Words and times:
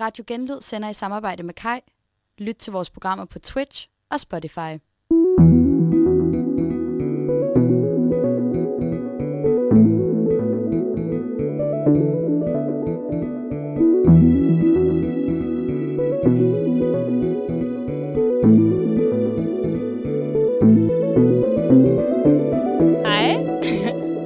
Radio 0.00 0.24
Genlyd 0.26 0.60
sender 0.60 0.88
i 0.88 0.94
samarbejde 0.94 1.42
med 1.42 1.54
Kai. 1.54 1.80
Lyt 2.38 2.56
til 2.56 2.72
vores 2.72 2.90
programmer 2.90 3.24
på 3.24 3.38
Twitch 3.38 3.88
og 4.10 4.20
Spotify. 4.20 4.58
Hej. 4.58 4.78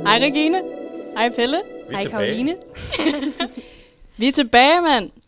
Hej 0.07 0.18
Regine. 0.18 0.62
Hej 1.16 1.29
Pelle. 1.29 1.57
Vi 1.89 1.95
er 1.95 1.96
Hej 1.96 2.02
tilbage. 2.02 2.27
Karoline. 2.27 2.57
vi 4.18 4.29
er 4.29 4.32
tilbage, 4.32 4.80
mand. 4.80 5.21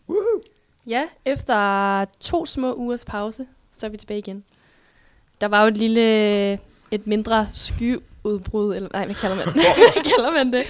Ja, 0.87 1.05
efter 1.25 2.05
to 2.21 2.47
små 2.47 2.75
ugers 2.75 3.05
pause, 3.05 3.47
så 3.73 3.87
er 3.87 3.91
vi 3.91 3.97
tilbage 3.97 4.19
igen. 4.19 4.45
Der 5.41 5.47
var 5.49 5.63
jo 5.63 5.69
et 5.69 5.77
lille, 5.77 6.53
et 6.91 7.07
mindre 7.07 7.49
skyudbrud, 7.55 8.77
eller 8.77 8.89
nej, 8.93 9.05
hvad 9.05 9.15
kalder 9.15 9.37
man 9.37 9.45
det? 9.47 9.55
hvad 9.95 10.03
kalder 10.17 10.31
man 10.33 10.53
det? 10.53 10.63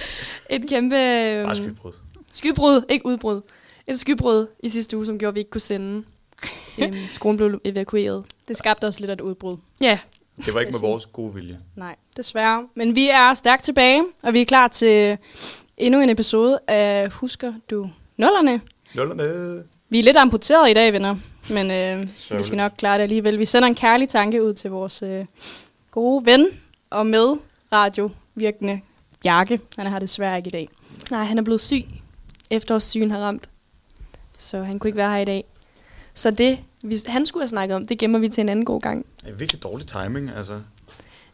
Et 0.49 0.69
kæmpe 0.69 0.95
Bare 0.95 1.39
øhm, 1.41 1.55
skybrud. 1.55 1.91
skybrud, 2.31 2.81
ikke 2.89 3.05
udbrud. 3.05 3.41
Et 3.87 3.99
skybrud 3.99 4.47
i 4.59 4.69
sidste 4.69 4.97
uge, 4.97 5.05
som 5.05 5.19
gjorde, 5.19 5.29
at 5.31 5.35
vi 5.35 5.39
ikke 5.39 5.51
kunne 5.51 5.61
sende. 5.61 6.03
øhm, 6.81 6.95
skolen 7.11 7.37
blev 7.37 7.61
evakueret. 7.65 8.23
Det 8.47 8.57
skabte 8.57 8.85
også 8.85 8.99
lidt 8.99 9.09
af 9.09 9.13
et 9.15 9.21
udbrud. 9.21 9.57
Ja, 9.81 9.99
Det 10.45 10.53
var 10.53 10.59
ikke 10.59 10.71
med 10.71 10.79
vores 10.81 11.05
gode 11.05 11.33
vilje. 11.33 11.59
Nej, 11.75 11.95
desværre. 12.17 12.67
Men 12.75 12.95
vi 12.95 13.09
er 13.09 13.33
stærkt 13.33 13.63
tilbage, 13.63 14.03
og 14.23 14.33
vi 14.33 14.41
er 14.41 14.45
klar 14.45 14.67
til 14.67 15.17
endnu 15.77 15.99
en 16.01 16.09
episode 16.09 16.59
af 16.67 17.09
Husker 17.09 17.53
du 17.69 17.89
nullerne? 18.17 18.61
Nullerne. 18.95 19.63
Vi 19.89 19.99
er 19.99 20.03
lidt 20.03 20.17
amputeret 20.17 20.69
i 20.69 20.73
dag, 20.73 20.93
venner, 20.93 21.15
men 21.49 21.71
øh, 21.71 22.09
vi 22.37 22.43
skal 22.43 22.57
nok 22.57 22.71
klare 22.77 22.97
det 22.97 23.03
alligevel. 23.03 23.39
Vi 23.39 23.45
sender 23.45 23.67
en 23.67 23.75
kærlig 23.75 24.09
tanke 24.09 24.43
ud 24.43 24.53
til 24.53 24.71
vores 24.71 25.01
øh, 25.01 25.25
gode 25.91 26.25
ven 26.25 26.47
og 26.89 27.07
med 27.07 27.37
radiovirkende 27.71 28.81
Bjarke. 29.23 29.59
Han 29.77 29.85
har 29.85 29.99
desværre 29.99 30.37
ikke 30.37 30.47
i 30.47 30.51
dag. 30.51 30.69
nej, 31.11 31.23
han 31.23 31.37
er 31.37 31.41
blevet 31.41 31.61
syg. 31.61 31.85
Efterårssygen 32.49 33.11
har 33.11 33.19
ramt. 33.19 33.49
Så 34.37 34.63
han 34.63 34.79
kunne 34.79 34.87
ikke 34.87 34.97
være 34.97 35.11
her 35.11 35.17
i 35.17 35.25
dag. 35.25 35.43
Så 36.13 36.31
det, 36.31 36.59
vi, 36.83 36.97
han 37.07 37.25
skulle 37.25 37.43
have 37.43 37.49
snakket 37.49 37.75
om, 37.75 37.85
det 37.87 37.97
gemmer 37.97 38.19
vi 38.19 38.29
til 38.29 38.41
en 38.41 38.49
anden 38.49 38.65
god 38.65 38.81
gang. 38.81 39.05
Det 39.21 39.29
er 39.29 39.33
virkelig 39.33 39.63
dårlig 39.63 39.87
timing, 39.87 40.31
altså. 40.37 40.61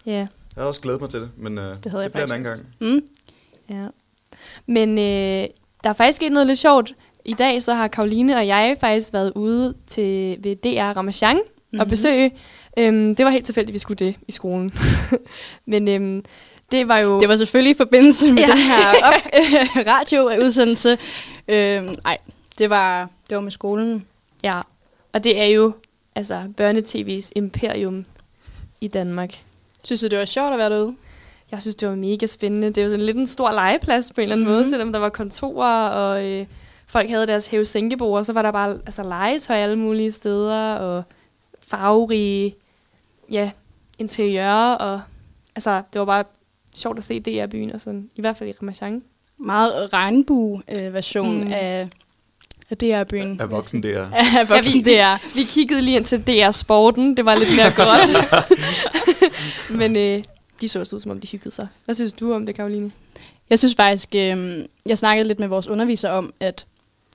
Ja. 0.05 0.11
Jeg 0.11 0.27
havde 0.55 0.67
også 0.67 0.81
glædet 0.81 1.01
mig 1.01 1.09
til 1.09 1.21
det, 1.21 1.29
men 1.37 1.57
uh, 1.57 1.63
det, 1.63 1.91
havde 1.91 2.03
jeg 2.03 2.03
det 2.03 2.11
bliver 2.11 2.25
en 2.25 2.31
anden 2.31 2.43
gang. 2.43 2.65
Mm. 2.79 3.01
Ja. 3.69 3.87
Men 4.65 4.97
øh, 4.97 5.47
der 5.83 5.89
er 5.89 5.93
faktisk 5.93 6.15
sket 6.15 6.31
noget 6.31 6.47
lidt 6.47 6.59
sjovt. 6.59 6.93
I 7.25 7.33
dag 7.33 7.63
så 7.63 7.73
har 7.73 7.87
Karoline 7.87 8.35
og 8.35 8.47
jeg 8.47 8.77
faktisk 8.79 9.13
været 9.13 9.31
ude 9.35 9.73
til 9.87 10.37
ved 10.43 10.55
DR 10.55 10.97
Ramachan 10.97 11.35
mm-hmm. 11.35 11.47
Mhm. 11.71 11.79
og 11.79 11.87
besøge. 11.87 12.31
Øhm, 12.77 13.15
det 13.15 13.25
var 13.25 13.31
helt 13.31 13.45
tilfældigt, 13.45 13.71
at 13.71 13.73
vi 13.73 13.79
skulle 13.79 14.05
det 14.05 14.15
i 14.27 14.31
skolen. 14.31 14.71
Men 15.65 15.87
øhm, 15.87 16.25
det 16.71 16.87
var 16.87 16.97
jo... 16.97 17.19
Det 17.19 17.29
var 17.29 17.35
selvfølgelig 17.35 17.71
i 17.75 17.77
forbindelse 17.77 18.31
med 18.31 18.37
Ja. 18.43 18.47
ja. 18.47 18.51
den 18.51 18.57
her 18.61 18.77
op- 19.09 19.87
radioudsendelse. 19.93 20.97
Øhm, 21.47 21.95
nej, 22.03 22.17
det 22.57 22.69
var, 22.69 23.09
det 23.29 23.35
var 23.35 23.41
med 23.41 23.51
skolen. 23.51 24.05
Ja, 24.43 24.61
og 25.13 25.23
det 25.23 25.41
er 25.41 25.45
jo 25.45 25.73
altså 26.15 26.43
børnetv's 26.61 27.29
imperium 27.35 28.05
i 28.81 28.87
Danmark. 28.87 29.39
Synes 29.83 30.01
du, 30.01 30.07
det 30.07 30.19
var 30.19 30.25
sjovt 30.25 30.51
at 30.53 30.57
være 30.59 30.69
derude? 30.69 30.95
Jeg 31.51 31.61
synes, 31.61 31.75
det 31.75 31.87
var 31.89 31.95
mega 31.95 32.25
spændende. 32.25 32.69
Det 32.69 32.83
var 32.83 32.89
sådan 32.89 33.05
lidt 33.05 33.17
en 33.17 33.27
stor 33.27 33.51
legeplads 33.51 34.11
på 34.15 34.21
en 34.21 34.23
eller 34.23 34.35
anden 34.35 34.47
mm-hmm. 34.47 34.59
måde, 34.61 34.69
selvom 34.69 34.91
der 34.91 34.99
var 34.99 35.09
kontorer, 35.09 35.87
og 35.87 36.25
øh, 36.25 36.45
folk 36.91 37.09
havde 37.09 37.27
deres 37.27 37.47
hæve 37.47 37.65
og 38.17 38.25
så 38.25 38.33
var 38.33 38.41
der 38.41 38.51
bare 38.51 38.79
altså, 38.85 39.03
legetøj 39.03 39.55
alle 39.55 39.75
mulige 39.75 40.11
steder, 40.11 40.73
og 40.75 41.03
farverige 41.67 42.55
ja, 43.31 43.51
interiører, 43.99 44.73
og 44.75 45.01
altså, 45.55 45.81
det 45.93 45.99
var 45.99 46.05
bare 46.05 46.23
sjovt 46.75 46.97
at 46.97 47.03
se 47.03 47.19
DR-byen, 47.19 47.71
og 47.71 47.81
sådan, 47.81 48.09
i 48.15 48.21
hvert 48.21 48.37
fald 48.37 48.49
i 48.49 48.53
Ramachan. 48.61 49.03
Meget 49.37 49.93
regnbue-version 49.93 51.43
Mm. 51.45 51.51
af, 51.53 51.87
af 52.69 52.77
DR-byen. 52.77 53.41
Af 53.41 53.51
voksen 53.51 53.83
der. 53.83 54.09
Af 54.39 54.49
voksen 54.49 54.79
Ja, 54.81 55.15
vi- 55.17 55.21
DR. 55.21 55.35
Vi 55.35 55.43
kiggede 55.43 55.81
lige 55.81 55.97
ind 55.97 56.05
til 56.05 56.27
DR-sporten, 56.27 57.17
det 57.17 57.25
var 57.25 57.35
lidt 57.35 57.55
mere 57.55 57.71
godt. 57.85 58.09
Men 59.79 59.95
øh, 59.95 60.23
de 60.61 60.69
så 60.69 60.79
også 60.79 60.95
ud, 60.95 60.99
som 60.99 61.11
om 61.11 61.19
de 61.19 61.27
hyggede 61.27 61.51
sig. 61.55 61.67
Hvad 61.85 61.95
synes 61.95 62.13
du 62.13 62.33
om 62.33 62.45
det, 62.45 62.55
Karoline? 62.55 62.91
Jeg 63.49 63.59
synes 63.59 63.75
faktisk, 63.75 64.09
øh, 64.15 64.65
jeg 64.85 64.97
snakkede 64.97 65.27
lidt 65.27 65.39
med 65.39 65.47
vores 65.47 65.67
underviser 65.67 66.09
om, 66.09 66.33
at 66.39 66.65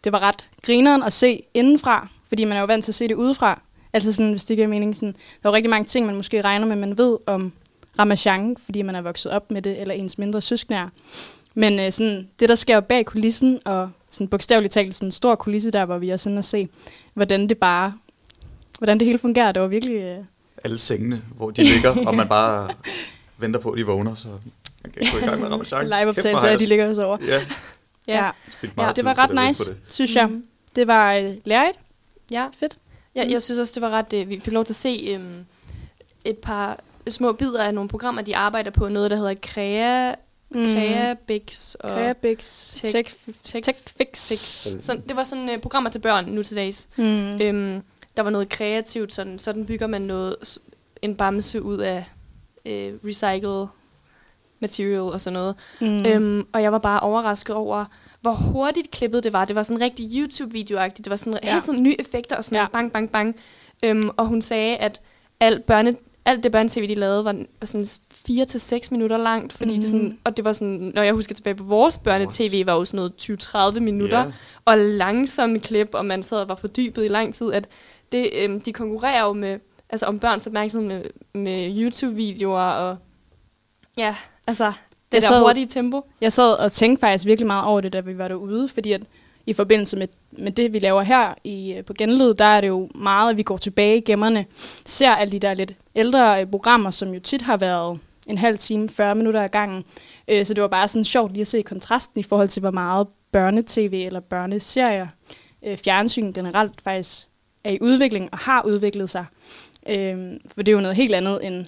det 0.05 0.13
var 0.13 0.19
ret 0.19 0.47
grineren 0.63 1.03
at 1.03 1.13
se 1.13 1.43
indenfra, 1.55 2.09
fordi 2.29 2.45
man 2.45 2.57
er 2.57 2.61
jo 2.61 2.67
vant 2.67 2.85
til 2.85 2.91
at 2.91 2.95
se 2.95 3.09
det 3.09 3.15
udefra. 3.15 3.61
Altså 3.93 4.13
sådan, 4.13 4.31
hvis 4.31 4.45
det 4.45 4.57
giver 4.57 4.69
mening, 4.69 4.97
sådan, 4.97 5.15
der 5.43 5.49
er 5.49 5.53
rigtig 5.53 5.71
mange 5.71 5.87
ting, 5.87 6.07
man 6.07 6.15
måske 6.17 6.41
regner 6.41 6.67
med, 6.67 6.77
man 6.77 6.99
ved 6.99 7.19
om 7.27 7.53
Ramachan, 7.99 8.57
fordi 8.65 8.83
man 8.83 8.95
er 8.95 9.01
vokset 9.01 9.33
op 9.33 9.51
med 9.51 9.63
det, 9.63 9.81
eller 9.81 9.95
ens 9.95 10.19
mindre 10.19 10.41
søskende 10.41 10.79
er. 10.79 10.89
Men 11.55 11.81
øh, 11.81 11.93
sådan, 11.93 12.29
det, 12.41 12.49
der 12.49 12.55
sker 12.55 12.81
bag 12.81 13.07
kulissen, 13.07 13.61
og 13.65 13.91
sådan 14.11 14.29
bogstaveligt 14.29 14.73
talt 14.73 14.95
sådan 14.95 15.07
en 15.07 15.13
stor 15.13 15.35
kulisse 15.35 15.71
der, 15.71 15.85
hvor 15.85 15.99
vi 15.99 16.11
er 16.11 16.17
sådan 16.17 16.39
at 16.39 16.45
se, 16.45 16.67
hvordan 17.15 17.49
det 17.49 17.59
bare, 17.59 17.95
hvordan 18.79 18.99
det 18.99 19.07
hele 19.07 19.19
fungerer, 19.19 19.53
det 19.53 19.63
var 19.63 19.69
virkelig... 19.69 19.97
Øh, 19.97 20.19
Alle 20.65 20.79
sengene, 20.79 21.23
hvor 21.37 21.51
de 21.51 21.65
ligger, 21.65 22.07
og 22.07 22.15
man 22.15 22.29
bare 22.29 22.69
venter 23.39 23.61
på, 23.61 23.71
at 23.71 23.79
de 23.79 23.87
vågner, 23.87 24.15
så 24.15 24.29
man 24.85 24.93
kan 24.93 25.07
gå 25.13 25.19
i 25.19 25.29
gang 25.29 25.41
med 25.41 25.49
Ramachan. 25.49 25.85
live-optagelser 25.85 26.49
af, 26.49 26.53
at 26.53 26.61
de 26.61 26.67
ligger 26.67 26.89
og 26.91 26.97
sover. 26.97 27.17
Ja, 27.27 27.41
Ja, 28.09 28.31
ja 28.79 28.93
det 28.97 29.05
var 29.05 29.19
ret 29.19 29.47
nice, 29.49 29.65
det. 29.65 29.77
synes 29.89 30.17
jeg. 30.17 30.27
Mhm. 30.29 30.47
Det 30.77 30.87
var 30.87 31.15
øh, 31.15 31.35
lærerigt. 31.45 31.79
Ja, 32.31 32.49
Fedt. 32.59 32.77
Ja, 33.15 33.25
Mm. 33.25 33.31
jeg 33.31 33.43
synes 33.43 33.59
også, 33.61 33.75
det 33.75 33.83
var 33.83 33.91
ret... 33.91 34.13
Øh, 34.13 34.29
vi 34.29 34.41
fik 34.41 34.53
lov 34.53 34.65
til 34.65 34.73
at 34.73 34.77
se 34.77 35.07
øhm, 35.11 35.45
et 36.25 36.39
par 36.39 36.81
små 37.09 37.33
bidder 37.33 37.65
af 37.65 37.75
nogle 37.75 37.89
programmer, 37.89 38.23
de 38.23 38.37
arbejder 38.37 38.71
på. 38.71 38.89
Noget, 38.89 39.11
der 39.11 39.17
hedder 39.17 39.35
Crea, 39.35 40.15
Mm. 40.51 40.65
Creabix 40.65 41.75
og 41.75 41.91
Kreabix, 41.91 42.73
Tech- 42.77 42.93
Tech, 42.93 43.15
Tech- 43.47 43.63
Tech 43.63 43.79
Fix. 43.97 44.29
Fix. 44.29 44.39
Så 44.85 45.01
det 45.09 45.17
var 45.17 45.25
sådan 45.25 45.51
øh, 45.51 45.59
programmer 45.61 45.91
til 45.91 45.99
børn 45.99 46.25
nu 46.25 46.43
til 46.43 46.57
dags. 46.57 46.89
Mm. 46.97 47.05
Mm. 47.05 47.41
Øhm, 47.41 47.83
der 48.17 48.23
var 48.23 48.31
noget 48.31 48.49
kreativt, 48.49 49.13
sådan, 49.13 49.39
sådan 49.39 49.67
bygger 49.67 49.87
man 49.87 50.03
noget, 50.03 50.59
en 51.03 51.15
bamse 51.17 51.63
ud 51.63 51.79
af 51.79 52.05
øh, 52.67 52.93
recycled 53.05 53.67
material 54.61 55.01
og 55.01 55.21
sådan 55.21 55.33
noget. 55.35 55.55
Mm. 55.81 56.07
Øhm, 56.07 56.47
og 56.53 56.63
jeg 56.63 56.73
var 56.73 56.79
bare 56.79 57.01
overrasket 57.01 57.57
over, 57.57 57.85
hvor 58.21 58.33
hurtigt 58.33 58.91
klippet 58.91 59.25
det 59.25 59.33
var. 59.33 59.45
Det 59.45 59.57
var 59.57 59.63
sådan 59.63 59.81
rigtig 59.81 60.11
YouTube-video-agtigt. 60.23 61.05
Det 61.05 61.11
var 61.11 61.17
sådan 61.17 61.39
Ja. 61.43 61.53
helt 61.53 61.67
sådan 61.67 61.83
nye 61.83 61.97
effekter 61.99 62.37
og 62.37 62.45
sådan 62.45 62.59
Ja. 62.59 62.67
bang, 62.73 62.93
bang, 62.93 63.11
bang. 63.11 63.37
Øhm, 63.83 64.11
og 64.17 64.27
hun 64.27 64.43
sagde, 64.43 64.77
at 64.77 65.01
alt, 65.41 65.65
børne, 65.67 65.95
alt 66.25 66.43
det 66.43 66.53
børnetv, 66.53 66.89
de 66.89 66.95
lavede, 66.95 67.25
var, 67.25 67.33
var 67.61 67.67
sådan 67.67 67.87
4 68.27 68.45
til 68.45 68.61
6 68.61 68.91
minutter 68.91 69.17
langt. 69.17 69.53
Fordi 69.53 69.71
mm. 69.75 69.81
det 69.81 69.85
sådan, 69.91 70.19
og 70.25 70.37
det 70.37 70.45
var 70.45 70.53
sådan, 70.53 70.93
når 70.95 71.03
jeg 71.03 71.15
husker 71.15 71.35
tilbage 71.35 71.55
på 71.55 71.65
vores 71.65 71.99
børnetv, 71.99 72.67
var 72.67 72.75
jo 72.75 72.85
sådan 72.85 72.97
noget 72.97 73.75
20-30 73.77 73.81
minutter. 73.81 74.19
Ja. 74.19 74.33
Og 74.65 74.79
langsomme 74.79 75.59
klip, 75.59 75.89
og 75.93 76.07
man 76.07 76.23
sad 76.23 76.39
og 76.39 76.49
var 76.49 76.55
fordybet 76.55 77.05
i 77.05 77.09
lang 77.09 77.35
tid. 77.35 77.53
At 77.53 77.69
det, 78.13 78.31
øhm, 78.39 78.61
de 78.61 78.73
konkurrerer 78.73 79.23
jo 79.27 79.33
med, 79.33 79.59
altså 79.91 80.07
om 80.07 80.19
børns 80.19 80.47
opmærksomhed 80.47 80.89
med, 80.89 81.03
med 81.43 81.77
YouTube-videoer 81.83 82.63
og 82.71 82.97
ja, 83.97 84.17
altså 84.47 84.65
det 84.67 84.73
Jeg 85.13 85.23
der 85.23 85.29
sad- 85.29 85.41
hurtige 85.43 85.67
tempo. 85.67 86.05
Jeg 86.21 86.33
sad 86.33 86.53
og 86.53 86.73
tænkte 86.73 87.01
faktisk 87.01 87.27
virkelig 87.27 87.47
meget 87.47 87.65
over 87.67 87.81
det, 87.81 87.93
da 87.93 88.01
vi 88.01 88.19
var 88.19 88.29
derude, 88.29 88.69
fordi 88.69 88.93
at 88.93 89.03
i 89.47 89.53
forbindelse 89.53 89.97
med, 89.97 90.09
med 90.31 90.53
det, 90.53 90.73
vi 90.73 90.79
laver 90.79 91.03
her 91.03 91.35
i, 91.45 91.73
øh, 91.73 91.85
på 91.85 91.95
Genlyd, 91.99 92.35
der 92.35 92.45
er 92.45 92.61
det 92.61 92.69
jo 92.69 92.89
meget, 92.95 93.31
at 93.31 93.37
vi 93.37 93.43
går 93.43 93.57
tilbage 93.57 93.97
i 93.97 94.01
gemmerne, 94.01 94.47
ser 94.87 95.11
alle 95.11 95.33
de 95.33 95.39
der 95.39 95.55
lidt 95.55 95.75
ældre 95.95 96.41
øh, 96.41 96.47
programmer, 96.51 96.91
som 96.91 97.15
jo 97.15 97.21
tit 97.21 97.43
har 97.43 97.57
været 97.57 97.99
en 98.27 98.39
halv 98.39 98.59
time, 98.59 98.89
40 98.89 99.15
minutter 99.15 99.43
ad 99.43 99.49
gangen. 99.49 99.85
Øh, 100.29 100.47
Så 100.47 100.55
det 100.55 100.63
var 100.63 100.69
bare 100.69 100.89
sådan 100.89 101.05
sjovt 101.05 101.33
lige 101.33 101.41
at 101.41 101.47
se 101.47 101.63
kontrasten 101.63 102.21
i 102.21 102.23
forhold 102.23 102.49
til, 102.49 102.61
hvor 102.61 102.71
meget 102.71 103.07
børnetv 103.33 103.93
eller 103.93 104.21
børneserier, 104.21 105.07
øh, 105.67 105.77
fjernsyn 105.77 106.33
generelt 106.33 106.81
faktisk 106.85 107.29
er 107.65 107.71
i 107.71 107.79
udvikling 107.81 108.29
og 108.33 108.39
har 108.39 108.63
udviklet 108.63 109.11
sig. 109.11 109.25
Øh, 109.89 110.33
For 110.55 110.63
det 110.63 110.69
er 110.69 110.73
jo 110.73 110.81
noget 110.81 110.97
helt 110.97 111.15
andet, 111.15 111.47
end 111.47 111.67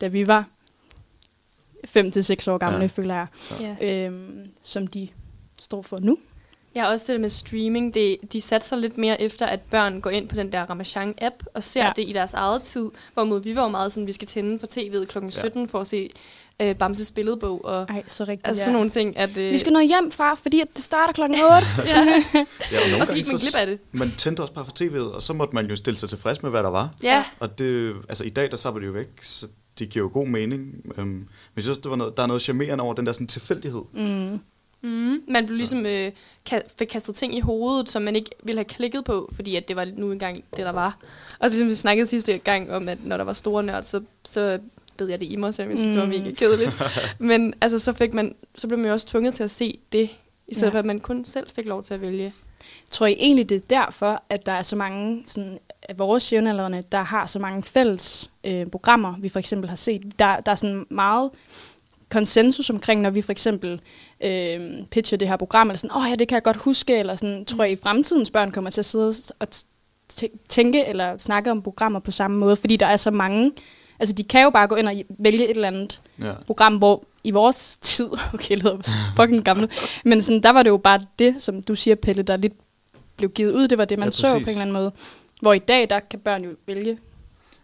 da 0.00 0.06
vi 0.06 0.26
var 0.28 0.44
5-6 1.88 2.50
år 2.50 2.58
gamle, 2.58 2.76
Ja. 2.76 2.82
ja. 2.82 2.86
føler 2.86 3.14
jeg 3.14 3.26
Ja. 3.80 4.04
øhm, 4.06 4.50
som 4.62 4.86
de 4.86 5.08
står 5.62 5.82
for 5.82 5.98
nu. 6.02 6.18
ja, 6.74 6.90
også 6.90 7.04
det 7.08 7.12
der 7.12 7.18
med 7.20 7.30
streaming, 7.30 7.94
det, 7.94 8.16
de 8.32 8.40
satser 8.40 8.76
lidt 8.76 8.98
mere 8.98 9.20
efter, 9.22 9.46
at 9.46 9.60
børn 9.60 10.00
går 10.00 10.10
ind 10.10 10.28
på 10.28 10.36
den 10.36 10.52
der 10.52 10.66
Ramachan-app 10.66 11.44
og 11.54 11.62
ser 11.62 11.80
Ja. 11.80 11.86
ja. 11.86 11.92
det 11.96 12.08
i 12.08 12.12
deres 12.12 12.32
eget 12.32 12.62
tid. 12.62 12.90
Hvorimod 13.14 13.42
vi 13.42 13.56
var 13.56 13.62
jo 13.62 13.68
meget 13.68 13.92
sådan, 13.92 14.06
vi 14.06 14.12
skal 14.12 14.28
tænde 14.28 14.58
for 14.60 14.66
tv'et 14.66 15.04
kl. 15.06 15.18
17 15.30 15.68
for 15.68 15.80
at 15.80 15.86
se 15.86 16.10
øh, 16.62 16.76
Bamses 16.76 17.10
billedbog 17.10 17.64
og 17.64 17.86
Ej, 17.88 18.02
så 18.06 18.24
rigtigt. 18.24 18.48
altså, 18.48 18.62
sådan 18.64 18.72
nogle 18.74 18.90
ting. 18.90 19.16
At, 19.18 19.36
øh, 19.36 19.52
Vi 19.52 19.58
skal 19.58 19.72
nå 19.72 19.80
hjem, 19.80 20.10
far, 20.10 20.34
fordi 20.34 20.60
at 20.60 20.68
det 20.76 20.84
starter 20.84 21.12
klokken 21.12 21.40
8. 21.40 21.48
ja. 21.86 21.94
Ja, 22.72 22.78
og 22.94 23.00
og 23.00 23.06
så 23.06 23.14
gik 23.14 23.26
man 23.26 23.36
glip 23.36 23.54
af 23.54 23.66
det. 23.66 23.78
Man 23.92 24.12
tændte 24.18 24.40
også 24.40 24.52
bare 24.54 24.64
for 24.64 24.72
tv'et, 24.80 25.14
og 25.14 25.22
så 25.22 25.32
måtte 25.32 25.54
man 25.54 25.66
jo 25.66 25.76
stille 25.76 25.96
sig 25.98 26.08
tilfreds 26.08 26.42
med, 26.42 26.50
hvad 26.50 26.62
der 26.62 26.70
var. 26.70 26.90
Ja, 27.02 27.24
Og 27.40 27.58
det, 27.58 27.94
altså 28.08 28.24
i 28.24 28.28
dag, 28.30 28.50
der 28.50 28.56
sapper 28.56 28.80
det 28.80 28.86
jo 28.86 28.92
væk, 28.92 29.08
så 29.22 29.46
det 29.80 29.90
giver 29.90 30.04
jo 30.04 30.10
god 30.12 30.26
mening. 30.26 30.84
Um, 30.98 31.06
men 31.06 31.28
jeg 31.56 31.62
synes 31.64 31.78
det 31.78 31.90
var 31.90 31.96
noget, 31.96 32.16
der 32.16 32.22
er 32.22 32.26
noget 32.26 32.42
charmerende 32.42 32.84
over 32.84 32.94
den 32.94 33.06
der 33.06 33.12
sådan 33.12 33.26
tilfældighed. 33.26 33.82
mm. 33.92 34.40
Mm. 34.82 35.22
Man 35.28 35.46
blev 35.46 35.56
ligesom 35.56 35.86
øh, 35.86 36.12
ka- 36.50 36.68
fik 36.78 36.86
kastet 36.88 37.14
ting 37.14 37.36
i 37.36 37.40
hovedet, 37.40 37.90
som 37.90 38.02
man 38.02 38.16
ikke 38.16 38.30
ville 38.42 38.58
have 38.58 38.64
klikket 38.64 39.04
på, 39.04 39.30
fordi 39.34 39.56
at 39.56 39.68
det 39.68 39.76
var 39.76 39.86
nu 39.96 40.12
engang 40.12 40.36
det, 40.56 40.64
der 40.64 40.72
var. 40.72 40.98
Og 41.38 41.50
så 41.50 41.56
ligesom 41.56 41.68
vi 41.68 41.74
snakkede 41.74 42.06
sidste 42.06 42.38
gang 42.38 42.70
om, 42.72 42.88
at 42.88 43.04
når 43.04 43.16
der 43.16 43.24
var 43.24 43.32
store 43.32 43.62
nørd, 43.62 43.82
så, 43.84 44.02
så 44.24 44.58
bed 44.96 45.08
jeg 45.08 45.20
det 45.20 45.26
i 45.26 45.36
mig, 45.36 45.54
selvom 45.54 45.70
jeg 45.70 45.78
synes, 45.78 45.94
mm. 45.96 46.00
det 46.00 46.08
var 46.10 46.16
Mm. 46.18 46.22
mega 46.24 46.34
kedeligt. 46.34 46.70
Men 47.18 47.54
altså, 47.60 47.78
så, 47.78 47.92
fik 47.92 48.14
man, 48.14 48.34
så 48.54 48.66
blev 48.66 48.78
man 48.78 48.86
jo 48.86 48.92
også 48.92 49.06
tvunget 49.06 49.34
til 49.34 49.42
at 49.44 49.50
se 49.50 49.78
det, 49.92 50.10
i 50.48 50.54
stedet 50.54 50.70
Ja. 50.70 50.74
for 50.74 50.78
at 50.78 50.84
man 50.86 50.98
kun 50.98 51.24
selv 51.24 51.46
fik 51.54 51.64
lov 51.66 51.82
til 51.84 51.94
at 51.94 52.00
vælge. 52.00 52.32
Tror 52.90 53.06
I 53.06 53.12
egentlig, 53.18 53.48
det 53.48 53.56
er 53.56 53.60
derfor, 53.84 54.22
at 54.28 54.46
der 54.46 54.52
er 54.52 54.62
så 54.62 54.76
mange 54.76 55.22
sådan, 55.26 55.58
af 55.88 55.98
vores 55.98 56.32
jævnaldrende, 56.32 56.82
der 56.92 57.02
har 57.02 57.26
så 57.26 57.38
mange 57.38 57.62
fælles 57.62 58.30
øh, 58.44 58.66
programmer, 58.66 59.14
vi 59.18 59.28
for 59.28 59.38
eksempel 59.38 59.68
har 59.68 59.76
set? 59.76 60.02
Der, 60.18 60.40
der 60.40 60.52
er 60.52 60.56
sådan 60.56 60.86
meget 60.90 61.30
konsensus 62.10 62.70
omkring, 62.70 63.00
når 63.00 63.10
vi 63.10 63.22
for 63.22 63.32
eksempel 63.32 63.80
øh, 64.20 64.60
pitcher 64.90 65.18
det 65.18 65.28
her 65.28 65.36
program, 65.36 65.68
eller 65.68 65.78
sådan, 65.78 65.96
åh 65.96 66.02
oh, 66.02 66.10
ja, 66.10 66.14
det 66.14 66.28
kan 66.28 66.34
jeg 66.34 66.42
godt 66.42 66.56
huske, 66.56 66.98
eller 66.98 67.16
sådan, 67.16 67.44
tror 67.44 67.64
I, 67.64 67.72
i 67.72 67.76
fremtidens 67.76 68.30
børn 68.30 68.50
kommer 68.52 68.70
til 68.70 68.80
at 68.80 68.84
sidde 68.84 69.14
og 69.38 69.48
tænke 70.48 70.86
eller 70.86 71.16
snakke 71.16 71.50
om 71.50 71.62
programmer 71.62 72.00
på 72.00 72.10
samme 72.10 72.36
måde, 72.36 72.56
fordi 72.56 72.76
der 72.76 72.86
er 72.86 72.96
så 72.96 73.10
mange. 73.10 73.52
Altså, 73.98 74.12
de 74.14 74.24
kan 74.24 74.42
jo 74.42 74.50
bare 74.50 74.66
gå 74.66 74.74
ind 74.74 74.88
og 74.88 74.94
vælge 75.18 75.44
et 75.44 75.50
eller 75.50 75.68
andet 75.68 76.00
Ja. 76.20 76.32
program, 76.46 76.76
hvor 76.76 77.04
i 77.24 77.30
vores 77.30 77.78
tid, 77.80 78.08
okay, 78.34 78.54
det 78.54 78.62
lyder 78.62 78.78
fucking 79.16 79.44
gammel, 79.44 79.70
men 80.04 80.22
sådan, 80.22 80.42
der 80.42 80.50
var 80.50 80.62
det 80.62 80.70
jo 80.70 80.76
bare 80.76 81.06
det, 81.18 81.34
som 81.38 81.62
du 81.62 81.74
siger, 81.74 81.94
Pelle, 81.94 82.22
der 82.22 82.36
lidt 82.36 82.52
blev 83.16 83.30
givet 83.30 83.52
ud, 83.52 83.68
det 83.68 83.78
var 83.78 83.84
det, 83.84 83.98
man 83.98 84.06
Ja, 84.08 84.10
så 84.10 84.32
på 84.32 84.36
en 84.38 84.48
eller 84.48 84.60
anden 84.60 84.72
måde. 84.72 84.92
Hvor 85.40 85.52
i 85.52 85.58
dag, 85.58 85.90
der 85.90 86.00
kan 86.00 86.18
børn 86.18 86.44
jo 86.44 86.50
vælge. 86.66 86.98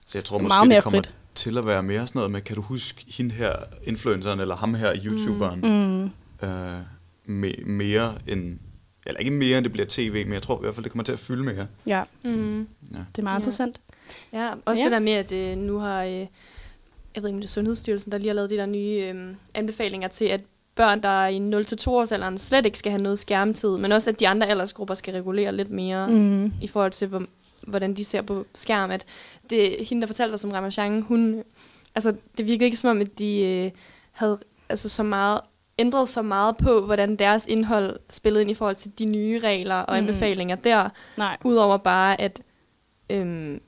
Så 0.06 0.18
jeg 0.18 0.24
tror 0.24 0.38
Meget 0.38 0.48
måske, 0.60 0.68
mere 0.68 0.76
det 0.76 0.84
kommer 0.84 0.98
frit. 1.02 1.10
til 1.34 1.58
at 1.58 1.66
være 1.66 1.82
mere 1.82 2.06
sådan 2.06 2.18
noget 2.18 2.30
med, 2.30 2.40
kan 2.40 2.56
du 2.56 2.62
huske 2.62 3.04
hende 3.08 3.34
her 3.34 3.52
influenceren, 3.84 4.40
eller 4.40 4.56
ham 4.56 4.74
her 4.74 4.96
YouTuberen, 5.04 5.60
Mm. 5.60 6.04
øh, 6.48 6.80
me- 7.28 7.64
mere 7.66 8.14
end, 8.28 8.58
eller 9.06 9.18
ikke 9.18 9.30
mere 9.32 9.58
end 9.58 9.64
det 9.64 9.72
bliver 9.72 9.86
tv, 9.88 10.24
men 10.24 10.32
jeg 10.32 10.42
tror 10.42 10.56
i 10.56 10.60
hvert 10.60 10.74
fald, 10.74 10.84
det 10.84 10.92
kommer 10.92 11.04
til 11.04 11.12
at 11.12 11.18
fylde 11.18 11.42
mere. 11.42 11.66
Ja, 11.86 12.02
Mm. 12.22 12.58
Ja. 12.92 12.98
det 13.12 13.18
er 13.18 13.22
meget 13.22 13.34
Ja. 13.34 13.38
interessant. 13.38 13.80
Ja, 14.32 14.50
også 14.64 14.80
Ja. 14.82 14.84
ja. 14.84 14.84
det 14.84 14.92
der 14.92 14.98
med, 14.98 15.12
at 15.12 15.32
øh, 15.32 15.56
nu 15.58 15.78
har, 15.78 16.02
øh, 16.04 16.10
jeg 16.10 16.26
ved 17.22 17.28
ikke 17.28 17.34
om 17.36 17.40
det 17.40 17.44
er 17.44 17.52
Sundhedsstyrelsen, 17.52 18.12
der 18.12 18.18
lige 18.18 18.28
har 18.28 18.34
lavet 18.34 18.50
de 18.50 18.56
der 18.56 18.66
nye 18.66 19.12
øh, 19.14 19.34
anbefalinger 19.54 20.08
til, 20.08 20.24
at 20.24 20.40
børn, 20.74 21.02
der 21.02 21.08
er 21.08 21.28
i 21.28 21.38
0-2 21.38 21.90
års 21.90 22.12
alderen, 22.12 22.38
slet 22.38 22.66
ikke 22.66 22.78
skal 22.78 22.92
have 22.92 23.02
noget 23.02 23.18
skærmtid, 23.18 23.76
men 23.76 23.92
også 23.92 24.10
at 24.10 24.20
de 24.20 24.28
andre 24.28 24.46
aldersgrupper 24.46 24.94
skal 24.94 25.14
regulere 25.14 25.52
lidt 25.56 25.70
mere 25.70 26.06
mm. 26.08 26.14
Mm. 26.14 26.52
i 26.62 26.66
forhold 26.68 26.92
til, 26.92 27.08
hvor, 27.08 27.22
hvordan 27.66 27.94
de 27.94 28.04
ser 28.04 28.22
på 28.22 28.46
skærm. 28.54 28.90
At 28.90 29.04
det, 29.50 29.76
hende, 29.88 30.00
der 30.00 30.06
fortalte 30.06 30.34
os 30.34 30.44
om 30.44 30.50
Ramachan, 30.50 31.00
hun, 31.02 31.42
altså, 31.94 32.14
det 32.38 32.46
virkede 32.46 32.64
ikke 32.64 32.76
som 32.76 32.90
om, 32.90 33.00
at 33.00 33.18
de 33.18 33.40
øh, 33.40 33.70
havde 34.12 34.38
altså, 34.68 34.88
så 34.88 35.02
meget 35.02 35.40
ændret 35.78 36.08
så 36.08 36.22
meget 36.22 36.56
på, 36.56 36.80
hvordan 36.80 37.16
deres 37.16 37.46
indhold 37.46 37.98
spillede 38.10 38.42
ind 38.42 38.50
i 38.50 38.54
forhold 38.54 38.76
til 38.76 38.98
de 38.98 39.04
nye 39.04 39.38
regler 39.44 39.74
og 39.74 39.92
Mm. 39.94 39.98
anbefalinger 40.08 40.56
der. 40.56 40.88
Nej. 41.16 41.36
Udover 41.44 41.76
bare 41.76 42.20
at 42.20 42.42
øhm, 43.10 43.60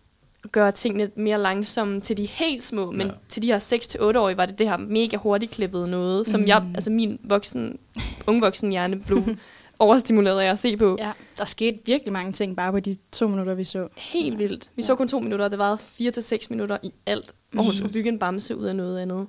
gøre 0.53 0.73
tingene 0.73 1.11
mere 1.17 1.39
langsomme 1.41 2.01
til 2.01 2.17
de 2.17 2.27
helt 2.27 2.65
små, 2.65 2.91
men 2.91 3.07
Ja. 3.07 3.13
til 3.29 3.43
de 3.43 3.47
her 3.47 3.59
6-8-årige 3.59 4.37
var 4.37 4.47
det 4.47 4.59
det 4.59 4.69
her 4.69 4.77
mega 4.77 5.17
hurtigt 5.17 5.53
klippet 5.53 5.89
noget, 5.89 6.27
som 6.27 6.41
Mm. 6.41 6.47
jeg, 6.47 6.65
altså 6.75 6.91
min 6.91 7.19
voksen, 7.23 7.79
ungvoksen 8.27 8.71
hjerne 8.71 9.01
blev 9.01 9.23
overstimuleret 9.79 10.41
af 10.41 10.51
at 10.51 10.59
se 10.59 10.77
på. 10.77 10.97
Ja. 10.99 11.07
Ja, 11.07 11.13
der 11.39 11.45
skete 11.45 11.79
virkelig 11.87 12.13
mange 12.13 12.33
ting 12.33 12.57
bare 12.57 12.73
på 12.73 12.81
de 12.81 12.97
to 13.13 13.29
minutter, 13.29 13.55
vi 13.55 13.65
så. 13.65 13.89
Helt 13.97 14.39
vildt. 14.39 14.71
Vi 14.77 14.83
Ja. 14.83 14.87
så 14.87 14.95
kun 14.95 15.09
to 15.09 15.21
minutter, 15.21 15.45
og 15.45 15.51
det 15.51 15.59
varede 15.59 15.79
4-6 16.01 16.47
minutter 16.51 16.79
i 16.83 16.93
alt, 17.07 17.33
hvor 17.51 17.63
hun 17.63 17.73
skulle 17.75 17.93
bygge 17.93 18.09
en 18.09 18.19
bamse 18.19 18.57
ud 18.57 18.65
af 18.65 18.77
noget 18.77 19.01
andet. 19.01 19.27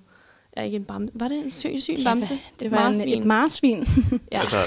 Ja, 0.57 0.63
ikke 0.63 0.75
en 0.75 0.83
bamse. 0.83 1.11
Var 1.15 1.27
det 1.27 1.37
en 1.37 1.51
syg, 1.51 1.75
syg 1.79 1.95
bamse? 2.05 2.39
Det 2.59 2.71
var 2.71 2.87
en, 2.89 3.09
et 3.09 3.25
marsvin 3.25 3.87
Ja. 4.31 4.39
Altså, 4.39 4.57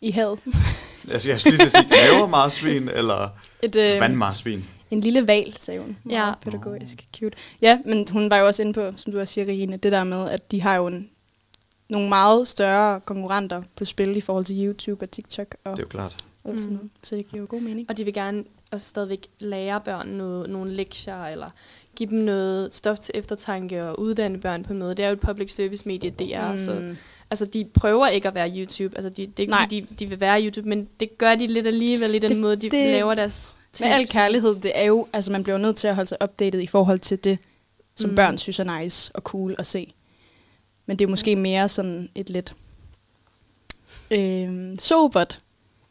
i 0.00 0.10
havet. 0.10 0.38
altså, 1.12 1.28
jeg 1.30 1.40
skulle 1.40 1.56
lige 1.56 1.64
til 1.66 1.70
sige, 1.70 1.88
laver 2.12 2.26
marsvin, 2.26 2.88
eller 2.88 3.28
Et, 3.62 3.76
øh, 3.76 4.00
vandmarsvin. 4.00 4.64
en 4.90 5.00
lille 5.00 5.26
val, 5.26 5.54
sagde 5.56 5.80
hun. 5.80 5.96
Ja. 6.10 6.18
Meget 6.24 6.38
pædagogisk. 6.40 7.04
Cute. 7.18 7.36
Ja, 7.62 7.78
men 7.86 8.06
hun 8.12 8.30
var 8.30 8.38
jo 8.38 8.46
også 8.46 8.62
inde 8.62 8.72
på, 8.72 8.90
som 8.96 9.12
du 9.12 9.20
også 9.20 9.34
siger, 9.34 9.44
Regine, 9.46 9.76
det 9.76 9.92
der 9.92 10.04
med, 10.04 10.30
at 10.30 10.50
de 10.50 10.62
har 10.62 10.74
jo 10.76 10.86
en, 10.86 11.08
nogle 11.88 12.08
meget 12.08 12.48
større 12.48 13.00
konkurrenter 13.00 13.62
på 13.76 13.84
spil 13.84 14.16
i 14.16 14.20
forhold 14.20 14.44
til 14.44 14.66
YouTube 14.66 15.04
og 15.04 15.10
TikTok 15.10 15.56
og, 15.64 15.72
Det 15.72 15.78
er 15.78 15.82
jo 15.82 15.88
klart. 15.88 16.16
og 16.44 16.52
sådan 16.58 16.66
Mm. 16.70 16.72
noget. 16.76 16.90
Så 17.02 17.16
det 17.16 17.28
giver 17.30 17.40
jo 17.40 17.46
god 17.50 17.60
mening. 17.60 17.86
Og 17.90 17.96
de 17.96 18.04
vil 18.04 18.14
gerne 18.14 18.44
også 18.70 18.88
stadigvæk 18.88 19.26
lære 19.38 19.80
børn 19.80 20.08
noget, 20.08 20.50
nogle 20.50 20.72
lektier, 20.74 21.24
eller 21.24 21.48
give 21.96 22.10
dem 22.10 22.18
noget 22.18 22.74
stof 22.74 22.98
til 22.98 23.12
eftertanke 23.16 23.84
og 23.84 24.00
uddanne 24.00 24.40
børn 24.40 24.62
på 24.64 24.72
en 24.72 24.78
måde. 24.78 24.94
Det 24.94 25.04
er 25.04 25.08
jo 25.08 25.12
et 25.12 25.20
public 25.20 25.54
service 25.54 25.88
medie, 25.88 26.10
det 26.10 26.34
er. 26.34 26.52
Mm. 26.52 26.58
Så, 26.58 26.94
altså, 27.30 27.44
de 27.44 27.66
prøver 27.74 28.06
ikke 28.06 28.28
at 28.28 28.34
være 28.34 28.50
YouTube. 28.56 28.96
Altså, 28.96 29.08
de, 29.10 29.26
det 29.26 29.38
er 29.38 29.40
ikke, 29.40 29.50
Nej. 29.50 29.62
fordi 29.64 29.80
de, 29.80 29.94
de 29.94 30.06
vil 30.06 30.20
være 30.20 30.44
YouTube, 30.44 30.68
men 30.68 30.88
det 31.00 31.18
gør 31.18 31.34
de 31.34 31.46
lidt 31.46 31.66
alligevel 31.66 32.14
i 32.14 32.18
den 32.18 32.30
Det- 32.30 32.38
måde, 32.40 32.56
de 32.56 32.70
det- 32.70 32.72
laver 32.90 33.14
deres 33.14 33.56
ting. 33.72 33.88
Med 33.90 33.96
al 33.96 34.08
kærlighed, 34.08 34.54
det 34.54 34.72
er 34.74 34.84
jo, 34.84 35.06
altså 35.12 35.32
man 35.32 35.42
bliver 35.42 35.58
jo 35.58 35.62
nødt 35.62 35.76
til 35.76 35.88
at 35.88 35.94
holde 35.94 36.08
sig 36.08 36.22
opdateret 36.22 36.62
i 36.62 36.66
forhold 36.66 36.98
til 36.98 37.24
det, 37.24 37.38
som 37.96 38.08
Mm. 38.08 38.12
mm. 38.12 38.16
børn 38.16 38.38
synes 38.38 38.58
er 38.58 38.78
nice 38.80 39.10
og 39.14 39.22
cool 39.22 39.54
at 39.58 39.66
se. 39.66 39.94
Men 40.86 40.98
det 40.98 41.04
er 41.04 41.08
måske 41.08 41.36
mere 41.36 41.68
sådan 41.68 42.08
et 42.14 42.30
lidt 42.30 42.54
øh, 44.10 44.76
sobert 44.78 45.40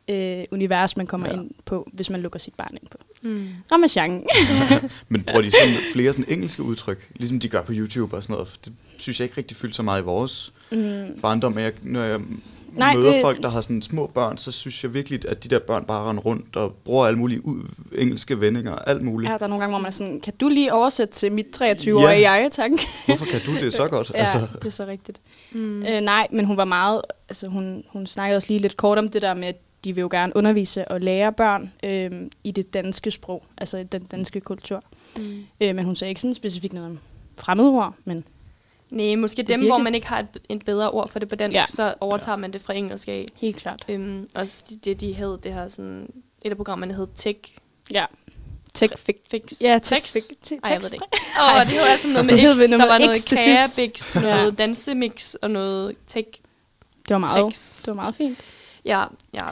øh, 0.07 0.43
univers, 0.51 0.97
man 0.97 1.07
kommer 1.07 1.27
Ja. 1.27 1.33
ind 1.33 1.51
på, 1.65 1.89
hvis 1.93 2.09
man 2.09 2.21
lukker 2.21 2.39
sit 2.39 2.53
barn 2.53 2.71
ind 2.81 2.89
på. 2.91 2.97
Mm. 3.21 3.47
Ramachan. 3.71 4.27
Men 5.09 5.23
bruger 5.23 5.41
de 5.41 5.51
sådan 5.51 5.75
flere 5.93 6.13
sådan 6.13 6.33
engelske 6.33 6.63
udtryk, 6.63 7.09
ligesom 7.15 7.39
de 7.39 7.49
gør 7.49 7.61
på 7.61 7.71
YouTube 7.75 8.15
og 8.15 8.23
sådan 8.23 8.33
noget? 8.33 8.59
Det 8.65 8.73
synes 8.97 9.19
jeg 9.19 9.25
ikke 9.25 9.37
rigtig 9.37 9.57
fyldt 9.57 9.75
så 9.75 9.83
meget 9.83 10.01
i 10.01 10.05
vores 10.05 10.53
mm, 10.71 11.19
barndom. 11.21 11.57
Jeg, 11.57 11.73
når 11.81 12.03
jeg 12.03 12.21
Nej, 12.77 12.95
møder 12.95 13.11
det- 13.11 13.21
folk, 13.21 13.41
der 13.43 13.49
har 13.49 13.61
sådan 13.61 13.81
små 13.81 14.07
børn, 14.07 14.37
så 14.37 14.51
synes 14.51 14.83
jeg 14.83 14.93
virkelig, 14.93 15.29
at 15.29 15.43
de 15.43 15.49
der 15.49 15.59
børn 15.59 15.85
bare 15.85 16.09
render 16.09 16.23
rundt 16.23 16.55
og 16.55 16.73
bruger 16.85 17.05
alle 17.07 17.19
mulige 17.19 17.41
engelske 17.97 18.39
vendinger, 18.41 18.75
alt 18.75 19.01
muligt. 19.01 19.31
ja, 19.31 19.37
der 19.37 19.43
er 19.43 19.47
nogle 19.47 19.61
gange, 19.61 19.71
hvor 19.73 19.79
man 19.81 19.85
er 19.87 19.91
sådan, 19.91 20.19
kan 20.21 20.33
du 20.39 20.49
lige 20.49 20.73
oversætte 20.73 21.13
til 21.13 21.31
mit 21.31 21.45
23-årige 21.61 22.19
Ja. 22.19 22.31
jeg, 22.31 22.51
tak? 22.51 22.71
Hvorfor 23.05 23.25
kan 23.25 23.41
du 23.45 23.53
det 23.55 23.73
så 23.73 23.87
godt? 23.87 24.11
ja, 24.15 24.19
altså. 24.19 24.39
det 24.59 24.65
er 24.65 24.69
så 24.69 24.85
rigtigt. 24.85 25.19
Mm. 25.51 25.83
Øh, 25.85 26.01
nej, 26.01 26.27
men 26.31 26.45
hun 26.45 26.57
var 26.57 26.65
meget, 26.65 27.01
altså 27.29 27.47
hun, 27.47 27.83
hun 27.89 28.07
snakkede 28.07 28.37
også 28.37 28.47
lige 28.49 28.59
lidt 28.59 28.77
kort 28.77 28.97
om 28.97 29.09
det 29.09 29.21
der 29.21 29.33
med, 29.33 29.47
at 29.47 29.55
de 29.83 29.93
vil 29.95 30.01
jo 30.01 30.07
gerne 30.11 30.35
undervise 30.35 30.87
og 30.91 31.01
lære 31.01 31.33
børn 31.33 31.71
øh, 31.83 32.11
i 32.43 32.51
det 32.51 32.73
danske 32.73 33.11
sprog, 33.11 33.43
altså 33.57 33.77
i 33.77 33.83
den 33.83 34.03
danske 34.03 34.39
kultur. 34.41 34.83
Mm. 35.17 35.23
Øh, 35.61 35.75
men 35.75 35.85
hun 35.85 35.95
sagde 35.95 36.09
ikke 36.09 36.21
sådan 36.21 36.35
specifikt 36.35 36.73
noget 36.73 36.89
om 36.89 36.99
fremmedord, 37.37 37.93
men 38.05 38.23
Nej, 38.93 39.15
måske 39.15 39.37
Det 39.37 39.47
dem, 39.47 39.59
virker- 39.61 39.73
hvor 39.73 39.83
man 39.83 39.95
ikke 39.95 40.07
har 40.07 40.19
et, 40.19 40.27
et 40.49 40.65
bedre 40.65 40.91
ord 40.91 41.09
for 41.09 41.19
det 41.19 41.29
på 41.29 41.35
dansk, 41.35 41.55
Ja. 41.55 41.59
ja. 41.59 41.65
så 41.65 41.93
overtager 41.99 42.35
man 42.35 42.53
det 42.53 42.61
fra 42.61 42.73
engelsk 42.73 43.07
af. 43.07 43.25
helt 43.35 43.55
klart. 43.55 43.85
Øhm, 43.87 44.27
også 44.35 44.63
det, 44.69 44.85
det, 44.85 44.99
de 45.01 45.13
hed, 45.13 45.37
det 45.37 45.53
her 45.53 45.67
sådan, 45.67 46.09
et 46.41 46.49
af 46.49 46.57
programmerne 46.57 46.93
hed 46.93 47.07
Tech 47.15 47.39
Ja. 47.91 48.05
Tech 48.73 48.93
fix. 48.97 49.15
Fix. 49.31 49.41
Ja, 49.61 49.79
tech 49.83 50.11
fix. 50.13 50.51
Ej, 50.51 50.59
jeg 50.63 50.75
ved 50.75 50.81
det 50.89 50.93
ikke. 50.93 51.05
Åh, 51.41 51.55
oh, 51.55 51.61
det 51.61 51.67
hed 51.69 51.81
altså 51.81 52.07
noget 52.07 52.25
med 52.31 52.37
X. 52.37 52.43
noget 52.43 52.69
Der 52.69 52.87
var 52.87 52.97
noget 52.97 53.17
X 53.17 53.23
til 53.25 53.37
sidst. 53.37 53.75
kærebix, 53.77 54.15
Ja. 54.15 54.21
noget 54.21 54.57
dansemix 54.57 55.33
og 55.33 55.51
noget 55.51 55.95
tech. 56.07 56.27
Det 57.07 57.09
var 57.09 57.17
meget, 57.17 57.45
det 57.85 57.87
var 57.87 57.93
meget 57.93 58.15
fint. 58.15 58.39
Ja, 58.85 59.03
ja. 59.33 59.47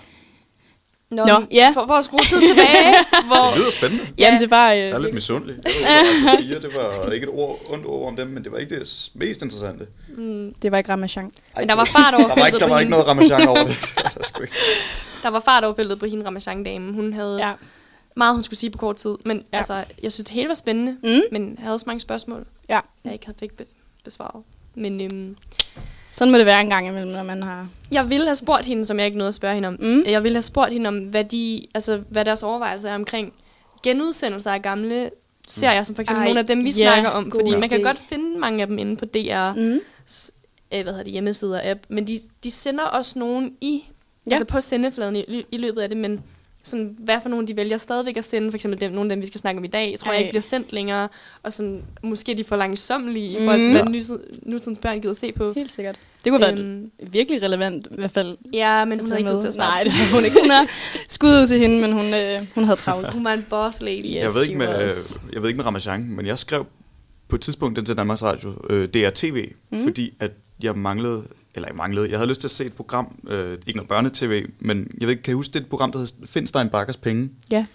Nå, 1.12 1.24
Nå, 1.25 1.46
ja. 1.51 1.72
For, 1.75 1.88
for 1.88 1.94
at 1.94 2.06
skrue 2.06 2.20
tid 2.20 2.39
tilbage, 2.50 2.96
hvor... 3.30 3.48
Det 3.50 3.58
lyder 3.58 3.72
spændende. 3.72 4.03
Ja. 4.18 4.24
Jamen, 4.25 4.39
det 4.39 4.50
var... 4.50 4.72
Øh, 4.72 4.77
Jeg 4.80 4.89
er 4.89 4.98
lidt 5.00 5.13
misundelig. 5.13 5.56
Det 5.65 5.72
var, 5.82 5.88
altså 6.30 6.44
fire, 6.48 6.60
det 6.62 6.70
var 7.06 7.12
ikke 7.12 7.24
et 7.24 7.30
ord, 7.34 7.60
ondt 7.70 7.86
ord 7.86 8.08
om 8.08 8.15
dem, 8.15 8.27
men 8.27 8.44
det 8.44 8.51
var 8.51 8.58
ikke 8.58 8.80
det 8.80 9.10
mest 9.13 9.41
interessante. 9.41 9.88
Mm, 10.18 10.51
det 10.62 10.72
var 10.72 10.77
ikke 10.77 10.89
Ramachan. 10.91 11.24
Ej, 11.56 11.62
Men 11.62 11.70
der 11.70 11.75
var 11.75 11.84
fart 11.84 12.13
over 12.13 12.22
der 12.24 12.27
var 12.27 12.36
feltet 12.36 12.48
ikke, 12.48 12.60
der 12.60 12.65
på 12.68 12.74
var 12.74 12.80
ikke 12.80 12.89
noget 12.91 13.08
ramachan 13.08 13.48
over 13.48 13.63
det. 13.63 13.94
Der 14.18 14.24
sgu 14.24 14.41
ikke. 14.41 14.53
der 15.24 15.30
var 15.30 15.39
fart 15.39 15.63
over 15.63 15.75
feltet 15.75 16.00
på 16.00 16.06
hende 16.06 16.25
Ramachan-damen. 16.25 16.94
Hun 16.94 17.13
havde 17.13 17.38
Ja. 17.38 17.51
meget, 18.15 18.34
hun 18.36 18.44
skulle 18.44 18.60
sige 18.60 18.70
på 18.70 18.77
kort 18.77 18.96
tid. 18.96 19.15
Men 19.25 19.44
Ja. 19.53 19.58
altså, 19.58 19.74
jeg 20.03 20.12
synes, 20.12 20.25
det 20.25 20.30
hele 20.36 20.48
var 20.48 20.53
spændende. 20.56 20.91
Mm. 21.03 21.22
Men 21.32 21.50
jeg 21.50 21.56
havde 21.63 21.74
også 21.74 21.84
mange 21.88 22.00
spørgsmål, 22.00 22.46
Ja. 22.70 22.80
jeg 23.06 23.13
ikke 23.13 23.25
havde 23.25 23.38
fik 23.39 23.53
be- 23.58 23.65
besvaret. 24.03 24.44
Men 24.75 25.01
øhm, 25.01 25.36
Sådan 26.12 26.32
må 26.32 26.38
det 26.38 26.46
være 26.46 26.62
en 26.62 26.70
gang 26.70 26.88
imellem, 26.88 27.12
når 27.12 27.24
man 27.24 27.44
har... 27.44 27.68
jeg 27.91 28.10
ville 28.10 28.25
have 28.25 28.36
spurgt 28.36 28.65
hende, 28.65 28.86
som 28.86 28.98
jeg 28.98 29.06
ikke 29.06 29.18
nåede 29.18 29.30
at 29.30 29.36
spørge 29.36 29.53
hende 29.56 29.68
om. 29.68 29.77
Mm. 29.80 30.03
Jeg 30.08 30.24
ville 30.24 30.36
have 30.36 30.41
spurgt 30.41 30.74
hende 30.74 30.88
om, 30.88 30.98
hvad, 31.00 31.24
de, 31.24 31.65
altså, 31.74 32.01
hvad 32.10 32.25
deres 32.25 32.44
overvejelser 32.44 32.89
er 32.89 32.96
omkring 32.96 33.34
genudsendelser 33.84 34.51
af 34.51 34.62
gamle 34.62 35.10
serier, 35.48 35.84
som 35.84 35.96
for 35.96 36.01
eksempel 36.01 36.22
Ej, 36.22 36.25
nogle 36.27 36.39
af 36.39 36.48
dem, 36.48 36.63
vi 36.63 36.70
ja, 36.70 36.72
snakker 36.94 37.10
om. 37.10 37.32
Fordi 37.32 37.56
man 37.56 37.70
kan 37.70 37.80
idé. 37.80 37.84
godt 37.84 38.00
finde 38.10 38.39
mange 38.39 38.62
af 38.62 38.68
dem 38.68 38.77
inde 38.80 38.96
på 38.96 39.06
DR, 39.06 39.53
mm. 39.56 39.80
Øh, 40.74 40.82
hvad 40.84 40.94
hedder 40.94 41.03
det, 41.03 41.12
hjemmesider 41.12 41.62
app, 41.63 41.80
men 41.89 42.08
de, 42.08 42.20
de 42.44 42.51
sender 42.51 42.84
også 42.84 43.20
nogen 43.20 43.53
i, 43.62 43.84
Ja. 44.25 44.32
altså 44.32 44.46
på 44.46 44.62
sendefladen 44.62 45.15
i, 45.15 45.46
i 45.51 45.58
løbet 45.58 45.82
af 45.82 45.89
det, 45.89 45.98
men 45.98 46.22
sådan, 46.63 46.96
hvad 47.00 47.15
for 47.22 47.30
nogle 47.30 47.48
de 47.48 47.56
vælger 47.56 47.77
stadigvæk 47.77 48.18
at 48.18 48.25
sende, 48.25 48.51
for 48.51 48.56
eksempel 48.56 48.82
dem, 48.82 48.91
nogle 48.91 49.12
af 49.12 49.15
dem, 49.15 49.22
vi 49.22 49.27
skal 49.27 49.39
snakke 49.39 49.58
om 49.58 49.63
i 49.63 49.68
dag, 49.68 49.96
tror 50.00 50.12
jeg 50.12 50.18
Ej. 50.18 50.20
ikke 50.22 50.32
bliver 50.32 50.41
sendt 50.41 50.74
længere, 50.74 51.08
og 51.44 51.53
sådan, 51.53 51.84
måske 52.03 52.34
de 52.34 52.44
får 52.44 52.56
langsomlige 52.56 53.27
i 53.32 53.34
Mm. 53.39 53.44
forhold 53.46 53.60
til, 53.60 53.72
Ja. 53.72 53.82
hvad 53.84 53.91
nutid- 53.94 54.39
nutidens 54.44 54.80
børn 54.80 55.01
gider 55.01 55.13
se 55.13 55.32
på. 55.32 55.53
Helt 55.56 55.72
sikkert. 55.72 55.96
Det 56.24 56.32
kunne 56.32 56.41
være 56.41 56.58
Øhm, 56.60 56.91
virkelig 57.03 57.41
relevant, 57.44 57.88
i 57.91 57.96
hvert 57.96 58.12
fald. 58.12 58.38
ja, 58.53 58.86
men 58.86 59.00
hun 59.00 59.08
havde 59.08 59.20
ikke 59.20 59.32
tid 59.32 59.39
til 59.41 59.48
at 59.48 59.53
svare. 59.53 59.70
Nej, 59.70 59.84
det 59.84 59.91
har 59.91 60.15
hun 60.15 60.25
ikke. 60.25 60.38
Hun 60.41 60.50
har 60.50 60.68
skud 61.10 61.30
ud 61.30 61.48
til 61.48 61.60
hende, 61.60 61.82
men 61.82 61.91
hun, 61.94 62.13
øh, 62.13 62.46
hun 62.56 62.63
havde 62.63 62.77
travlt. 62.80 63.13
Hun 63.13 63.24
var 63.24 63.34
en 63.34 63.46
boss 63.50 63.82
lady. 63.82 64.06
Yes, 64.06 64.15
jeg, 64.15 64.32
ved 64.36 64.44
ikke 64.44 64.58
med, 64.58 64.68
was. 64.68 65.18
jeg 65.34 65.41
ved 65.41 65.50
ikke 65.50 65.58
med 65.58 65.65
Ramachan, 65.65 66.03
men 66.10 66.25
jeg 66.25 66.39
skrev 66.39 66.65
på 67.27 67.36
et 67.36 67.41
tidspunkt 67.41 67.75
den 67.77 67.86
til 67.86 67.98
Danmarks 67.98 68.24
Radio, 68.24 68.53
øh, 68.70 68.88
DRTV, 68.88 69.34
Mhm. 69.70 69.80
mm. 69.80 69.84
fordi 69.84 70.13
at 70.20 70.32
jeg 70.63 70.75
manglede 70.77 71.24
eller 71.55 71.70
jeg 71.70 71.75
manglede, 71.75 72.10
jeg 72.10 72.17
havde 72.17 72.29
lyst 72.29 72.41
til 72.41 72.48
at 72.48 72.51
se 72.51 72.65
et 72.65 72.74
program, 72.74 73.20
øh, 73.27 73.58
ikke 73.67 73.77
noget 73.77 73.89
børnetv, 73.89 74.46
men 74.60 74.88
jeg 75.00 75.08
ved 75.08 75.10
ikke, 75.10 75.24
kan 75.24 75.31
I 75.31 75.36
huske 75.36 75.53
det 75.53 75.60
er 75.60 75.63
et 75.63 75.70
program, 75.70 75.91
der 75.91 76.00
hed 76.00 76.08
Finstein 76.25 76.70
Bakkers 76.70 76.98
Penge? 76.98 77.29
Ja. 77.51 77.65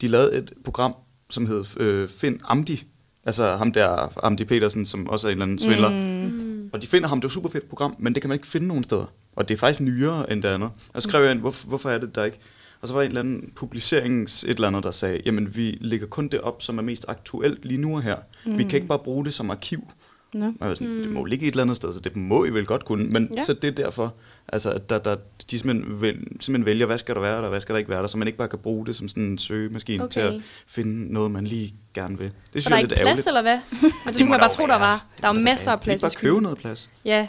De 0.00 0.08
lavede 0.08 0.36
et 0.36 0.52
program, 0.64 0.94
som 1.30 1.46
hed 1.46 1.64
øh, 1.76 2.08
Find 2.08 2.38
Amdi, 2.44 2.84
altså 3.24 3.56
ham 3.56 3.72
der, 3.72 4.12
Amdi 4.24 4.44
Petersen, 4.44 4.86
som 4.86 5.08
også 5.08 5.28
er 5.28 5.30
en 5.30 5.34
eller 5.34 5.44
anden 5.44 5.58
svindler. 5.58 5.90
Mm. 5.90 6.70
Og 6.72 6.82
de 6.82 6.86
finder 6.86 7.08
ham, 7.08 7.18
det 7.18 7.24
var 7.24 7.28
et 7.28 7.32
super 7.32 7.48
fedt 7.48 7.68
program, 7.68 7.96
men 7.98 8.14
det 8.14 8.22
kan 8.22 8.28
man 8.28 8.36
ikke 8.36 8.46
finde 8.46 8.66
nogen 8.66 8.84
steder. 8.84 9.12
Og 9.36 9.48
det 9.48 9.54
er 9.54 9.58
faktisk 9.58 9.80
nyere 9.80 10.32
end 10.32 10.42
det 10.42 10.48
andet. 10.48 10.70
Og 10.94 11.02
så 11.02 11.08
skrev 11.08 11.22
jeg 11.22 11.30
ind, 11.30 11.40
hvorfor, 11.40 11.68
hvorfor 11.68 11.90
er 11.90 11.98
det 11.98 12.14
der 12.14 12.24
ikke? 12.24 12.38
Og 12.80 12.88
så 12.88 12.94
var 12.94 13.00
der 13.00 13.04
en 13.04 13.10
eller 13.10 13.20
anden 13.20 13.52
publicerings 13.56 14.44
et 14.44 14.50
eller 14.50 14.68
andet, 14.68 14.84
der 14.84 14.90
sagde, 14.90 15.20
jamen 15.26 15.56
vi 15.56 15.78
lægger 15.80 16.06
kun 16.06 16.28
det 16.28 16.40
op, 16.40 16.62
som 16.62 16.78
er 16.78 16.82
mest 16.82 17.04
aktuelt 17.08 17.64
lige 17.64 17.80
nu 17.80 17.96
og 17.96 18.02
her. 18.02 18.16
Mm. 18.46 18.58
Vi 18.58 18.62
kan 18.62 18.74
ikke 18.74 18.86
bare 18.86 18.98
bruge 18.98 19.24
det 19.24 19.34
som 19.34 19.50
arkiv. 19.50 19.88
Nå. 20.32 20.46
Og 20.46 20.52
jeg 20.60 20.68
var 20.68 20.74
sådan, 20.74 20.98
det 21.02 21.10
må 21.12 21.24
ligge 21.24 21.46
et 21.46 21.50
eller 21.50 21.62
andet 21.62 21.76
sted, 21.76 21.92
så 21.94 22.00
det 22.00 22.16
må 22.16 22.44
I 22.44 22.50
vel 22.50 22.66
godt 22.66 22.84
kunne. 22.84 23.04
Men 23.04 23.30
Ja. 23.36 23.44
så 23.44 23.52
det 23.54 23.68
er 23.68 23.84
derfor, 23.84 24.14
altså, 24.48 24.70
at 24.70 24.90
der, 24.90 24.98
der, 24.98 25.16
de 25.50 25.58
simpelthen, 25.58 26.00
vælger, 26.02 26.20
simpelthen 26.40 26.66
vælger, 26.66 26.86
hvad 26.86 26.98
skal 26.98 27.14
der 27.14 27.20
være 27.20 27.42
der, 27.42 27.48
hvad 27.48 27.60
skal 27.60 27.72
der 27.72 27.78
ikke 27.78 27.90
være 27.90 28.02
der, 28.02 28.08
så 28.08 28.18
man 28.18 28.28
ikke 28.28 28.38
bare 28.38 28.48
kan 28.48 28.58
bruge 28.58 28.86
det 28.86 28.96
som 28.96 29.08
sådan 29.08 29.22
en 29.22 29.38
søgemaskine 29.38 30.04
okay. 30.04 30.12
til 30.12 30.20
at 30.20 30.34
finde 30.66 31.12
noget, 31.12 31.30
man 31.30 31.44
lige 31.44 31.74
gerne 31.94 32.18
vil. 32.18 32.26
Det 32.26 32.62
synes 32.62 32.66
er 32.66 32.70
jeg 32.70 32.76
er 32.76 32.78
ikke 32.82 32.94
lidt 32.94 33.00
plads, 33.00 33.26
ærgerligt. 33.26 33.26
eller 33.28 33.42
hvad? 33.42 33.58
Men 33.82 33.90
det 33.92 34.04
må 34.06 34.12
skulle 34.12 34.28
man 34.30 34.40
bare 34.40 34.50
jo 34.50 34.54
tro, 34.56 34.66
der 34.66 34.78
var. 34.78 35.06
Der 35.20 35.28
er 35.28 35.34
jo 35.34 35.40
masser 35.40 35.72
af 35.72 35.80
plads 35.80 36.00
bare 36.00 36.10
købe 36.10 36.40
noget 36.40 36.58
plads. 36.58 36.90
Ja, 37.04 37.28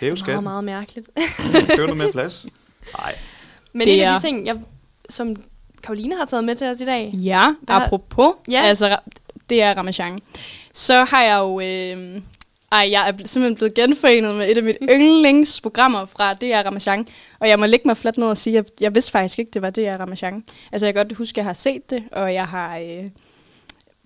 det 0.00 0.06
er 0.06 0.06
meget, 0.06 0.18
skatten. 0.18 0.44
meget 0.44 0.64
mærkeligt. 0.64 1.08
købe 1.68 1.82
noget 1.82 1.96
mere 1.96 2.12
plads. 2.12 2.46
Nej. 2.98 3.14
Men 3.72 3.86
Det 3.86 3.94
en 3.94 4.00
af 4.08 4.20
de 4.20 4.26
ting, 4.26 4.46
jeg, 4.46 4.56
som 5.08 5.36
Karoline 5.82 6.16
har 6.16 6.24
taget 6.24 6.44
med 6.44 6.54
til 6.54 6.66
os 6.66 6.80
i 6.80 6.84
dag. 6.84 7.10
Ja, 7.14 7.52
apropos, 7.68 8.32
ja. 8.50 8.62
Altså 8.62 8.96
det 9.50 9.62
er 9.62 9.74
Ramachan. 9.74 10.18
Så 10.76 11.04
har 11.04 11.22
jeg 11.22 11.38
jo, 11.38 11.60
øh, 11.60 12.20
ej, 12.72 12.88
jeg 12.90 13.08
er 13.08 13.12
simpelthen 13.24 13.54
blevet 13.54 13.74
genforenet 13.74 14.34
med 14.34 14.50
et 14.50 14.56
af 14.56 14.62
mit 14.62 14.76
yndlingsprogrammer 14.82 16.06
fra 16.06 16.34
DR 16.34 16.66
Ramachan. 16.66 17.06
Og 17.38 17.48
jeg 17.48 17.58
må 17.58 17.66
lægge 17.66 17.88
mig 17.88 17.96
fladt 17.96 18.18
ned 18.18 18.26
og 18.26 18.36
sige, 18.36 18.58
at 18.58 18.64
jeg, 18.64 18.82
jeg 18.82 18.94
vidste 18.94 19.12
faktisk 19.12 19.38
ikke, 19.38 19.50
det 19.50 19.62
var 19.62 19.70
DR 19.70 20.00
Ramachan. 20.00 20.44
Altså 20.72 20.86
jeg 20.86 20.94
kan 20.94 21.04
godt 21.04 21.16
huske, 21.18 21.32
at 21.32 21.36
jeg 21.36 21.44
har 21.44 21.52
set 21.52 21.90
det, 21.90 22.04
og 22.12 22.34
jeg 22.34 22.46
har... 22.46 22.78
Øh, 22.78 23.04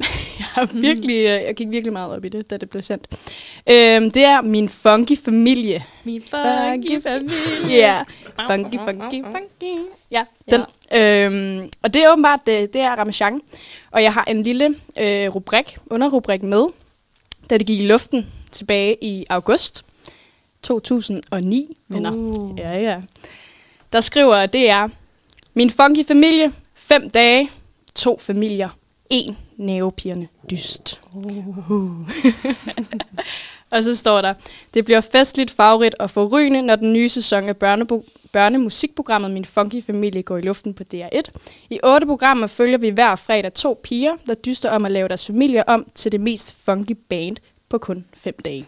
jeg 0.39 0.47
har 0.47 0.67
virkelig, 0.73 1.17
øh, 1.17 1.25
jeg 1.25 1.55
gik 1.55 1.71
virkelig 1.71 1.93
meget 1.93 2.13
op 2.13 2.25
i 2.25 2.29
det, 2.29 2.51
da 2.51 2.57
det 2.57 2.71
blev 2.71 2.83
sendt. 2.83 3.07
Øhm, 3.71 4.11
det 4.11 4.25
er 4.25 4.41
min 4.41 4.69
funky 4.69 5.19
familie. 5.25 5.85
Min 6.05 6.23
funky 6.23 7.03
familie. 7.03 7.77
Ja, 7.77 8.03
funky, 8.51 8.77
funky, 8.77 9.25
funky. 9.25 9.79
Ja, 10.11 10.25
den. 10.51 10.61
Øhm, 10.95 11.71
og 11.83 11.95
det 11.95 12.05
er 12.05 12.13
åbenbart, 12.13 12.41
det, 12.47 12.73
det 12.73 12.81
er 12.81 12.91
Ramachan. 12.91 13.41
Og 13.91 14.03
jeg 14.03 14.13
har 14.13 14.25
en 14.25 14.43
lille 14.43 14.75
øh, 15.01 15.29
rubrik, 15.35 15.77
underrubrik 15.87 16.43
med, 16.43 16.65
da 17.51 17.59
det 17.59 17.67
gik 17.67 17.81
i 17.81 17.87
luften 17.87 18.27
tilbage 18.53 19.05
i 19.05 19.25
august 19.29 19.85
2009, 20.63 21.77
venner. 21.89 22.13
Uh. 22.13 22.59
Ja, 22.59 22.79
ja. 22.79 23.01
Der 23.93 24.01
skriver 24.01 24.47
DR, 24.47 24.93
min 25.55 25.71
funky 25.71 26.07
familie, 26.07 26.53
fem 26.75 27.11
dage, 27.11 27.51
to 27.95 28.19
familier, 28.19 28.69
en 29.11 29.37
nervepirrende 29.57 30.29
dyst. 30.51 31.01
Uh. 31.13 32.11
og 33.73 33.83
så 33.83 33.97
står 33.97 34.21
der, 34.21 34.35
det 34.75 34.85
bliver 34.85 35.01
festligt, 35.01 35.51
farverigt 35.51 35.95
og 35.95 36.11
forrygende, 36.11 36.63
når 36.63 36.77
den 36.77 36.93
nye 36.93 37.09
sæson 37.09 37.49
af 37.49 37.57
børnebo- 37.57 38.09
børnemusikprogrammet 38.33 39.31
Min 39.31 39.45
Funky 39.45 39.85
Familie 39.85 40.23
går 40.23 40.37
i 40.37 40.41
luften 40.41 40.75
på 40.75 40.85
DR1. 40.95 41.23
I 41.71 41.81
otte 41.83 42.07
programmer 42.07 42.47
følger 42.47 42.79
vi 42.79 42.89
hver 42.89 43.17
fredag 43.17 43.53
to 43.53 43.81
piger, 43.83 44.17
der 44.27 44.35
dyster 44.35 44.71
om 44.71 44.85
at 44.85 44.93
lave 44.93 45.09
deres 45.09 45.27
familie 45.27 45.69
om 45.69 45.87
til 45.95 46.13
det 46.13 46.21
mest 46.21 46.57
funky 46.65 46.97
band 47.09 47.37
på 47.69 47.79
kun 47.79 48.05
fem 48.15 48.35
dage. 48.45 48.67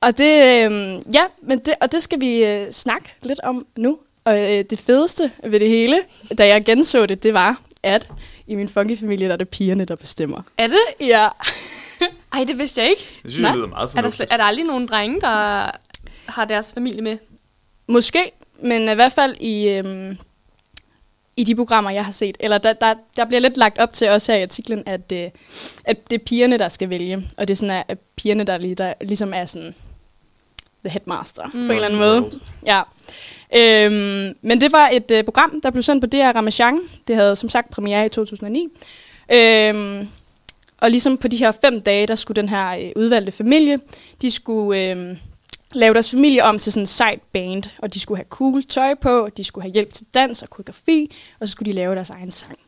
Og 0.00 0.18
det, 0.18 0.64
øh, 0.70 1.02
ja, 1.14 1.22
men 1.42 1.58
det, 1.58 1.74
og 1.80 1.92
det 1.92 2.02
skal 2.02 2.20
vi 2.20 2.44
øh, 2.44 2.70
snakke 2.72 3.14
lidt 3.22 3.40
om 3.40 3.66
nu. 3.76 3.98
Og 4.24 4.38
øh, 4.38 4.64
det 4.70 4.78
fedeste 4.78 5.32
ved 5.44 5.60
det 5.60 5.68
hele, 5.68 6.00
da 6.38 6.46
jeg 6.46 6.64
genså 6.64 7.06
det, 7.06 7.22
det 7.22 7.34
var, 7.34 7.60
at 7.82 8.08
i 8.50 8.54
min 8.54 8.68
funky 8.68 8.98
familie, 8.98 9.26
der 9.26 9.32
er 9.32 9.36
det 9.36 9.48
pigerne, 9.48 9.84
der 9.84 9.96
bestemmer. 9.96 10.42
Er 10.58 10.66
det? 10.66 11.06
Ja. 11.06 11.28
Ej, 12.32 12.44
det 12.44 12.58
vidste 12.58 12.80
jeg 12.80 12.90
ikke. 12.90 13.02
Det 13.22 13.30
synes 13.30 13.42
Nej. 13.42 13.50
jeg 13.50 13.56
lyder 13.56 13.68
meget 13.68 13.90
Er 13.96 14.00
der, 14.02 14.10
slet, 14.10 14.32
er 14.32 14.36
der 14.36 14.44
aldrig 14.44 14.64
nogen 14.64 14.86
drenge, 14.86 15.20
der 15.20 15.70
har 16.26 16.44
deres 16.44 16.72
familie 16.72 17.02
med? 17.02 17.18
Måske, 17.86 18.32
men 18.62 18.88
i 18.88 18.94
hvert 18.94 19.12
fald 19.12 19.36
i, 19.40 19.68
øhm, 19.68 20.18
i 21.36 21.44
de 21.44 21.54
programmer, 21.54 21.90
jeg 21.90 22.04
har 22.04 22.12
set. 22.12 22.36
Eller 22.40 22.58
der, 22.58 22.72
der, 22.72 22.94
der 23.16 23.24
bliver 23.24 23.40
lidt 23.40 23.56
lagt 23.56 23.78
op 23.78 23.92
til 23.92 24.08
også 24.08 24.32
her 24.32 24.38
i 24.38 24.42
artiklen, 24.42 24.82
at, 24.86 25.12
øh, 25.12 25.30
at 25.84 26.10
det 26.10 26.20
er 26.20 26.24
pigerne, 26.24 26.58
der 26.58 26.68
skal 26.68 26.90
vælge. 26.90 27.30
Og 27.38 27.48
det 27.48 27.54
er 27.54 27.56
sådan, 27.56 27.76
at, 27.76 27.84
at 27.88 27.98
pigerne, 28.16 28.44
der, 28.44 28.58
lige, 28.58 28.74
der 28.74 28.94
ligesom 29.00 29.34
er 29.34 29.44
sådan 29.44 29.74
the 30.84 30.90
headmaster 30.90 31.44
mm. 31.44 31.50
på 31.50 31.58
en 31.58 31.70
eller 31.70 31.84
anden 31.84 31.98
måde. 32.00 32.40
Ja. 32.66 32.80
Øhm, 33.56 34.36
men 34.42 34.60
det 34.60 34.72
var 34.72 34.88
et 34.92 35.10
øh, 35.10 35.24
program, 35.24 35.60
der 35.60 35.70
blev 35.70 35.82
sendt 35.82 36.02
på 36.02 36.06
DR 36.06 36.36
Ramachan. 36.36 36.80
Det 37.08 37.16
havde 37.16 37.36
som 37.36 37.48
sagt 37.48 37.70
premiere 37.70 38.06
i 38.06 38.08
2009. 38.08 38.68
Øhm, 39.32 40.08
og 40.80 40.90
ligesom 40.90 41.16
på 41.16 41.28
de 41.28 41.36
her 41.36 41.52
fem 41.52 41.80
dage, 41.80 42.06
der 42.06 42.14
skulle 42.14 42.42
den 42.42 42.48
her 42.48 42.70
øh, 42.70 42.90
udvalgte 42.96 43.32
familie, 43.32 43.78
de 44.22 44.30
skulle 44.30 44.90
øh, 44.90 45.16
lave 45.72 45.94
deres 45.94 46.10
familie 46.10 46.44
om 46.44 46.58
til 46.58 46.72
sådan 46.72 46.82
en 46.82 46.86
sejt 46.86 47.20
band, 47.32 47.62
og 47.78 47.94
de 47.94 48.00
skulle 48.00 48.18
have 48.18 48.26
cool 48.28 48.62
tøj 48.62 48.94
på, 48.94 49.24
og 49.24 49.36
de 49.36 49.44
skulle 49.44 49.62
have 49.62 49.72
hjælp 49.72 49.92
til 49.92 50.06
dans 50.14 50.42
og 50.42 50.50
koreografi, 50.50 51.16
og 51.40 51.48
så 51.48 51.52
skulle 51.52 51.72
de 51.72 51.76
lave 51.76 51.94
deres 51.94 52.10
egen 52.10 52.30
sang. 52.30 52.58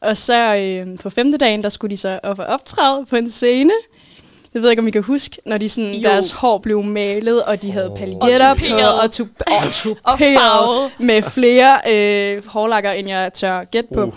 Og 0.00 0.16
så 0.16 0.56
øh, 0.56 0.98
på 0.98 1.10
femte 1.10 1.38
dagen, 1.38 1.62
der 1.62 1.68
skulle 1.68 1.90
de 1.90 1.96
så 1.96 2.20
op 2.22 2.38
og 2.38 2.46
optræde 2.46 3.06
på 3.06 3.16
en 3.16 3.30
scene. 3.30 3.72
Jeg 4.56 4.62
ved 4.62 4.70
ikke, 4.70 4.80
om 4.82 4.88
I 4.88 4.90
kan 4.90 5.02
huske, 5.02 5.36
når 5.46 5.58
de 5.58 5.68
sådan, 5.68 5.94
Jo. 5.94 6.08
deres 6.08 6.30
hår 6.30 6.58
blev 6.58 6.82
malet, 6.82 7.42
og 7.42 7.62
de 7.62 7.70
havde 7.72 7.90
Åh. 7.90 7.98
paljetter 7.98 8.50
Og 8.50 8.56
på, 8.58 8.64
og, 9.02 9.04
tup- 9.14 9.42
og 9.46 9.52
Og 9.66 9.72
tuperet 9.72 10.90
med 10.98 11.22
flere 11.22 11.78
øh, 11.90 12.46
hårlakker, 12.46 12.90
end 12.90 13.08
jeg 13.08 13.32
tør 13.34 13.64
gætte 13.64 13.88
på. 13.94 14.14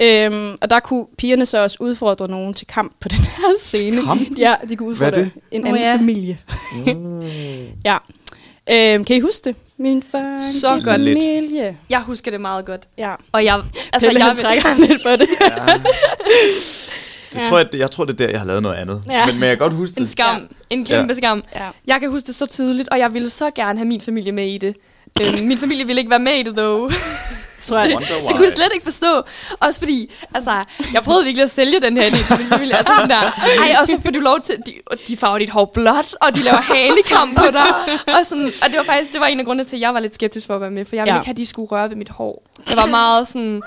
Øhm, 0.00 0.56
og 0.60 0.70
der 0.70 0.80
kunne 0.80 1.04
pigerne 1.18 1.46
så 1.46 1.62
også 1.62 1.76
udfordre 1.80 2.28
nogen 2.28 2.54
til 2.54 2.66
kamp 2.66 2.92
på 3.00 3.08
den 3.16 3.18
her 3.24 3.54
scene. 3.58 4.02
Kamp? 4.02 4.38
Ja, 4.38 4.54
de 4.68 4.76
kunne 4.76 4.88
udfordre 4.88 5.20
det? 5.20 5.30
en 5.50 5.60
Nå 5.60 5.66
anden 5.68 5.82
ja. 5.82 5.94
familie. 5.96 6.38
Uh. 6.86 7.24
Ja. 7.84 7.96
Øhm, 8.70 9.04
kan 9.04 9.16
I 9.16 9.20
huske 9.20 9.44
det? 9.44 9.56
Min 9.78 10.02
far 10.12 10.36
Så 10.60 10.68
godt. 10.70 10.84
familie. 10.84 11.76
Jeg 11.90 12.00
husker 12.00 12.30
det 12.30 12.40
meget 12.40 12.64
godt. 12.64 12.82
Ja. 12.98 13.14
Og 13.32 13.44
jeg, 13.44 13.62
Altså, 13.92 14.08
Pelle, 14.08 14.26
jeg, 14.26 14.36
trækker 14.36 14.64
lidt 14.88 15.02
på 15.02 15.08
det. 15.10 15.28
Ja. 15.40 15.74
Det 17.36 17.42
Ja. 17.44 17.48
tror 17.48 17.58
jeg, 17.58 17.68
jeg 17.74 17.90
tror, 17.90 18.04
det 18.04 18.12
er 18.20 18.26
der, 18.26 18.30
jeg 18.30 18.40
har 18.40 18.46
lavet 18.46 18.62
noget 18.62 18.76
andet. 18.76 19.02
Ja. 19.08 19.26
Men, 19.26 19.34
men 19.34 19.42
jeg 19.48 19.56
kan 19.58 19.58
godt 19.58 19.72
huske 19.72 19.98
en 19.98 20.02
det. 20.04 20.08
skam. 20.12 20.48
En 20.70 20.84
kæmpe 20.84 21.12
Ja. 21.12 21.16
skam. 21.18 21.42
Ja. 21.54 21.68
Jeg 21.86 22.00
kan 22.00 22.10
huske 22.10 22.26
det 22.26 22.34
så 22.34 22.46
tydeligt, 22.46 22.88
og 22.88 22.98
jeg 22.98 23.14
ville 23.14 23.30
så 23.30 23.50
gerne 23.50 23.78
have 23.78 23.88
min 23.88 24.00
familie 24.00 24.32
med 24.32 24.46
i 24.46 24.58
det. 24.58 24.74
Øhm, 25.20 25.46
min 25.46 25.58
familie 25.58 25.86
ville 25.86 26.00
ikke 26.00 26.10
være 26.10 26.18
med 26.18 26.32
i 26.32 26.42
det, 26.42 26.56
dog. 26.56 26.90
Tror 27.62 27.78
jeg. 27.78 27.92
Wonder 27.94 28.08
Det 28.08 28.16
why. 28.24 28.32
kunne 28.32 28.44
jeg 28.44 28.52
slet 28.52 28.68
ikke 28.74 28.84
forstå. 28.84 29.22
Også 29.60 29.78
fordi, 29.80 30.14
altså, 30.34 30.64
jeg 30.92 31.02
prøvede 31.02 31.24
virkelig 31.24 31.42
at 31.44 31.50
sælge 31.50 31.80
den 31.80 31.96
her 31.96 32.10
idé 32.10 32.26
til 32.26 32.36
min 32.38 32.46
familie. 32.46 32.76
Altså 32.76 32.92
sådan 32.96 33.10
der, 33.10 33.20
ej, 33.60 33.76
og 33.80 33.88
så 33.88 33.98
får 34.04 34.10
du 34.10 34.20
lov 34.20 34.40
til, 34.40 34.56
de, 34.66 34.72
de 35.08 35.16
farver 35.16 35.38
dit 35.38 35.50
hår 35.50 35.64
blåt, 35.74 36.14
og 36.20 36.34
de 36.34 36.42
laver 36.42 36.56
hanekamp 36.56 37.36
på 37.38 37.44
dig. 37.52 37.66
Og, 38.18 38.26
sådan, 38.26 38.52
og 38.62 38.68
det 38.70 38.76
var 38.78 38.84
faktisk, 38.84 39.12
det 39.12 39.20
var 39.20 39.26
en 39.26 39.40
af 39.40 39.46
grundene 39.46 39.64
til, 39.68 39.76
at 39.76 39.80
jeg 39.80 39.94
var 39.94 40.00
lidt 40.00 40.14
skeptisk 40.14 40.46
for 40.46 40.54
at 40.54 40.60
være 40.60 40.70
med, 40.70 40.84
for 40.84 40.96
jeg 40.96 41.02
ville 41.02 41.14
Ja. 41.14 41.20
ikke 41.20 41.26
have, 41.26 41.32
at 41.32 41.36
de 41.36 41.46
skulle 41.46 41.68
røre 41.68 41.88
ved 41.90 41.96
mit 41.96 42.08
hår. 42.08 42.42
Det 42.68 42.76
var 42.76 42.86
meget 42.86 43.28
sådan, 43.28 43.62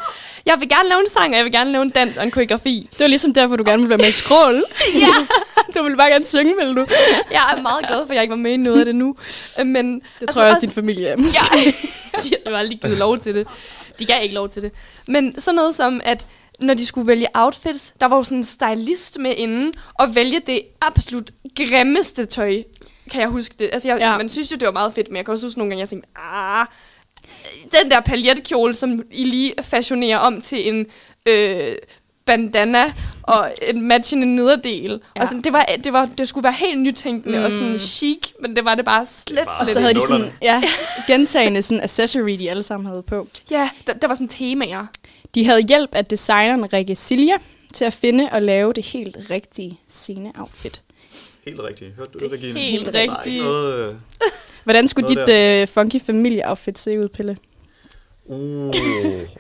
jeg 0.46 0.56
vil 0.60 0.70
gerne 0.70 0.90
lave 0.90 1.00
en 1.02 1.08
sang, 1.10 1.30
og 1.30 1.36
jeg 1.38 1.44
vil 1.46 1.52
gerne 1.54 1.72
lave 1.72 1.82
en 1.82 1.90
dans 1.90 2.18
og 2.18 2.24
en 2.24 2.32
koreografi. 2.32 2.88
Det 2.92 3.00
var 3.00 3.08
ligesom 3.08 3.34
derfor, 3.34 3.56
du 3.56 3.64
gerne 3.66 3.78
ville 3.78 3.90
være 3.90 3.98
med 3.98 4.08
i 4.08 4.12
skrål. 4.12 4.64
ja. 5.02 5.08
du 5.80 5.84
ville 5.84 5.98
bare 5.98 6.10
gerne 6.10 6.26
synge, 6.26 6.56
ville 6.60 6.76
du? 6.76 6.86
Jeg 7.32 7.54
er 7.58 7.62
meget 7.62 7.88
glad 7.88 7.98
for, 8.06 8.10
at 8.10 8.16
jeg 8.16 8.22
ikke 8.22 8.32
var 8.32 8.38
med 8.38 8.52
i 8.52 8.58
noget 8.58 8.80
af 8.80 8.86
det 8.86 8.96
nu. 8.96 9.16
Men, 9.66 9.96
Det 9.96 10.02
altså, 10.22 10.34
tror 10.36 10.44
jeg 10.44 10.52
også, 10.52 10.62
din 10.66 10.72
familie 10.72 11.08
er. 11.08 11.16
Ja, 11.18 11.72
de 12.24 12.36
har 12.48 12.58
aldrig 12.58 12.80
givet 12.82 12.98
lov 12.98 13.18
til 13.18 13.36
det. 13.36 13.48
De 14.00 14.06
gav 14.06 14.24
ikke 14.24 14.36
lov 14.36 14.50
til 14.50 14.62
det. 14.62 14.72
Men 15.08 15.40
sådan 15.42 15.56
noget 15.56 15.76
som, 15.76 16.02
at 16.04 16.28
når 16.60 16.74
de 16.74 16.86
skulle 16.86 17.08
vælge 17.08 17.28
outfits, 17.34 17.94
der 18.02 18.06
var 18.08 18.16
jo 18.16 18.24
sådan 18.24 18.38
en 18.38 18.44
stylist 18.44 19.20
med 19.20 19.34
inden, 19.38 19.74
og 19.94 20.16
vælge 20.16 20.42
det 20.48 20.62
absolut 20.82 21.32
grimmeste 21.56 22.26
tøj. 22.26 22.64
Kan 23.12 23.22
jeg 23.22 23.30
huske 23.30 23.56
det? 23.60 23.70
Altså, 23.74 23.88
jeg, 23.88 23.98
Ja. 24.00 24.18
man 24.18 24.30
synes 24.30 24.52
jo, 24.52 24.56
det 24.58 24.66
var 24.66 24.72
meget 24.72 24.94
fedt, 24.94 25.08
men 25.10 25.18
jeg 25.18 25.26
kan 25.26 25.32
også 25.32 25.46
huske 25.46 25.60
nogle 25.60 25.70
gange, 25.72 25.82
jeg 25.82 25.90
tænkte, 25.90 26.10
ah, 26.16 26.66
den 27.82 27.92
der 27.92 28.00
paljetkjole, 28.00 28.74
som 28.76 29.04
I 29.12 29.24
lige 29.24 29.54
fashionerer 29.62 30.18
om 30.18 30.42
til 30.42 30.68
en 30.68 30.86
øh, 31.26 31.76
bandana 32.30 32.94
og 33.24 33.52
en 33.68 33.82
matchende 33.88 34.36
nederdel. 34.36 35.02
Ja. 35.16 35.22
Og 35.22 35.28
sådan, 35.28 35.42
det, 35.42 35.54
var, 35.54 35.66
det, 35.84 35.94
var, 35.94 36.10
det 36.18 36.28
skulle 36.28 36.44
være 36.44 36.54
helt 36.54 36.80
nytænkende 36.80 37.38
mm. 37.38 37.44
og 37.44 37.50
Mm. 37.52 37.58
sådan 37.58 37.80
chic, 37.80 38.18
men 38.42 38.56
det 38.56 38.66
var 38.66 38.76
det 38.76 38.86
bare 38.86 39.06
slet, 39.06 39.38
bare- 39.38 39.48
Og 39.48 39.70
slet 39.70 39.70
så 39.70 39.80
ikke. 39.80 39.82
havde 39.82 39.96
de 39.96 40.02
sådan, 40.02 40.32
ja, 40.42 40.64
gentagende 41.14 41.62
sådan 41.62 41.84
accessory, 41.84 42.32
de 42.40 42.50
alle 42.50 42.64
sammen 42.64 42.88
havde 42.88 43.02
på. 43.04 43.28
Ja, 43.52 43.70
der, 43.88 43.94
der 43.94 44.08
var 44.08 44.14
sådan 44.14 44.28
temaer. 44.28 44.86
De 45.36 45.46
havde 45.46 45.62
hjælp 45.68 45.96
af 45.96 46.06
designeren 46.06 46.74
Rikke 46.74 46.96
Silja 46.96 47.34
til 47.74 47.86
at 47.86 47.94
finde 47.94 48.30
og 48.32 48.42
lave 48.42 48.74
det 48.74 48.86
helt 48.86 49.18
rigtige 49.30 49.80
scene-outfit. 49.88 50.82
Helt 51.46 51.60
rigtigt. 51.60 51.92
Hørte 51.98 52.12
du 52.14 52.20
Det 52.20 52.32
det, 52.32 52.40
Regine? 52.40 52.60
helt 52.60 52.86
Der 52.94 53.02
rigtigt. 53.26 53.46
øh, 53.46 53.96
Hvordan 54.64 54.88
skulle 54.88 55.14
Noget 55.16 55.28
dit 55.28 55.36
øh, 55.62 55.68
funky 55.68 56.02
familie-outfit 56.02 56.80
se 56.80 57.00
ud, 57.00 57.08
Pelle? 57.08 57.38
Uh, 58.30 58.74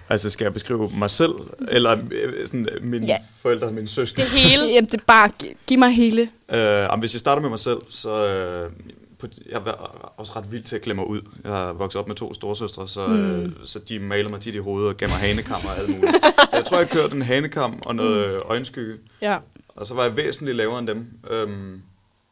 altså 0.10 0.30
skal 0.30 0.46
jeg 0.46 0.54
beskrive 0.54 0.92
mig 0.98 1.10
selv, 1.10 1.32
eller 1.68 1.98
øh, 2.12 2.46
sådan, 2.48 2.70
øh, 2.72 2.84
mine 2.84 3.06
Ja. 3.08 3.18
forældre, 3.42 3.72
mine 3.72 3.88
søskende? 3.88 4.24
Det 4.30 4.32
hele. 4.40 4.64
Jamen, 4.74 4.86
det 4.86 4.94
er 4.96 5.04
bare, 5.08 5.30
gi- 5.40 5.54
giv 5.68 5.80
mig 5.80 5.92
hele. 5.92 6.22
Øh, 6.52 6.58
jamen, 6.60 7.00
hvis 7.00 7.14
jeg 7.14 7.20
starter 7.20 7.42
med 7.42 7.50
mig 7.50 7.60
selv, 7.60 7.78
så 7.90 8.28
øh, 8.28 8.72
på, 9.20 9.28
jeg 9.52 9.66
var 9.66 9.72
også 10.18 10.32
ret 10.36 10.52
vild 10.52 10.64
til 10.64 10.76
at 10.76 10.82
klemme 10.82 11.02
mig 11.02 11.10
ud. 11.10 11.22
Jeg 11.44 11.52
har 11.52 11.74
vokset 11.74 12.00
op 12.00 12.08
med 12.08 12.16
to 12.16 12.34
storsøstre, 12.34 12.88
så, 12.88 13.08
Mm. 13.08 13.14
mm. 13.14 13.44
øh, 13.44 13.52
så 13.66 13.80
de 13.80 14.00
maler 14.00 14.30
mig 14.30 14.40
tit 14.42 14.56
i 14.56 14.58
hovedet 14.58 14.90
og 14.90 14.98
gav 14.98 15.10
mig 15.10 15.18
hanekam 15.18 15.62
og 15.66 15.78
alt 15.78 15.90
muligt. 15.90 16.16
så 16.50 16.56
jeg 16.58 16.66
tror, 16.66 16.78
jeg 16.78 16.90
kørte 16.90 17.16
en 17.16 17.22
hanekam 17.22 17.82
og 17.82 17.96
noget 17.96 18.34
mm. 18.34 18.42
øjenskygge. 18.50 18.94
Ja. 19.22 19.38
Og 19.76 19.88
så 19.88 19.94
var 19.94 20.04
jeg 20.04 20.18
væsentligt 20.18 20.58
lavere 20.58 20.80
end 20.80 20.88
dem. 20.88 21.08
Øhm, 21.32 21.82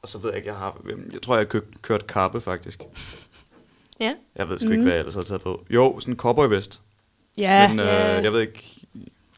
og 0.01 0.09
så 0.09 0.17
ved 0.17 0.29
jeg 0.29 0.37
ikke, 0.37 0.49
jeg 0.49 0.55
har... 0.57 0.77
Jeg 1.13 1.21
tror, 1.21 1.33
jeg 1.35 1.39
har 1.39 1.45
kørt, 1.45 1.63
kørt 1.81 2.07
kappe, 2.07 2.41
faktisk. 2.41 2.81
Ja. 3.99 4.15
Jeg 4.35 4.49
ved 4.49 4.59
sgu 4.59 4.65
mm. 4.67 4.71
ikke, 4.71 4.83
hvad 4.83 4.93
jeg 4.93 4.99
ellers 4.99 5.13
har 5.15 5.21
taget 5.21 5.41
på. 5.41 5.65
Jo, 5.69 5.99
sådan 5.99 6.13
en 6.13 6.17
cowboy-vest. 6.17 6.81
Ja. 7.37 7.67
Men 7.69 7.79
øh, 7.79 7.85
Ja. 7.85 8.21
jeg 8.21 8.33
ved 8.33 8.41
ikke... 8.41 8.73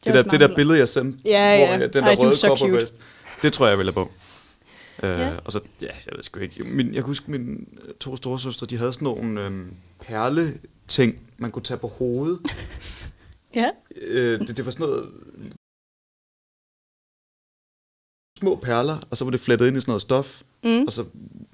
Det, 0.04 0.06
er 0.16 0.22
der, 0.22 0.30
det 0.30 0.40
der 0.40 0.54
billede, 0.56 0.78
jeg 0.78 0.88
sendte, 0.88 1.18
Ja, 1.24 1.56
hvor 1.56 1.66
ja. 1.74 1.78
jeg, 1.80 1.94
den 1.94 2.04
Ej, 2.04 2.14
der 2.14 2.22
er 2.22 2.26
røde 2.26 2.36
cowboy-vest, 2.36 2.94
det 3.42 3.52
tror 3.52 3.66
jeg, 3.66 3.70
jeg 3.70 3.78
vil 3.78 3.86
have 3.86 3.92
på. 3.94 4.12
Øh, 5.02 5.10
Ja. 5.20 5.36
Og 5.44 5.52
så, 5.52 5.60
ja, 5.80 5.86
jeg 6.06 6.14
ved 6.16 6.22
sgu 6.22 6.40
ikke. 6.40 6.64
Min, 6.64 6.86
jeg 6.86 6.94
kan 6.94 7.02
huske, 7.04 7.30
mine 7.30 7.56
øh, 7.88 7.94
to 7.94 8.16
storesøstre, 8.16 8.66
de 8.66 8.76
havde 8.76 8.92
sådan 8.92 9.04
nogle 9.04 9.40
øhm, 9.44 9.74
perle-ting, 10.00 11.20
man 11.38 11.50
kunne 11.50 11.62
tage 11.62 11.78
på 11.78 11.86
hovedet. 11.88 12.40
Ja. 13.54 13.70
Øh, 13.96 14.40
det, 14.40 14.56
det 14.56 14.64
var 14.64 14.70
sådan 14.70 14.86
noget... 14.86 15.10
Små 18.38 18.56
perler, 18.56 18.98
og 19.10 19.16
så 19.16 19.24
var 19.24 19.30
det 19.30 19.40
flettet 19.40 19.66
ind 19.68 19.76
i 19.76 19.80
sådan 19.80 19.90
noget 19.90 20.02
stof, 20.02 20.42
Mm. 20.64 20.82
og 20.84 20.92
så 20.92 21.04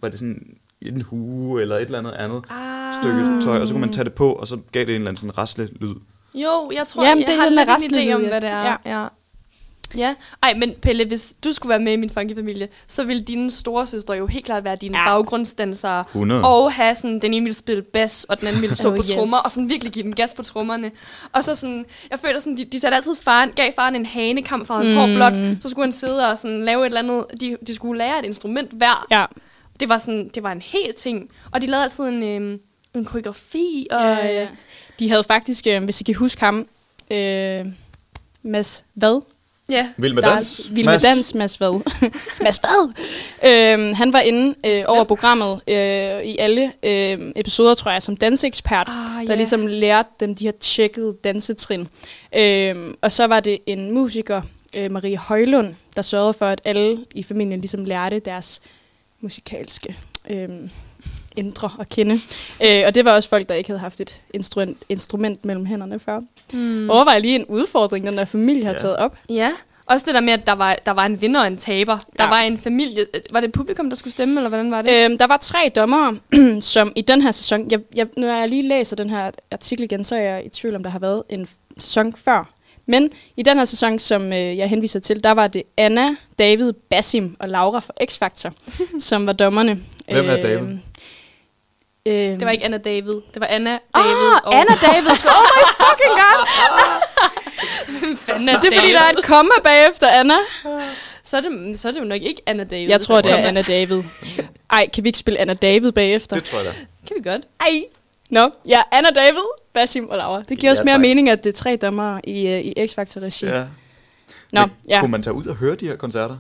var 0.00 0.08
det 0.08 0.18
sådan 0.18 0.58
en 0.82 1.02
hue 1.02 1.62
eller 1.62 1.76
et 1.76 1.82
eller 1.82 1.98
andet 1.98 2.12
andet 2.12 2.42
Ah. 2.50 2.94
stykke 3.02 3.42
tøj, 3.42 3.60
og 3.60 3.66
så 3.68 3.74
kunne 3.74 3.80
man 3.80 3.92
tage 3.92 4.04
det 4.04 4.12
på, 4.12 4.32
og 4.32 4.46
så 4.46 4.58
gav 4.72 4.80
det 4.80 4.88
en 4.88 4.94
eller 4.94 5.08
anden 5.08 5.16
sådan 5.16 5.38
rasle 5.38 5.68
lyd. 5.80 5.94
Jo, 6.34 6.70
jeg 6.74 6.86
tror, 6.86 7.04
Jamen, 7.04 7.22
jeg 7.22 7.28
det 7.30 7.36
har 7.36 7.48
den 7.48 7.56
der 7.58 7.78
lidt 7.78 7.92
en 7.92 8.08
idé 8.10 8.14
om, 8.14 8.20
hvad 8.22 8.40
det 8.40 8.50
er. 8.50 8.62
Ja. 8.62 8.76
Ja. 9.02 9.06
ja. 9.96 10.14
Ej, 10.42 10.54
men 10.54 10.72
Pelle, 10.82 11.04
hvis 11.04 11.34
du 11.44 11.52
skulle 11.52 11.70
være 11.70 11.78
med 11.80 11.92
i 11.92 11.96
min 11.96 12.10
funky-familie, 12.10 12.68
så 12.86 13.04
ville 13.04 13.22
dine 13.22 13.50
store 13.50 13.86
søstre 13.86 14.14
jo 14.14 14.26
helt 14.26 14.44
klart 14.44 14.64
være 14.64 14.76
dine 14.76 14.98
Ja. 14.98 15.04
baggrundsdansere. 15.04 16.04
100. 16.08 16.44
Og 16.44 16.72
have 16.72 16.94
sådan, 16.96 17.18
den 17.20 17.34
ene 17.34 17.44
ville 17.44 17.56
spille 17.56 17.82
bass, 17.82 18.24
og 18.24 18.40
den 18.40 18.48
anden 18.48 18.62
ville 18.62 18.76
stå 18.76 18.88
Oh, 18.90 18.96
på 18.96 19.02
yes. 19.02 19.10
trommer, 19.10 19.36
og 19.44 19.50
sådan 19.52 19.68
virkelig 19.68 19.92
give 19.92 20.02
den 20.02 20.14
gas 20.14 20.34
på 20.34 20.42
trommerne. 20.42 20.90
Og 21.32 21.44
så 21.44 21.54
sådan, 21.54 21.84
jeg 22.10 22.18
føler 22.18 22.38
sådan, 22.40 22.56
de, 22.56 22.64
de 22.64 22.80
satte 22.80 22.96
altid 22.96 23.14
faren, 23.22 23.50
gav 23.56 23.72
faren 23.76 23.96
en 23.96 24.06
hanekamp 24.06 24.66
for 24.66 24.74
hans 24.74 24.90
mm. 24.90 24.96
hår 24.96 25.06
blot, 25.06 25.62
så 25.62 25.68
skulle 25.68 25.84
han 25.86 25.92
sidde 25.92 26.28
og 26.30 26.38
sådan 26.38 26.64
lave 26.64 26.80
et 26.82 26.86
eller 26.86 27.00
andet, 27.00 27.24
de, 27.40 27.56
de 27.66 27.74
skulle 27.74 27.98
lære 27.98 28.18
et 28.18 28.24
instrument 28.24 28.70
hver. 28.72 29.06
Ja. 29.10 29.24
Det 29.80 29.88
var 29.88 29.98
sådan, 29.98 30.30
det 30.34 30.42
var 30.42 30.52
en 30.52 30.62
hel 30.62 30.94
ting. 30.94 31.30
Og 31.50 31.60
de 31.60 31.66
lavede 31.66 31.84
altid 31.84 32.04
en, 32.04 32.22
øhm, 32.22 32.60
en 32.94 33.04
koreografi, 33.04 33.86
og 33.90 34.00
Ja, 34.00 34.26
ja. 34.26 34.48
De 34.98 35.08
havde 35.10 35.24
faktisk, 35.24 35.66
øh, 35.66 35.84
hvis 35.84 36.00
I 36.00 36.04
kan 36.04 36.14
huske 36.14 36.40
ham, 36.40 36.66
øh, 37.10 37.66
Mads 38.42 38.84
Vad? 38.94 39.20
ja. 39.68 39.88
Vild 39.96 40.14
med 40.14 40.22
dans. 40.22 40.68
Vild 40.70 40.86
med 40.86 40.98
dans, 40.98 41.34
Mads 41.34 41.60
Vad. 41.60 41.80
Mads 42.44 42.60
Vad! 42.62 42.92
Øhm, 43.46 43.94
han 43.94 44.12
var 44.12 44.20
inde 44.20 44.54
øh, 44.66 44.82
over 44.86 45.04
programmet 45.04 45.60
øh, 45.68 46.22
i 46.22 46.36
alle 46.38 46.72
øh, 46.82 47.32
episoder, 47.36 47.74
tror 47.74 47.90
jeg, 47.90 48.02
som 48.02 48.16
danseekspert, 48.16 48.88
Ah, 48.88 49.26
der 49.26 49.34
ligesom 49.34 49.66
lærte 49.66 50.08
dem 50.20 50.34
de 50.34 50.44
her 50.44 50.52
tjekkede 50.60 51.16
dansetrin. 51.24 51.88
Øhm, 52.36 52.94
og 53.02 53.12
så 53.12 53.26
var 53.26 53.40
det 53.40 53.58
en 53.66 53.90
musiker, 53.90 54.42
øh, 54.74 54.92
Marie 54.92 55.16
Højlund, 55.16 55.74
der 55.96 56.02
sørgede 56.02 56.32
for, 56.32 56.46
at 56.46 56.60
alle 56.64 56.98
i 57.14 57.22
familien 57.22 57.60
ligesom 57.60 57.84
lærte 57.84 58.18
deres 58.20 58.60
musikalske 59.26 59.96
øh, 60.30 60.48
indre 61.36 61.70
at 61.80 61.88
kende. 61.88 62.14
Øh, 62.64 62.82
og 62.86 62.94
det 62.94 63.04
var 63.04 63.12
også 63.14 63.28
folk, 63.28 63.48
der 63.48 63.54
ikke 63.54 63.68
havde 63.70 63.80
haft 63.80 64.00
et 64.00 64.20
instrument, 64.34 64.78
instrument 64.88 65.44
mellem 65.44 65.66
hænderne 65.66 65.98
før. 65.98 66.20
Mm. 66.52 66.90
Overvej 66.90 67.18
lige 67.18 67.34
en 67.34 67.44
udfordring, 67.48 68.06
den 68.06 68.16
der 68.18 68.24
familie 68.24 68.64
har 68.64 68.70
Ja. 68.72 68.76
taget 68.78 68.96
op. 68.96 69.18
Ja. 69.28 69.52
Også 69.86 70.06
det 70.06 70.14
der 70.14 70.20
med, 70.20 70.32
at 70.32 70.46
der 70.46 70.52
var, 70.52 70.76
der 70.86 70.92
var 70.92 71.06
en 71.06 71.20
vinder 71.20 71.40
og 71.40 71.46
en 71.46 71.56
taber. 71.56 71.98
Der 72.18 72.24
Ja. 72.24 72.28
var 72.30 72.40
en 72.40 72.58
familie. 72.58 73.06
Var 73.30 73.40
det 73.40 73.52
publikum, 73.52 73.88
der 73.90 73.96
skulle 73.96 74.12
stemme, 74.12 74.36
eller 74.40 74.48
hvordan 74.48 74.70
var 74.70 74.82
det? 74.82 75.04
Øhm, 75.04 75.18
der 75.18 75.26
var 75.26 75.36
tre 75.36 75.70
dommere, 75.76 76.16
som 76.60 76.92
i 76.96 77.00
den 77.02 77.22
her 77.22 77.30
sæson... 77.30 77.70
Jeg, 77.70 77.80
jeg, 77.94 78.06
når 78.16 78.26
jeg 78.38 78.48
lige 78.48 78.68
læser 78.68 78.96
den 78.96 79.10
her 79.10 79.30
artikel 79.50 79.84
igen, 79.84 80.04
så 80.04 80.14
er 80.16 80.20
jeg 80.20 80.46
i 80.46 80.48
tvivl 80.48 80.74
om, 80.76 80.82
der 80.82 80.90
har 80.90 80.98
været 80.98 81.22
en 81.28 81.48
sæson 81.78 82.12
før. 82.12 82.48
Men 82.86 83.10
i 83.36 83.42
den 83.42 83.58
her 83.58 83.64
sæson, 83.64 83.98
som 83.98 84.32
øh, 84.32 84.58
jeg 84.58 84.68
henviser 84.68 85.00
til, 85.00 85.24
der 85.24 85.30
var 85.30 85.46
det 85.46 85.62
Anna, 85.76 86.16
David, 86.38 86.72
Basim 86.72 87.36
og 87.40 87.48
Laura 87.48 87.78
fra 87.80 87.92
X-Factor, 88.02 88.52
som 89.08 89.26
var 89.26 89.32
dommerne. 89.32 89.80
Hvem 90.10 90.28
er 90.30 90.36
David? 90.36 90.56
Øhm, 90.58 90.78
øhm, 92.06 92.38
Det 92.38 92.44
var 92.44 92.50
ikke 92.50 92.64
Anna 92.64 92.78
David. 92.78 93.14
Det 93.34 93.40
var 93.40 93.46
Anna, 93.46 93.78
Ah, 93.94 94.04
David 94.04 94.32
og... 94.44 94.54
Anna 94.54 94.74
David. 94.82 95.10
Oh 95.36 95.42
my 95.56 95.62
fucking 95.82 96.16
god! 96.22 96.46
Fanden 98.26 98.48
er 98.48 98.60
Det 98.60 98.72
er 98.72 98.78
fordi, 98.78 98.92
der 98.92 99.00
er 99.00 99.10
et 99.18 99.24
komma 99.24 99.54
bagefter 99.64 100.08
Anna. 100.08 100.34
Så 101.22 101.36
er, 101.36 101.40
det, 101.40 101.78
så 101.78 101.88
er 101.88 101.92
det 101.92 102.00
jo 102.00 102.04
nok 102.04 102.22
ikke 102.22 102.42
Anna 102.46 102.64
David. 102.64 102.88
Jeg 102.88 103.00
tror, 103.00 103.20
det 103.20 103.32
er 103.32 103.36
Anna 103.36 103.62
David. 103.62 104.02
Ej, 104.70 104.88
kan 104.94 105.04
vi 105.04 105.08
ikke 105.08 105.18
spille 105.18 105.38
Anna 105.40 105.54
David 105.54 105.92
bagefter? 105.92 106.36
Det 106.36 106.44
tror 106.44 106.58
jeg 106.58 106.66
da. 106.66 106.72
Kan 107.06 107.16
vi 107.16 107.30
godt. 107.30 107.42
Ej. 107.60 107.82
Nå, 108.30 108.50
ja, 108.68 108.82
Anna 108.92 109.10
David, 109.10 109.46
Basim 109.80 110.08
og 110.08 110.16
Laura. 110.18 110.42
Det 110.48 110.58
giver 110.58 110.72
Ja, 110.72 110.78
os 110.80 110.84
mere 110.84 110.94
tak. 110.94 111.00
mening, 111.00 111.28
at 111.30 111.44
det 111.44 111.50
er 111.50 111.54
tre 111.54 111.76
dommere 111.76 112.28
i, 112.28 112.46
øh, 112.48 112.60
i 112.60 112.86
X-Factor-regi. 112.86 113.46
Ja. 113.46 113.64
Nå, 114.52 114.60
Men 114.60 114.70
ja, 114.88 115.00
Kunne 115.00 115.10
man 115.10 115.22
tage 115.22 115.34
ud 115.34 115.46
og 115.46 115.54
høre 115.56 115.74
de 115.74 115.86
her 115.86 115.96
koncerter? 115.96 116.36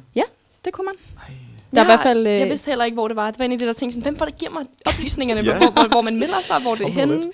det 0.64 0.72
kunne 0.72 0.84
man. 0.84 0.94
Der 1.74 1.80
er 1.80 1.84
i 1.84 1.88
Jeg- 1.88 1.96
hvert 1.96 2.00
fald... 2.02 2.26
Øh, 2.26 2.32
Jeg 2.32 2.48
vidste 2.48 2.66
heller 2.68 2.84
ikke, 2.84 2.94
hvor 2.94 3.08
det 3.08 3.16
var. 3.16 3.30
Det 3.30 3.38
var 3.38 3.44
en 3.44 3.52
af 3.52 3.58
de 3.58 3.66
der 3.66 3.72
ting, 3.72 3.92
sådan, 3.92 4.02
hvem 4.02 4.20
var 4.20 4.26
der 4.26 4.32
giver 4.32 4.50
mig 4.50 4.64
oplysningerne, 4.86 5.40
Ja. 5.40 5.56
hvor, 5.58 5.70
hvor, 5.70 5.88
hvor 5.88 6.00
man 6.00 6.18
melder 6.18 6.40
sig, 6.40 6.60
hvor 6.62 6.74
det 6.74 6.86
er 6.86 6.90
henne. 6.90 7.14
lidt. 7.16 7.26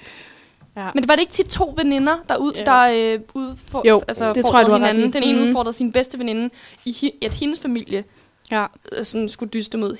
ja. 0.76 0.88
Men 0.94 1.02
det 1.02 1.08
var 1.08 1.14
det 1.14 1.20
ikke 1.20 1.32
tit 1.32 1.46
to 1.46 1.74
veninder, 1.76 2.16
der, 2.28 2.36
ud, 2.36 2.52
Jo. 2.52 2.62
der 2.66 2.80
øh, 3.14 3.20
udfor, 3.34 3.88
Jo, 3.88 4.02
altså, 4.08 4.30
det 4.34 4.44
tror 4.44 4.58
jeg, 4.58 4.66
du 4.66 4.72
ret 4.72 4.80
hinanden. 4.80 5.08
i. 5.08 5.12
Den 5.12 5.22
ene 5.22 5.38
Mhm. 5.38 5.48
udfordrede 5.48 5.76
sin 5.76 5.92
bedste 5.92 6.18
veninde, 6.18 6.50
i 6.84 7.10
at 7.22 7.34
hendes 7.34 7.60
familie 7.60 8.04
ja. 8.50 8.66
øh, 8.92 9.04
sådan, 9.04 9.28
skulle 9.28 9.50
dyste 9.50 9.78
mod 9.78 9.96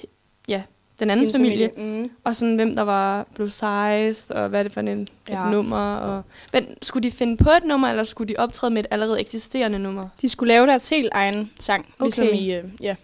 ja, 0.48 0.62
den 1.00 1.10
andens 1.10 1.32
familie. 1.32 1.70
Mm. 1.76 2.10
Og 2.24 2.36
sådan, 2.36 2.56
hvem 2.56 2.76
der 2.76 2.82
var 2.82 3.26
blev 3.34 3.50
sejst, 3.50 4.30
og 4.30 4.48
hvad 4.48 4.64
det 4.64 4.72
for 4.72 4.80
en, 4.80 4.88
et 4.88 5.08
Ja. 5.28 5.50
nummer. 5.50 5.94
Og, 5.96 6.22
men 6.52 6.66
skulle 6.82 7.10
de 7.10 7.14
finde 7.16 7.36
på 7.36 7.50
et 7.50 7.64
nummer, 7.64 7.88
eller 7.88 8.04
skulle 8.04 8.34
de 8.34 8.38
optræde 8.38 8.70
med 8.74 8.80
et 8.84 8.86
allerede 8.90 9.20
eksisterende 9.20 9.78
nummer? 9.78 10.08
De 10.22 10.28
skulle 10.28 10.48
lave 10.48 10.66
deres 10.66 10.88
helt 10.88 11.08
egen 11.12 11.50
sang, 11.58 11.86
okay. 11.98 12.04
ligesom 12.04 12.24
Okay. 12.26 12.36
i 12.38 12.54
øh, 12.54 12.64
ja, 12.82 12.94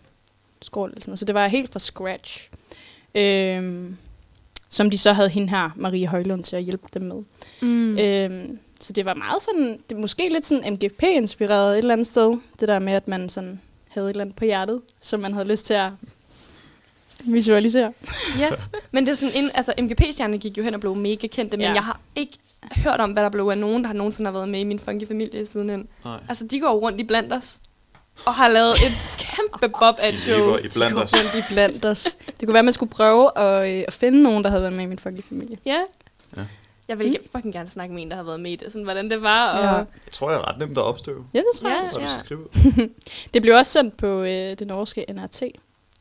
skål 0.62 0.88
eller 0.90 1.00
sådan 1.00 1.10
noget. 1.10 1.18
Så 1.18 1.24
det 1.24 1.34
var 1.34 1.46
helt 1.48 1.72
fra 1.72 1.78
scratch. 1.78 2.50
Øhm, 3.14 3.96
som 4.70 4.90
de 4.90 4.98
så 4.98 5.12
havde 5.12 5.28
hende 5.28 5.48
her, 5.48 5.70
Marie 5.76 6.06
Højlund, 6.06 6.44
til 6.44 6.56
at 6.56 6.62
hjælpe 6.62 6.86
dem 6.94 7.02
med. 7.02 7.22
Mm. 7.62 7.98
Øhm, 7.98 8.58
så 8.80 8.92
det 8.92 9.04
var 9.04 9.14
meget 9.14 9.42
sådan, 9.42 9.78
det 9.90 9.96
måske 9.98 10.28
lidt 10.32 10.46
sådan 10.46 10.72
MGP-inspireret 10.72 11.72
et 11.72 11.78
eller 11.78 11.92
andet 11.92 12.06
sted. 12.06 12.36
Det 12.60 12.68
der 12.68 12.78
med, 12.78 12.92
at 12.92 13.08
man 13.08 13.28
sådan 13.28 13.60
havde 13.88 14.06
et 14.06 14.10
eller 14.10 14.20
andet 14.24 14.36
på 14.36 14.44
hjertet, 14.44 14.80
som 15.00 15.20
man 15.20 15.32
havde 15.32 15.48
lyst 15.48 15.66
til 15.66 15.74
at 15.74 15.92
visualisere. 17.24 17.92
Ja, 18.38 18.50
men 18.90 19.06
det 19.06 19.10
er 19.12 19.16
sådan, 19.16 19.44
en, 19.44 19.50
altså 19.54 19.72
MGP-stjerne 19.80 20.38
gik 20.38 20.58
jo 20.58 20.62
hen 20.62 20.74
og 20.74 20.80
blev 20.80 20.94
mega 20.96 21.26
kendte, 21.26 21.56
men 21.56 21.66
Ja. 21.66 21.72
jeg 21.72 21.82
har 21.84 22.00
ikke 22.16 22.38
hørt 22.76 23.00
om, 23.00 23.10
hvad 23.10 23.22
der 23.22 23.28
blev 23.30 23.44
af 23.48 23.58
nogen, 23.58 23.82
der 23.82 23.86
har 23.86 23.94
nogensinde 23.94 24.28
har 24.28 24.32
været 24.32 24.48
med 24.48 24.60
i 24.60 24.64
min 24.64 24.78
funky 24.78 25.08
familie 25.08 25.46
sidenhen. 25.46 25.88
Nej. 26.04 26.18
Altså, 26.28 26.46
de 26.46 26.60
går 26.60 26.72
rundt 26.78 27.00
i 27.00 27.04
blandt 27.04 27.32
os, 27.32 27.58
og 28.26 28.34
har 28.34 28.48
lavet 28.48 28.70
et 28.72 28.92
kæmpe 29.18 29.68
bob 29.80 29.94
De 30.12 30.16
show. 30.16 30.36
lever 30.38 30.58
i 30.58 30.68
blandt 30.68 30.98
os. 30.98 31.12
Rundt 31.14 31.44
i 31.50 31.52
blandt 31.52 31.84
os. 31.84 32.16
Det 32.26 32.38
kunne 32.46 32.52
være, 32.52 32.58
at 32.58 32.64
man 32.64 32.72
skulle 32.72 32.90
prøve 32.90 33.38
at, 33.38 33.68
øh, 33.78 33.84
at 33.88 33.92
finde 33.94 34.22
nogen, 34.22 34.44
der 34.44 34.50
havde 34.50 34.62
været 34.62 34.74
med 34.74 34.84
i 34.84 34.86
min 34.86 34.98
fucking 34.98 35.24
familie. 35.28 35.58
Ja. 35.66 35.80
Ja. 36.36 36.42
Jeg 36.88 36.98
vil 36.98 37.08
mm. 37.10 37.16
fucking 37.36 37.54
gerne 37.54 37.68
snakke 37.68 37.94
med 37.94 38.02
en, 38.02 38.10
der 38.10 38.16
har 38.16 38.22
været 38.22 38.40
med 38.40 38.50
i 38.50 38.56
det, 38.56 38.72
sådan 38.72 38.84
hvordan 38.84 39.10
det 39.10 39.22
var. 39.22 39.52
Og 39.52 39.64
Ja. 39.64 39.70
Jeg 39.72 39.86
tror, 40.12 40.30
jeg 40.30 40.38
er 40.40 40.48
ret 40.48 40.58
nemt 40.58 40.78
at 40.78 40.84
opstøve. 40.84 41.24
Ja, 41.34 41.38
det 41.38 41.46
tror 41.60 41.68
Ja. 41.68 41.74
jeg. 41.74 41.84
Ja. 42.00 42.06
skal 42.08 42.24
skrive. 42.24 42.88
Det 43.34 43.42
blev 43.42 43.54
også 43.54 43.72
sendt 43.72 43.96
på 43.96 44.22
øh, 44.22 44.28
det 44.58 44.66
norske 44.66 45.04
NRT. 45.08 45.42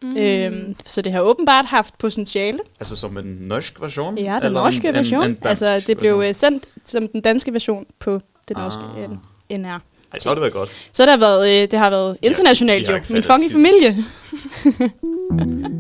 Mm. 0.01 0.17
Øhm, 0.17 0.75
så 0.86 1.01
det 1.01 1.12
har 1.12 1.21
åbenbart 1.21 1.65
haft 1.65 1.97
potentiale. 1.97 2.60
Altså 2.79 2.95
som 2.95 3.17
en 3.17 3.38
norsk 3.41 3.81
version? 3.81 4.17
Ja, 4.17 4.39
den 4.41 4.51
norske 4.51 4.88
en, 4.88 4.93
version. 4.93 5.23
En, 5.23 5.29
en 5.29 5.36
dansk 5.36 5.47
altså, 5.65 5.88
det 5.88 5.97
blev 5.97 6.12
version? 6.19 6.29
øh, 6.29 6.36
sendt 6.36 6.65
som 6.86 7.07
den 7.07 7.21
danske 7.21 7.53
version 7.53 7.86
på 7.99 8.21
det 8.47 8.57
norske 8.57 8.81
Ah. 8.97 9.03
ah. 9.51 9.60
NR. 9.60 9.79
Ej, 10.13 10.19
så 10.19 10.29
har 10.29 10.36
det 10.36 10.41
været 10.41 10.53
godt. 10.53 10.89
Så 10.91 11.05
der 11.05 11.12
har 11.12 11.17
været, 11.17 11.49
øh, 11.49 11.71
det 11.71 11.79
har 11.79 11.89
været 11.89 12.17
Ja, 12.23 12.27
internationalt 12.27 12.88
de 12.88 12.91
har 12.91 12.99
jo. 12.99 13.13
Min 13.13 13.23
fucking 13.23 13.51
familie. 13.51 13.95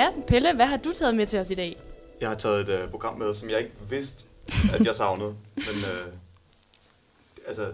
Ja, 0.00 0.08
Pelle, 0.26 0.52
hvad 0.54 0.66
har 0.66 0.76
du 0.76 0.92
taget 0.98 1.14
med 1.14 1.26
til 1.26 1.38
os 1.38 1.50
i 1.50 1.54
dag? 1.54 1.76
Jeg 2.20 2.28
har 2.28 2.36
taget 2.36 2.68
et 2.68 2.82
uh, 2.84 2.90
program 2.90 3.18
med, 3.18 3.34
som 3.34 3.50
jeg 3.50 3.58
ikke 3.58 3.70
vidste, 3.90 4.24
at 4.74 4.86
jeg 4.86 4.94
savnede. 4.94 5.34
Men 5.66 5.76
uh, 5.76 6.12
altså, 7.46 7.66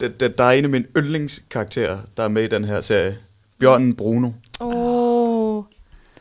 det, 0.00 0.20
det, 0.20 0.38
der 0.38 0.44
er 0.44 0.50
en 0.50 0.64
af 0.64 0.70
mine 0.70 0.84
yndlingskarakterer, 0.96 1.98
der 2.16 2.22
er 2.22 2.28
med 2.28 2.42
i 2.44 2.46
den 2.48 2.64
her 2.64 2.80
serie. 2.80 3.18
Bjørnen 3.58 3.96
Bruno. 3.96 4.30
Oh. 4.60 5.56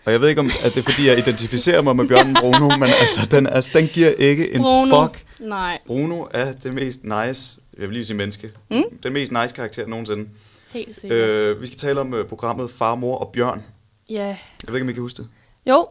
Og 0.06 0.12
jeg 0.12 0.22
ved 0.22 0.30
ikke, 0.30 0.40
om 0.42 0.50
at 0.64 0.76
det 0.76 0.78
er, 0.88 0.92
fordi 0.92 1.08
jeg 1.08 1.18
identificerer 1.18 1.82
mig 1.82 1.96
med 1.96 2.08
Bjørnen 2.08 2.36
Bruno, 2.40 2.68
men 2.70 2.90
altså, 3.02 3.28
den, 3.32 3.48
altså, 3.48 3.72
den 3.74 3.88
giver 3.88 4.10
ikke 4.10 4.54
en 4.54 4.62
Bruno. 4.62 5.06
fuck. 5.08 5.26
Nej. 5.40 5.80
Bruno 5.86 6.26
er 6.32 6.52
det 6.54 6.74
mest 6.74 7.04
nice, 7.04 7.60
jeg 7.80 7.88
vil 7.88 7.94
lige 7.94 8.06
sige 8.06 8.18
menneske, 8.18 8.52
Mm. 8.70 8.84
den 9.04 9.14
mest 9.14 9.32
nice 9.32 9.56
karakter 9.56 9.88
nogensinde. 9.88 10.30
Helt 10.72 10.96
sikkert. 10.96 11.20
Øh, 11.20 11.62
vi 11.62 11.68
skal 11.68 11.80
tale 11.80 12.00
om 12.00 12.14
øh, 12.14 12.26
programmet 12.26 12.72
Far, 12.72 12.96
Mor 12.96 13.18
og 13.18 13.32
Bjørn. 13.32 13.64
Ja. 14.10 14.26
Jeg 14.26 14.38
ved 14.68 14.76
ikke, 14.76 14.84
om 14.84 14.90
I 14.90 14.94
kan 14.94 15.02
huske 15.02 15.18
det. 15.18 15.30
Jo. 15.66 15.88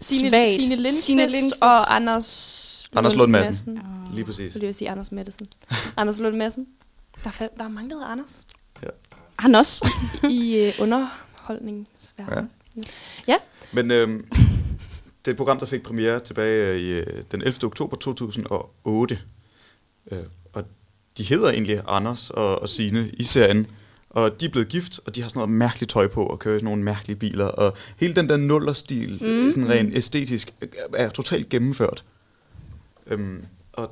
Signe, 0.00 0.30
Svagt. 0.30 0.48
Signe 0.48 0.76
Lindqvist, 0.76 1.04
Signe 1.04 1.26
Lindqvist. 1.26 1.62
og 1.62 1.94
Anders... 1.94 2.88
Anders 2.96 3.14
Lund 3.14 3.30
Madsen. 3.30 3.78
Ah. 3.78 4.14
Lige 4.14 4.24
præcis. 4.24 4.52
Så 4.52 4.58
det 4.58 4.66
vil 4.66 4.74
sige 4.74 4.90
Anders 4.90 5.12
Madsen. 5.12 5.48
Anders 5.96 6.18
Lund 6.18 6.36
Madsen. 6.36 6.66
Der 7.24 7.30
er, 7.40 7.48
der 7.58 7.64
er 7.64 7.68
mange, 7.68 7.90
der 7.90 7.96
hedder 7.96 8.08
Anders 8.08 8.46
Han 9.38 9.54
også. 9.54 9.90
i 10.30 10.56
øh, 10.56 10.72
underholdningsverdenen. 10.80 12.50
Men 13.72 13.90
øhm, 13.90 14.26
det 15.24 15.26
er 15.26 15.30
et 15.30 15.36
program, 15.36 15.58
der 15.58 15.66
fik 15.66 15.82
premiere 15.82 16.20
tilbage 16.20 16.80
i 16.80 16.90
øh, 16.90 17.22
den 17.30 17.42
11. 17.42 17.64
oktober 17.64 17.96
2008. 17.96 19.18
Øh, 20.10 20.18
og 20.52 20.64
de 21.18 21.22
hedder 21.22 21.50
egentlig 21.50 21.80
Anders 21.88 22.30
og, 22.30 22.62
og 22.62 22.68
Sine 22.68 23.10
i 23.12 23.24
serien. 23.24 23.66
Og 24.14 24.40
de 24.40 24.46
er 24.46 24.50
blevet 24.50 24.68
gift, 24.68 25.00
og 25.06 25.14
de 25.14 25.22
har 25.22 25.28
sådan 25.28 25.38
noget 25.38 25.50
mærkeligt 25.50 25.90
tøj 25.92 26.06
på 26.06 26.26
og 26.26 26.38
kører 26.38 26.56
i 26.56 26.58
sådan 26.58 26.64
nogle 26.64 26.82
mærkelige 26.82 27.16
biler. 27.16 27.44
Og 27.44 27.74
hele 28.00 28.14
den 28.14 28.28
der 28.28 28.36
nullerstil, 28.36 29.18
mm. 29.20 29.52
sådan 29.52 29.68
rent 29.70 29.96
æstetisk, 29.96 30.52
er 30.96 31.08
totalt 31.08 31.48
gennemført. 31.48 32.04
Øhm, 33.06 33.42
og 33.72 33.90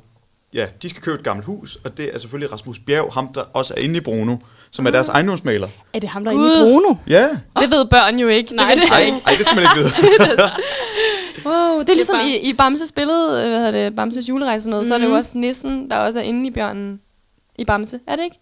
ja, 0.55 0.67
de 0.83 0.89
skal 0.89 1.03
købe 1.03 1.19
et 1.19 1.25
gammelt 1.25 1.47
hus, 1.47 1.79
og 1.85 1.97
det 1.99 2.15
er 2.15 2.19
selvfølgelig 2.19 2.53
Rasmus 2.53 2.79
Bjerg, 2.79 3.13
ham 3.13 3.33
der 3.33 3.41
også 3.53 3.75
er 3.77 3.85
inde 3.85 3.97
i 3.97 4.01
Bruno, 4.01 4.37
som 4.71 4.87
er 4.87 4.91
deres 4.91 5.09
ejendomsmaler. 5.09 5.69
Er 5.93 5.99
det 5.99 6.09
ham, 6.09 6.25
der 6.25 6.31
er 6.31 6.35
inde 6.35 6.47
i 6.47 6.63
Bruno? 6.73 6.95
Ja, 7.07 7.29
Det 7.61 7.71
ved 7.71 7.85
børn 7.91 8.19
jo 8.19 8.29
ikke. 8.29 8.55
Nej, 8.57 8.75
det, 8.75 8.83
det- 8.83 8.91
ej, 8.93 9.01
ikke. 9.01 9.17
ej, 9.27 9.35
det 9.39 9.47
skal 9.47 9.57
man 9.57 9.65
ikke 9.65 9.77
vide. 9.77 9.91
Wow, 11.45 11.79
det 11.81 11.89
er 11.89 11.95
ligesom 11.95 12.17
bare- 12.17 12.29
i, 12.29 12.49
i 12.51 12.53
Bamses 12.53 12.93
billede, 12.93 13.43
øh, 13.43 13.49
hvad 13.49 13.59
hedder 13.59 13.71
det, 13.71 13.97
Bamses 13.97 14.29
julerejse 14.29 14.67
og 14.67 14.71
noget, 14.71 14.85
mm. 14.85 14.89
så 14.89 14.95
er 14.95 14.99
det 14.99 15.05
jo 15.05 15.09
Mhm. 15.11 15.19
også 15.19 15.39
nissen, 15.39 15.91
der 15.91 15.97
også 15.97 16.19
er 16.19 16.23
inde 16.23 16.47
i 16.47 16.51
bjørnen 16.51 17.01
i 17.59 17.65
Bamse. 17.65 18.01
Er 18.07 18.17
det 18.17 18.25
ikke? 18.25 18.37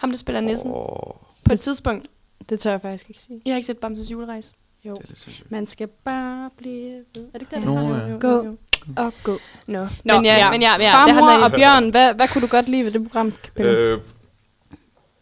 Ham, 0.00 0.10
der 0.10 0.16
spiller 0.16 0.40
nissen. 0.40 0.70
Oh. 0.74 1.14
På 1.44 1.52
et 1.52 1.60
tidspunkt. 1.60 2.06
Det 2.48 2.60
tør 2.60 2.70
jeg 2.70 2.80
faktisk 2.80 3.08
ikke 3.08 3.20
sige. 3.22 3.42
Jeg 3.44 3.52
har 3.52 3.56
ikke 3.56 3.66
set 3.66 3.78
Bamses 3.78 4.10
julerejse. 4.10 4.52
Jo. 4.84 4.94
det 4.94 5.02
er 5.02 5.08
lidt 5.08 5.20
sindssygt. 5.20 5.50
Man 5.50 5.66
skal 5.66 5.88
bare 6.04 6.50
blive 6.56 7.04
ved. 7.14 7.22
Er 7.34 7.38
det 7.38 7.42
ikke 7.42 7.56
det? 7.56 7.64
Nå, 7.64 7.80
Jo, 7.80 7.94
ja. 7.94 8.46
jo. 8.46 8.56
Og 8.96 9.12
gå. 9.22 9.38
Nå. 9.66 9.78
Nå, 10.04 10.14
men 10.14 10.24
ja, 10.24 10.50
men 10.50 10.62
ja, 10.62 10.76
ja 10.80 10.92
Far, 10.92 11.04
det 11.04 11.14
handler 11.14 11.44
og 11.44 11.52
Bjørn, 11.52 11.90
hvad, 11.90 12.14
hvad 12.14 12.28
kunne 12.28 12.42
du 12.42 12.46
godt 12.46 12.68
lide 12.68 12.84
ved 12.84 12.90
det 12.90 13.02
program? 13.02 13.32
Øh, 13.56 13.98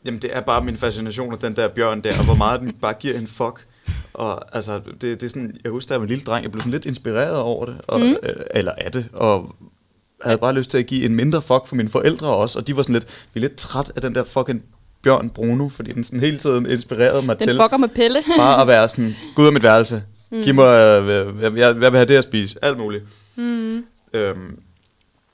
jamen, 0.05 0.23
det 0.23 0.37
er 0.37 0.41
bare 0.41 0.65
min 0.65 0.77
fascination 0.77 1.33
af 1.33 1.39
den 1.39 1.57
der 1.57 1.69
bjørn 1.69 2.01
der, 2.01 2.19
og 2.19 2.25
hvor 2.25 2.35
meget 2.35 2.61
den 2.61 2.73
bare 2.73 2.95
giver 2.95 3.19
en 3.19 3.27
fuck. 3.27 3.67
Og 4.15 4.57
altså, 4.57 4.81
det, 5.01 5.03
det 5.03 5.23
er 5.23 5.29
sådan, 5.29 5.57
jeg 5.65 5.73
husker, 5.73 5.89
da 5.89 5.95
jeg 5.95 6.01
var 6.01 6.05
en 6.05 6.09
lille 6.09 6.25
dreng, 6.25 6.43
jeg 6.43 6.53
blev 6.53 6.63
sådan 6.63 6.73
lidt 6.73 6.85
inspireret 6.87 7.37
over 7.37 7.67
det, 7.67 7.77
og, 7.87 8.01
mm. 8.01 8.17
øh, 8.23 8.37
eller 8.51 8.73
af 8.73 8.93
det, 8.93 9.09
og 9.13 9.55
havde 10.25 10.39
bare 10.39 10.55
lyst 10.55 10.71
til 10.71 10.79
at 10.79 10.87
give 10.87 11.05
en 11.05 11.15
mindre 11.15 11.43
fuck 11.43 11.67
for 11.67 11.77
mine 11.77 11.89
forældre 11.89 12.27
også, 12.27 12.59
og 12.59 12.67
de 12.67 12.77
var 12.77 12.83
sådan 12.83 12.93
lidt, 12.93 13.07
vi 13.35 13.39
er 13.39 13.43
lidt 13.43 13.57
træt 13.57 13.93
af 13.97 14.03
den 14.03 14.15
der 14.15 14.25
fucking 14.25 14.65
bjørn 15.03 15.31
Bruno, 15.31 15.69
fordi 15.69 15.93
den 15.93 16.05
sådan 16.05 16.21
hele 16.21 16.39
tiden 16.39 16.71
inspirerede 16.71 17.23
mig 17.23 17.39
Den 17.39 17.49
til 17.49 17.59
fucker 17.63 17.77
med 17.77 17.89
Pelle. 17.89 18.19
bare 18.39 18.61
at 18.61 18.67
være 18.67 18.89
sådan, 18.89 19.15
gå 19.35 19.43
ud 19.43 19.47
af 19.47 19.53
mit 19.53 19.63
værelse, 19.63 20.03
mm. 20.31 20.43
giv 20.43 20.55
mig, 20.55 21.01
øh, 21.01 21.43
jeg, 21.43 21.53
jeg, 21.53 21.59
jeg 21.59 21.77
vil 21.81 21.91
have 21.91 22.05
det 22.05 22.17
at 22.17 22.25
spise, 22.25 22.65
alt 22.65 22.79
muligt. 22.79 23.05
Mm. 23.37 23.85
Øhm, 24.13 24.59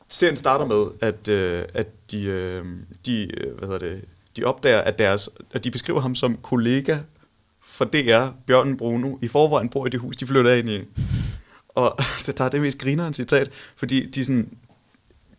serien 0.09 0.37
starter 0.37 0.64
med, 0.64 0.87
at, 1.01 1.29
øh, 1.29 1.62
at 1.75 1.87
de, 2.11 2.25
øh, 2.25 2.64
de, 3.07 3.29
øh, 3.40 3.59
hvad 3.59 3.68
hedder 3.68 3.88
det, 3.88 4.05
de 4.37 4.44
opdager, 4.44 4.81
at, 4.81 4.99
deres, 4.99 5.31
at 5.53 5.64
de 5.64 5.70
beskriver 5.70 6.01
ham 6.01 6.14
som 6.14 6.37
kollega 6.42 6.99
for 7.66 7.85
DR, 7.85 8.27
Bjørnen 8.47 8.77
Bruno, 8.77 9.16
i 9.23 9.29
forvejen 9.29 9.68
bor 9.68 9.87
i 9.87 9.90
det 9.90 10.01
hus, 10.01 10.16
de 10.16 10.27
flytter 10.27 10.55
ind 10.55 10.70
i. 10.70 10.81
Og 11.68 11.99
det 12.27 12.38
der 12.38 12.44
er 12.44 12.49
det 12.49 12.61
mest 12.61 12.79
grinerende 12.79 13.14
citat, 13.14 13.51
fordi 13.77 14.07
de 14.07 14.25
sådan, 14.25 14.49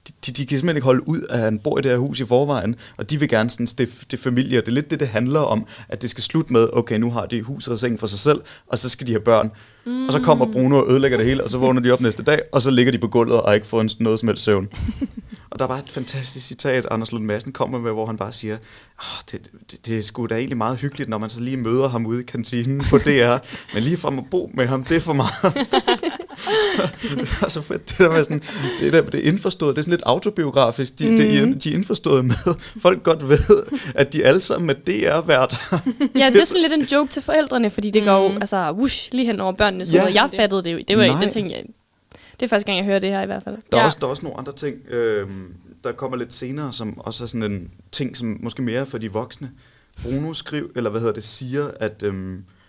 de, 0.08 0.32
de, 0.32 0.46
kan 0.46 0.58
simpelthen 0.58 0.76
ikke 0.76 0.86
holde 0.86 1.08
ud, 1.08 1.22
at 1.30 1.39
han 1.39 1.60
bor 1.60 1.80
i 1.80 1.82
det 1.82 1.91
her 1.91 1.98
hus 1.98 2.20
i 2.20 2.26
forvejen, 2.26 2.76
og 2.98 3.10
de 3.10 3.20
vil 3.20 3.30
gerne 3.30 3.50
sådan 3.50 3.68
stifte 3.68 4.06
det 4.12 4.20
familie, 4.20 4.60
og 4.60 4.65
det 4.65 4.72
er 4.72 4.74
lidt 4.74 4.91
det, 4.91 5.00
det 5.00 5.08
handler 5.08 5.39
om, 5.39 5.65
at 5.89 6.02
det 6.02 6.10
skal 6.10 6.24
slutte 6.24 6.54
med, 6.54 6.70
okay, 6.74 6.98
nu 6.98 7.12
har 7.12 7.26
de 7.26 7.41
hus 7.41 7.68
og 7.68 7.80
seng 7.80 8.00
for 8.00 8.08
sig 8.08 8.20
selv, 8.20 8.41
og 8.68 8.80
så 8.80 8.89
skal 8.89 9.08
de 9.08 9.12
have 9.12 9.22
børn. 9.22 9.52
Mm. 9.86 10.08
Og 10.08 10.13
så 10.13 10.20
kommer 10.20 10.52
Bruno 10.52 10.78
og 10.78 10.91
ødelægger 10.91 11.18
det 11.18 11.28
hele, 11.28 11.44
og 11.44 11.50
så 11.50 11.58
vågner 11.58 11.82
de 11.82 11.91
op 11.91 12.02
næste 12.02 12.24
dag, 12.24 12.41
og 12.52 12.62
så 12.62 12.72
ligger 12.72 12.91
de 12.91 12.98
på 12.98 13.08
gulvet 13.08 13.41
og 13.41 13.50
har 13.50 13.54
ikke 13.54 13.68
fået 13.68 13.96
noget 14.00 14.20
som 14.20 14.30
helst 14.30 14.44
søvn. 14.44 14.68
og 15.52 15.60
der 15.60 15.65
var 15.65 15.78
et 15.78 15.89
fantastisk 15.89 16.46
citat, 16.46 16.88
Anders 16.91 17.12
Lund 17.12 17.26
Madsen 17.26 17.52
kommer 17.52 17.80
med, 17.80 17.91
hvor 17.91 18.06
han 18.06 18.18
bare 18.18 18.32
siger, 18.32 18.58
oh, 19.00 19.22
det, 19.32 19.50
det, 19.72 19.88
det 19.88 19.98
er 19.98 20.02
sgu 20.02 20.26
da 20.26 20.36
egentlig 20.36 20.58
meget 20.58 20.78
hyggeligt, 20.78 21.10
når 21.10 21.18
man 21.18 21.30
så 21.30 21.39
lige 21.39 21.58
møder 21.58 21.88
ham 21.88 22.06
ude 22.06 22.22
i 22.22 22.24
kantinen 22.24 22.82
på 22.89 22.98
DR, 22.98 23.38
men 23.74 23.84
lige 23.84 23.98
fra 23.98 24.18
at 24.18 24.24
bo 24.32 24.52
med 24.54 24.68
ham, 24.68 24.84
det 24.84 24.98
er 24.98 25.02
for 25.02 25.13
meget. 25.13 25.34
det 27.02 27.28
er 27.42 27.50
så 27.50 27.62
fedt, 27.62 27.90
det 27.90 27.98
der 27.98 28.12
med 28.12 28.24
sådan, 28.24 28.42
det, 28.80 28.94
der, 28.94 29.02
det 29.02 29.16
er 29.26 29.28
indforstået, 29.32 29.76
det 29.76 29.82
er 29.82 29.84
sådan 29.84 29.92
lidt 29.92 30.04
autobiografisk, 30.06 31.00
de, 31.00 31.10
mm. 31.10 31.18
det, 31.18 31.64
de 31.64 31.70
er 31.70 31.74
indforstået 31.74 32.26
med, 32.26 32.36
folk 32.82 33.04
godt 33.04 33.30
ved, 33.30 33.64
at 33.96 34.14
de 34.14 34.26
alle 34.26 34.42
sammen 34.42 34.70
er 34.70 34.74
DR-værter. 34.74 35.80
Ja, 36.16 36.30
det 36.30 36.42
er 36.42 36.46
sådan 36.46 36.62
lidt 36.62 36.74
en 36.74 36.82
joke 36.84 37.12
til 37.12 37.22
forældrene, 37.22 37.70
fordi 37.70 37.90
det 37.90 38.04
går 38.04 38.24
jo 38.24 38.28
Mm. 38.32 38.38
altså, 38.38 38.72
whoosh, 38.72 39.10
lige 39.14 39.26
hen 39.26 39.40
over 39.40 39.52
børnenes 39.54 39.94
Ja. 39.94 40.00
hoveder. 40.00 40.22
Jeg 40.22 40.30
fattede 40.40 40.64
det 40.64 40.74
jo. 40.74 40.80
Det 40.88 40.98
var 40.98 41.04
ikke, 41.04 41.16
Nej. 41.16 41.24
det 41.24 41.34
tænkte 41.34 41.56
jeg. 41.56 41.64
Det 42.40 42.46
er 42.46 42.50
første 42.50 42.66
gang, 42.66 42.78
jeg 42.78 42.86
hører 42.86 43.00
det 43.00 43.10
her 43.10 43.22
i 43.22 43.26
hvert 43.26 43.44
fald. 43.44 43.56
Der 43.72 43.78
er, 43.78 43.82
Ja. 43.82 43.86
også, 43.86 43.98
der 44.02 44.06
er 44.08 44.12
også 44.12 44.24
nogle 44.24 44.40
andre 44.40 44.54
ting, 44.54 44.76
øh, 44.90 45.28
der 45.84 45.92
kommer 45.92 46.18
lidt 46.18 46.34
senere, 46.34 46.74
som 46.74 47.00
også 47.00 47.24
er 47.24 47.28
sådan 47.28 47.44
en 47.52 47.70
ting, 47.92 48.18
som 48.18 48.38
måske 48.44 48.62
mere 48.62 48.80
er 48.80 48.86
for 48.86 48.98
de 48.98 49.12
voksne. 49.12 49.52
Bruno 50.04 50.34
skriver, 50.34 50.68
eller 50.76 50.90
hvad 50.90 51.02
hedder 51.02 51.14
det, 51.14 51.24
siger, 51.24 51.68
at 51.80 52.04
øh, 52.04 52.14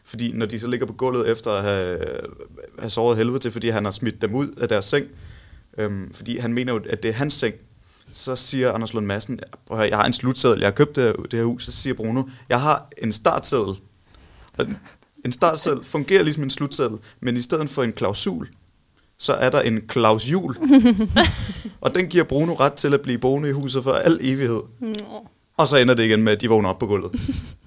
fordi 0.07 0.33
når 0.33 0.47
de 0.47 0.61
så 0.61 0.67
ligger 0.67 0.87
på 0.87 0.93
gulvet 0.93 1.31
efter 1.31 1.51
at 1.51 1.63
have, 1.63 1.99
have 2.79 2.91
såret 2.91 3.17
helvede 3.17 3.39
til, 3.39 3.53
fordi 3.53 3.69
han 3.69 3.85
har 3.85 3.93
smidt 3.93 4.23
dem 4.23 4.35
ud 4.35 4.49
af 4.49 4.69
deres 4.69 4.85
seng, 4.85 5.07
øh, 5.79 5.91
fordi 6.13 6.39
han 6.39 6.53
mener 6.53 6.73
jo, 6.73 6.81
at 6.89 7.03
det 7.03 7.09
er 7.09 7.13
hans 7.13 7.35
seng, 7.35 7.55
så 8.13 8.37
siger 8.37 8.73
Anders 8.73 8.95
Lund 8.95 9.07
Madsen, 9.07 9.41
"Prøv 9.67 9.89
jeg 9.89 9.97
har 9.97 10.05
en 10.05 10.13
slutseddel, 10.13 10.59
jeg 10.59 10.67
har 10.67 10.73
købt 10.73 10.97
det 10.97 11.05
her, 11.05 11.13
det 11.13 11.33
her 11.33 11.45
hus, 11.45 11.65
så 11.65 11.73
siger 11.73 11.95
Bruno, 11.95 12.23
jeg 12.49 12.61
har 12.61 12.89
en 13.03 13.13
startseddel. 13.13 13.75
Og 14.59 14.67
en 15.25 15.33
startseddel 15.33 15.85
fungerer 15.85 16.23
ligesom 16.23 16.43
en 16.43 16.51
slutseddel, 16.51 16.99
men 17.21 17.37
i 17.37 17.41
stedet 17.41 17.71
for 17.71 17.83
en 17.83 17.93
klausul, 17.93 18.49
så 19.19 19.33
er 19.33 19.51
der 19.51 19.61
en 19.61 19.81
klausul. 19.87 20.57
og 21.81 21.95
den 21.95 22.07
giver 22.07 22.25
Bruno 22.25 22.55
ret 22.55 22.73
til 22.73 22.95
at 22.95 23.01
blive 23.01 23.19
boende 23.19 23.49
i 23.49 23.53
huset 23.53 23.83
for 23.83 23.93
al 23.93 24.19
evighed. 24.21 24.63
Nå. 24.81 25.27
Og 25.57 25.67
så 25.67 25.77
ender 25.77 25.95
det 25.95 26.05
igen 26.05 26.23
med, 26.23 26.33
at 26.33 26.41
de 26.41 26.49
vågner 26.49 26.69
op 26.69 26.79
på 26.79 26.87
gulvet. 26.87 27.13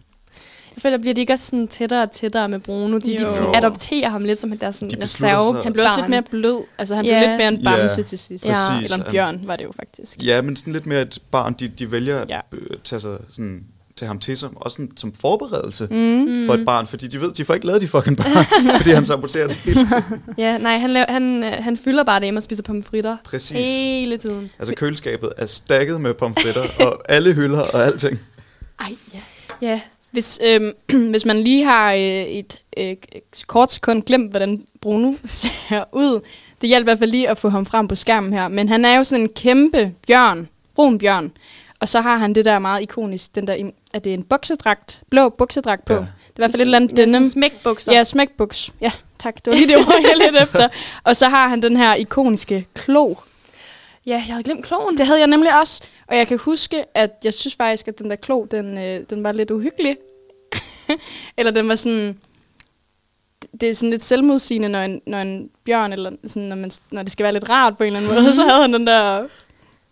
Jeg 0.79 0.81
føler, 0.81 0.97
bliver 0.97 1.13
de 1.13 1.21
ikke 1.21 1.33
også 1.33 1.45
sådan 1.45 1.67
tættere 1.67 2.03
og 2.03 2.11
tættere 2.11 2.49
med 2.49 2.59
Bruno? 2.59 2.97
De, 2.97 3.17
de 3.17 3.57
adopterer 3.57 4.09
ham 4.09 4.23
lidt 4.23 4.39
som 4.39 4.57
deres 4.57 4.75
sådan 4.75 4.99
De 4.99 5.03
reserve. 5.03 5.53
sig. 5.55 5.63
Han 5.63 5.73
blev 5.73 5.85
også 5.85 5.97
lidt 5.97 6.03
barn. 6.03 6.11
mere 6.11 6.21
blød. 6.21 6.63
Altså, 6.77 6.95
han 6.95 7.05
Ja. 7.05 7.19
blev 7.19 7.29
lidt 7.29 7.37
mere 7.37 7.47
en 7.47 7.63
bamse 7.63 8.03
til 8.03 8.19
sidst. 8.19 8.45
Ja. 8.45 8.53
præcis. 8.53 8.91
Eller 8.91 9.05
en 9.05 9.11
bjørn 9.11 9.41
var 9.45 9.55
det 9.55 9.63
jo 9.63 9.71
faktisk. 9.75 10.17
Ja, 10.23 10.41
men 10.41 10.55
sådan 10.55 10.73
lidt 10.73 10.85
mere 10.85 11.01
et 11.01 11.19
barn, 11.31 11.53
de, 11.59 11.67
de 11.67 11.91
vælger 11.91 12.25
Ja. 12.29 12.39
at 12.53 12.77
tage, 12.83 12.99
sig 12.99 13.17
sådan, 13.31 13.63
tage 13.97 14.07
ham 14.07 14.19
til 14.19 14.37
sig, 14.37 14.49
også 14.55 14.75
sådan, 14.75 14.91
som 14.97 15.13
forberedelse 15.13 15.87
Mm. 15.91 15.95
mm. 15.97 16.45
for 16.45 16.53
et 16.53 16.65
barn, 16.65 16.87
fordi 16.87 17.07
de 17.07 17.21
ved, 17.21 17.31
de 17.31 17.45
får 17.45 17.53
ikke 17.53 17.65
lavet 17.67 17.81
de 17.81 17.87
fucking 17.87 18.17
børn, 18.17 18.45
fordi 18.79 18.89
han 18.91 19.05
saboterer 19.05 19.47
det 19.47 19.55
hele 19.55 19.85
tiden. 19.85 20.03
Ja, 20.37 20.57
nej, 20.57 20.77
han, 20.77 20.89
laver, 20.89 21.05
han, 21.09 21.43
øh, 21.43 21.51
han 21.59 21.77
fylder 21.77 22.03
bare 22.03 22.19
det 22.19 22.25
hjemme 22.25 22.37
og 22.37 22.43
spiser 22.43 22.63
pomfritter. 22.63 23.17
Præcis. 23.23 23.57
Hele 23.57 24.17
tiden. 24.17 24.49
Altså 24.59 24.73
køleskabet 24.75 25.29
er 25.37 25.45
stakket 25.45 26.01
med 26.01 26.13
pomfritter, 26.13 26.61
og 26.85 27.01
alle 27.09 27.33
hylder 27.33 27.61
og 27.61 27.85
alting. 27.85 28.19
Ej, 28.79 28.91
ja. 29.13 29.19
Ja, 29.61 29.81
Hvis, 30.11 30.39
øhm, 30.43 30.73
hvis 31.11 31.25
man 31.25 31.41
lige 31.43 31.65
har 31.65 31.93
øh, 31.93 31.99
et 32.23 32.59
øh, 32.77 32.95
kort 33.47 33.71
sekund 33.71 34.03
glemt, 34.03 34.31
hvordan 34.31 34.63
Bruno 34.81 35.13
ser 35.25 35.83
ud, 35.91 36.21
det 36.61 36.69
hjælper 36.69 36.91
i 36.91 36.91
hvert 36.91 36.99
fald 36.99 37.11
lige 37.11 37.29
at 37.29 37.37
få 37.37 37.49
ham 37.49 37.65
frem 37.65 37.87
på 37.87 37.95
skærmen 37.95 38.33
her. 38.33 38.47
Men 38.47 38.69
han 38.69 38.85
er 38.85 38.95
jo 38.97 39.03
sådan 39.03 39.23
en 39.23 39.29
kæmpe 39.29 39.93
bjørn, 40.07 40.47
brun 40.75 40.97
bjørn. 40.97 41.31
Og 41.79 41.89
så 41.89 42.01
har 42.01 42.17
han 42.17 42.33
det 42.35 42.45
der 42.45 42.59
meget 42.59 42.81
ikonisk, 42.81 43.35
den 43.35 43.47
der, 43.47 43.71
er 43.93 43.99
det 43.99 44.13
en 44.13 44.23
buksedragt, 44.23 45.01
blå 45.09 45.29
buksedragt 45.29 45.85
på? 45.85 45.93
Ja. 45.93 45.99
Det 45.99 46.05
er 46.05 46.11
i 46.11 46.33
hvert 46.35 46.51
fald 46.51 46.61
et 46.61 46.65
eller 46.65 46.75
andet 46.77 46.97
denim. 46.97 47.23
smækbukser. 47.23 47.93
Ja, 47.93 48.03
smækbuks. 48.03 48.71
Ja, 48.81 48.91
tak. 49.19 49.35
Det 49.35 49.51
var 49.51 49.57
lige 49.57 49.67
det 49.67 49.77
ord, 49.77 50.01
jeg 50.01 50.17
lidt 50.31 50.41
efter. 50.43 50.67
Og 51.03 51.15
så 51.15 51.29
har 51.29 51.47
han 51.47 51.61
den 51.61 51.77
her 51.77 51.95
ikoniske 51.95 52.65
klo. 52.73 53.15
ja, 54.05 54.11
jeg 54.11 54.23
havde 54.23 54.43
glemt 54.43 54.65
kloven. 54.65 54.97
Det 54.97 55.05
havde 55.05 55.19
jeg 55.19 55.27
nemlig 55.27 55.59
også. 55.59 55.81
Og 56.09 56.17
jeg 56.17 56.27
kan 56.27 56.37
huske, 56.37 56.85
at 56.93 57.11
jeg 57.23 57.33
synes 57.33 57.55
faktisk, 57.55 57.87
at 57.87 57.99
den 57.99 58.09
der 58.09 58.15
klo, 58.15 58.45
den, 58.45 58.77
øh, 58.77 59.01
den 59.09 59.23
var 59.23 59.31
lidt 59.31 59.51
uhyggelig. 59.51 59.97
eller 61.37 61.51
den 61.51 61.67
var 61.67 61.75
sådan... 61.75 62.19
Det 63.61 63.69
er 63.69 63.73
sådan 63.73 63.89
lidt 63.89 64.03
selvmodsigende, 64.03 64.69
når 64.69 64.79
en, 64.79 65.01
når 65.05 65.17
en 65.17 65.49
bjørn, 65.65 65.93
eller 65.93 66.11
sådan, 66.25 66.49
når, 66.49 66.55
man, 66.55 66.71
når 66.91 67.01
det 67.01 67.11
skal 67.11 67.23
være 67.23 67.33
lidt 67.33 67.49
rart 67.49 67.77
på 67.77 67.83
en 67.83 67.87
eller 67.87 67.99
anden 67.99 68.23
måde, 68.23 68.35
så 68.35 68.41
havde 68.41 68.61
han 68.61 68.73
den 68.73 68.87
der 68.87 69.27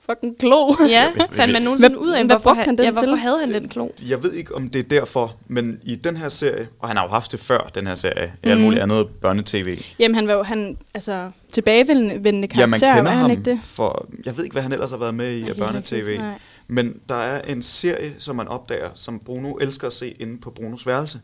fucking 0.09 0.37
klo. 0.39 0.73
Ja, 0.89 1.11
fandt 1.31 1.53
man 1.53 1.61
nogensinde 1.61 1.95
Hvad- 1.97 2.07
ud 2.07 2.11
af, 2.11 2.25
hvorfor, 2.25 2.53
han 2.53 2.77
den 2.77 2.85
ja, 2.85 2.91
hvorfor 2.91 3.05
til? 3.05 3.15
havde 3.17 3.39
han 3.39 3.53
den 3.53 3.67
klo? 3.69 3.87
Jeg 4.09 4.23
ved 4.23 4.33
ikke, 4.33 4.55
om 4.55 4.69
det 4.69 4.79
er 4.79 4.83
derfor, 4.83 5.35
men 5.47 5.79
i 5.83 5.95
den 5.95 6.17
her 6.17 6.29
serie, 6.29 6.67
og 6.79 6.87
han 6.87 6.97
har 6.97 7.03
jo 7.03 7.09
haft 7.09 7.31
det 7.31 7.39
før, 7.39 7.71
den 7.75 7.87
her 7.87 7.95
serie, 7.95 8.33
i 8.43 8.49
alt 8.49 8.61
muligt 8.61 8.81
andet 8.81 9.07
børnetv. 9.21 9.67
Jamen, 9.99 10.15
han 10.15 10.27
var 10.27 10.33
jo 10.33 10.43
han, 10.43 10.77
altså, 10.93 11.31
tilbagevendende 11.51 12.47
karakter, 12.47 12.61
Ja, 12.61 12.65
man 12.67 12.79
kender 12.79 13.01
var 13.03 13.09
han 13.09 13.19
ham 13.19 13.31
ikke 13.31 13.43
det? 13.43 13.59
for, 13.63 14.07
jeg 14.25 14.37
ved 14.37 14.43
ikke, 14.43 14.53
hvad 14.53 14.63
han 14.63 14.71
ellers 14.71 14.89
har 14.89 14.97
været 14.97 15.15
med 15.15 15.31
i 15.31 15.49
af 15.49 15.55
børnetv. 15.55 16.17
Nej. 16.17 16.33
Men 16.67 16.99
der 17.09 17.15
er 17.15 17.41
en 17.41 17.61
serie, 17.61 18.13
som 18.17 18.35
man 18.35 18.47
opdager, 18.47 18.89
som 18.95 19.19
Bruno 19.19 19.53
elsker 19.53 19.87
at 19.87 19.93
se 19.93 20.15
inde 20.19 20.37
på 20.41 20.49
Brunos 20.49 20.87
værelse. 20.87 21.19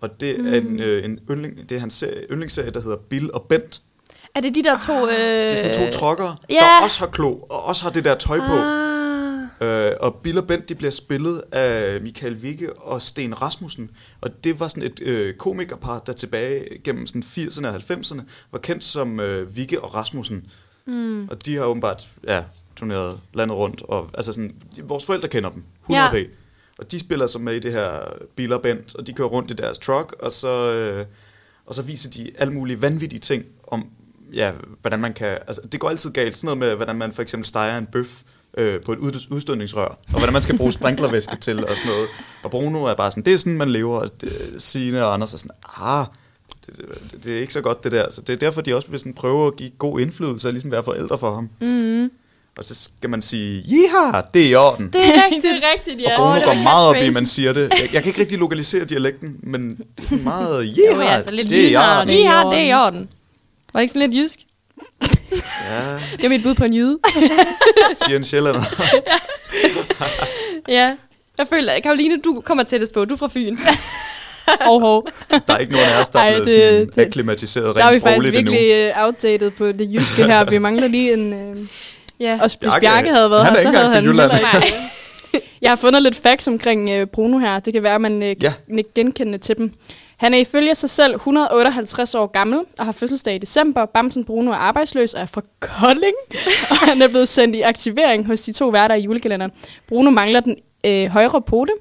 Og 0.00 0.20
det 0.20 0.30
er 0.54 0.60
en, 0.60 0.80
øh, 0.80 1.04
en 1.04 1.18
yndling, 1.30 1.68
det 1.68 1.74
er 1.76 1.78
hans 1.80 1.94
serie, 1.94 2.22
yndlingsserie, 2.30 2.70
der 2.70 2.82
hedder 2.82 2.96
Bill 2.96 3.30
og 3.32 3.42
Bent. 3.42 3.80
Er 4.34 4.40
det 4.40 4.54
de 4.54 4.62
der 4.62 4.78
to... 4.86 5.08
Øh... 5.08 5.18
Det 5.18 5.52
er 5.52 5.56
sådan 5.56 5.92
to 5.92 5.98
trokkere, 5.98 6.36
ja. 6.50 6.54
der 6.54 6.84
også 6.84 6.98
har 6.98 7.06
klo, 7.06 7.32
og 7.32 7.64
også 7.64 7.82
har 7.82 7.90
det 7.90 8.04
der 8.04 8.14
tøj 8.14 8.38
på. 8.38 8.54
Ah. 8.54 8.96
Øh, 9.60 9.92
og 10.00 10.14
Bill 10.14 10.38
og 10.38 10.46
Bent, 10.46 10.68
de 10.68 10.74
bliver 10.74 10.90
spillet 10.90 11.42
af 11.52 12.00
Michael 12.00 12.42
Vigge 12.42 12.72
og 12.72 13.02
Sten 13.02 13.42
Rasmussen. 13.42 13.90
Og 14.20 14.44
det 14.44 14.60
var 14.60 14.68
sådan 14.68 14.82
et 14.82 15.00
øh, 15.02 15.34
komikerpar, 15.34 15.98
der 15.98 16.12
tilbage 16.12 16.78
gennem 16.84 17.06
sådan 17.06 17.22
80'erne 17.22 17.66
og 17.66 17.76
90'erne 17.76 18.20
var 18.52 18.58
kendt 18.58 18.84
som 18.84 19.20
øh, 19.20 19.56
Vigge 19.56 19.80
og 19.80 19.94
Rasmussen. 19.94 20.44
Mm. 20.86 21.28
Og 21.28 21.46
de 21.46 21.56
har 21.56 21.64
åbenbart 21.64 22.08
ja, 22.26 22.42
turneret 22.76 23.20
landet 23.34 23.56
rundt. 23.56 23.82
Og, 23.82 24.10
altså 24.14 24.32
sådan, 24.32 24.54
vores 24.82 25.04
forældre 25.04 25.28
kender 25.28 25.50
dem. 25.50 25.62
100 25.82 26.04
Ja. 26.04 26.16
ja. 26.16 26.24
Og 26.78 26.92
de 26.92 26.98
spiller 26.98 27.26
så 27.26 27.38
med 27.38 27.54
i 27.54 27.58
det 27.58 27.72
her 27.72 28.00
Bill 28.36 28.52
og 28.52 28.62
Bent, 28.62 28.94
og 28.94 29.06
de 29.06 29.12
kører 29.12 29.28
rundt 29.28 29.50
i 29.50 29.54
deres 29.54 29.78
truck, 29.78 30.12
og 30.12 30.32
så, 30.32 30.72
øh, 30.72 31.06
og 31.66 31.74
så 31.74 31.82
viser 31.82 32.10
de 32.10 32.30
alle 32.38 32.52
mulige 32.52 32.82
vanvittige 32.82 33.20
ting 33.20 33.44
om, 33.66 33.90
ja, 34.32 34.52
hvordan 34.80 35.00
man 35.00 35.12
kan... 35.12 35.38
Altså, 35.46 35.62
det 35.72 35.80
går 35.80 35.88
altid 35.90 36.10
galt. 36.10 36.36
Sådan 36.38 36.46
noget 36.46 36.58
med, 36.58 36.74
hvordan 36.74 36.96
man 36.96 37.12
for 37.12 37.22
eksempel 37.22 37.46
steger 37.46 37.78
en 37.78 37.86
bøf 37.86 38.22
øh, 38.58 38.80
på 38.80 38.92
et 38.92 38.98
ud, 38.98 39.26
udstødningsrør, 39.30 39.98
og 40.12 40.18
hvordan 40.18 40.32
man 40.32 40.42
skal 40.42 40.56
bruge 40.56 40.72
sprinklervæske 40.72 41.36
til 41.40 41.66
og 41.66 41.76
sådan 41.76 41.92
noget. 41.92 42.08
Og 42.42 42.50
Bruno 42.50 42.84
er 42.84 42.94
bare 42.94 43.10
sådan, 43.10 43.22
det 43.22 43.32
er 43.32 43.36
sådan, 43.38 43.56
man 43.56 43.70
lever. 43.70 43.98
Og 43.98 44.20
det, 44.20 44.32
Signe 44.58 45.06
og 45.06 45.14
Anders 45.14 45.32
er 45.32 45.38
sådan, 45.38 45.56
ah, 45.80 46.06
det, 46.66 46.76
det, 47.12 47.24
det 47.24 47.36
er 47.36 47.40
ikke 47.40 47.52
så 47.52 47.60
godt 47.60 47.84
det 47.84 47.92
der. 47.92 48.10
Så 48.10 48.20
det 48.20 48.32
er 48.32 48.36
derfor, 48.36 48.60
de 48.60 48.74
også 48.76 48.88
vil 48.88 48.98
sådan 48.98 49.14
prøve 49.14 49.46
at 49.46 49.56
give 49.56 49.70
god 49.78 50.00
indflydelse 50.00 50.48
og 50.48 50.52
ligesom 50.52 50.70
være 50.70 50.84
forældre 50.84 51.18
for 51.18 51.34
ham. 51.34 51.50
Mm. 51.60 52.10
Og 52.58 52.64
så 52.64 52.74
skal 52.74 53.10
man 53.10 53.22
sige, 53.22 53.62
jiha, 53.68 54.20
det 54.34 54.42
er 54.42 54.48
i 54.48 54.54
orden. 54.54 54.90
Det 54.92 55.00
er 55.00 55.12
rigtigt. 55.24 55.42
det 55.42 55.50
er 55.50 55.72
rigtigt, 55.74 55.96
Og 55.96 56.12
ja. 56.12 56.16
Bruno 56.16 56.34
det 56.34 56.44
går 56.44 56.54
meget 56.54 56.88
op 56.88 56.96
i, 56.96 57.10
man 57.10 57.26
siger 57.26 57.52
det. 57.52 57.70
Jeg, 57.70 57.88
jeg 57.92 58.02
kan 58.02 58.10
ikke 58.10 58.20
rigtig 58.20 58.38
lokalisere 58.38 58.84
dialekten, 58.84 59.36
men 59.42 59.70
det 59.70 60.02
er 60.02 60.08
sådan 60.08 60.24
meget, 60.24 60.76
ja, 60.76 61.22
det 61.26 61.64
er 61.64 61.70
i 61.70 61.76
orden. 61.76 62.08
Her, 62.08 62.50
det 62.50 62.58
er 62.58 62.64
i 62.64 62.72
orden. 62.72 63.08
Var 63.76 63.80
det 63.80 63.82
ikke 63.84 63.92
sådan 63.92 64.10
lidt 64.10 64.22
jysk? 64.22 64.38
Ja, 65.70 65.92
Det 66.16 66.24
er 66.24 66.28
mit 66.28 66.42
bud 66.42 66.54
på 66.54 66.64
en 66.64 66.74
jyde. 66.74 66.98
siger 68.04 68.16
en 68.16 68.24
sjællander. 68.24 68.62
ja. 70.68 70.96
Jeg 71.38 71.46
føler, 71.48 71.72
Karoline, 71.82 72.20
du 72.24 72.42
kommer 72.44 72.64
tættest 72.64 72.94
på. 72.94 73.04
Du 73.04 73.14
er 73.14 73.18
fra 73.18 73.28
Fyn. 73.32 73.56
Hov, 74.60 74.80
hov. 74.80 75.08
Der 75.30 75.54
er 75.54 75.58
ikke 75.58 75.72
nogen 75.72 75.88
af 75.96 76.00
os, 76.00 76.08
der 76.08 76.18
er 76.18 76.30
blevet 76.32 76.46
det- 76.46 76.54
sådan 76.54 76.86
det- 76.86 76.98
akklimatiseret 76.98 77.76
Der 77.76 77.84
er 77.84 77.88
vi 77.90 77.94
rent 77.94 78.02
faktisk 78.04 78.32
virkelig 78.32 78.90
uh, 78.96 79.02
outdated 79.04 79.50
på 79.50 79.66
det 79.66 79.88
jyske 79.94 80.24
her. 80.24 80.44
Vi 80.50 80.58
mangler 80.58 80.88
lige 80.88 81.12
en... 81.12 81.32
Uh, 81.52 81.58
Ja. 82.20 82.32
og 82.42 82.50
hvis 82.60 82.72
Bjarke- 82.80 83.08
havde 83.10 83.30
været 83.30 83.44
han 83.44 83.54
er 83.56 83.60
her, 83.60 83.72
så 83.72 83.78
havde 83.78 83.90
han 83.94 84.04
Jylland. 84.04 84.32
Jeg 85.62 85.70
har 85.70 85.76
fundet 85.76 86.02
lidt 86.02 86.16
facts 86.16 86.48
omkring 86.48 87.00
uh, 87.02 87.08
Bruno 87.08 87.38
her. 87.38 87.58
Det 87.58 87.72
kan 87.72 87.82
være, 87.82 87.94
at 87.94 88.00
man 88.00 88.16
uh, 88.16 88.22
Ja. 88.22 88.34
ja. 88.42 88.52
kan 88.68 88.84
genkende 88.94 89.38
til 89.38 89.56
dem. 89.56 89.72
Han 90.16 90.34
er 90.34 90.38
ifølge 90.38 90.74
sig 90.74 90.90
selv 90.90 91.14
158 91.14 92.14
år 92.14 92.26
gammel 92.26 92.60
og 92.78 92.84
har 92.84 92.92
fødselsdag 92.92 93.34
i 93.34 93.38
december. 93.38 93.86
Bamsen 93.86 94.24
Bruno 94.24 94.50
er 94.50 94.56
arbejdsløs 94.56 95.14
og 95.14 95.20
er 95.20 95.26
fra 95.26 95.42
Kolding. 95.60 96.14
og 96.70 96.76
han 96.76 97.02
er 97.02 97.08
blevet 97.08 97.28
sendt 97.28 97.56
i 97.56 97.60
aktivering 97.60 98.26
hos 98.26 98.42
de 98.42 98.52
to 98.52 98.68
værter 98.68 98.94
i 98.94 99.00
julekalenderen. 99.00 99.52
Bruno 99.88 100.10
mangler 100.10 100.40
den 100.40 100.56
øh, 100.86 101.06
højre 101.06 101.42
pote. 101.42 101.72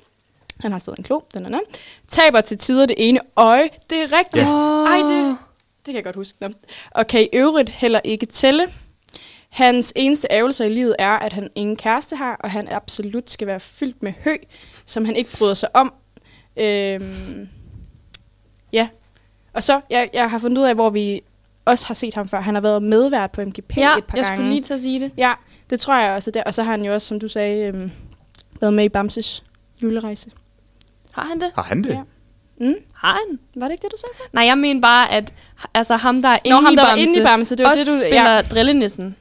Han 0.59 0.71
har 0.71 0.79
stadig 0.79 0.99
en 0.99 1.03
klo. 1.03 1.19
Den 1.33 1.45
er 1.45 1.49
den. 1.49 1.61
Taber 2.07 2.41
til 2.41 2.57
tider 2.57 2.85
det 2.85 2.95
ene 2.97 3.19
øje. 3.35 3.69
Det 3.89 3.97
er 3.97 4.17
rigtigt. 4.17 4.49
Ja. 4.49 4.85
Ej, 4.85 4.97
det, 4.97 5.37
det 5.77 5.85
kan 5.85 5.95
jeg 5.95 6.03
godt 6.03 6.15
huske. 6.15 6.37
Nå. 6.41 6.49
Og 6.91 7.07
kan 7.07 7.21
i 7.21 7.27
øvrigt 7.33 7.69
heller 7.69 7.99
ikke 8.03 8.25
tælle. 8.25 8.67
Hans 9.49 9.93
eneste 9.95 10.27
ærgelser 10.31 10.65
i 10.65 10.69
livet 10.69 10.95
er, 10.99 11.11
at 11.11 11.33
han 11.33 11.49
ingen 11.55 11.75
kæreste 11.75 12.15
har, 12.15 12.35
og 12.39 12.51
han 12.51 12.67
absolut 12.67 13.29
skal 13.29 13.47
være 13.47 13.59
fyldt 13.59 14.03
med 14.03 14.13
hø, 14.23 14.37
som 14.85 15.05
han 15.05 15.15
ikke 15.15 15.37
bryder 15.37 15.53
sig 15.53 15.69
om. 15.75 15.93
Øhm. 16.57 17.49
Og 19.55 19.63
så, 19.63 19.81
jeg, 19.89 20.09
jeg 20.13 20.29
har 20.29 20.37
fundet 20.37 20.57
ud 20.57 20.63
af, 20.63 20.73
hvor 20.75 20.89
vi 20.89 21.21
også 21.65 21.87
har 21.87 21.93
set 21.93 22.13
ham 22.13 22.27
før. 22.27 22.41
Han 22.41 22.53
har 22.55 22.61
været 22.61 22.83
medvært 22.83 23.31
på 23.31 23.41
MGP 23.41 23.77
Ja, 23.77 23.97
et 23.97 24.03
par 24.05 24.17
jeg 24.17 24.25
gange. 24.25 24.37
skulle 24.37 24.49
lige 24.49 24.61
til 24.61 24.73
at 24.73 24.79
sige 24.79 24.99
det. 24.99 25.11
Ja, 25.17 25.33
det 25.69 25.79
tror 25.79 25.95
jeg 25.99 26.11
også 26.11 26.29
er 26.29 26.31
der. 26.31 26.43
Og 26.43 26.53
så 26.53 26.63
har 26.63 26.71
han 26.71 26.85
jo 26.85 26.93
også, 26.93 27.07
som 27.07 27.19
du 27.19 27.27
sagde, 27.27 27.67
øhm, 27.67 27.91
været 28.61 28.73
med 28.73 28.83
i 28.83 28.89
Bamses 28.89 29.43
julerejse. 29.83 30.29
Har 31.11 31.23
han 31.25 31.39
det? 31.41 31.51
Har 31.55 31.61
han 31.63 31.83
det? 31.83 31.89
Ja. 31.89 32.01
Mm? 32.65 32.75
Har 32.93 33.13
han? 33.27 33.39
Var 33.55 33.67
det 33.67 33.71
ikke 33.73 33.81
det, 33.81 33.91
du 33.91 33.97
sagde? 33.97 34.29
Nej, 34.33 34.43
jeg 34.45 34.57
mener 34.57 34.81
bare, 34.81 35.11
at 35.11 35.33
altså, 35.73 35.95
ham, 35.95 36.21
der 36.21 36.29
er 36.29 36.39
inde 36.43 36.57
Nå, 36.57 36.61
ham 36.61 36.73
i 36.73 36.75
der 36.75 36.85
Bamse, 36.85 37.01
inde 37.03 37.19
i 37.19 37.23
Bamse, 37.23 37.55
det 37.55 37.63
var 37.63 37.69
også 37.69 37.83
det, 37.83 37.87
du... 37.87 38.07
spiller 38.07 38.31
Ja, 38.35 38.41
drillenissen. 38.41 39.15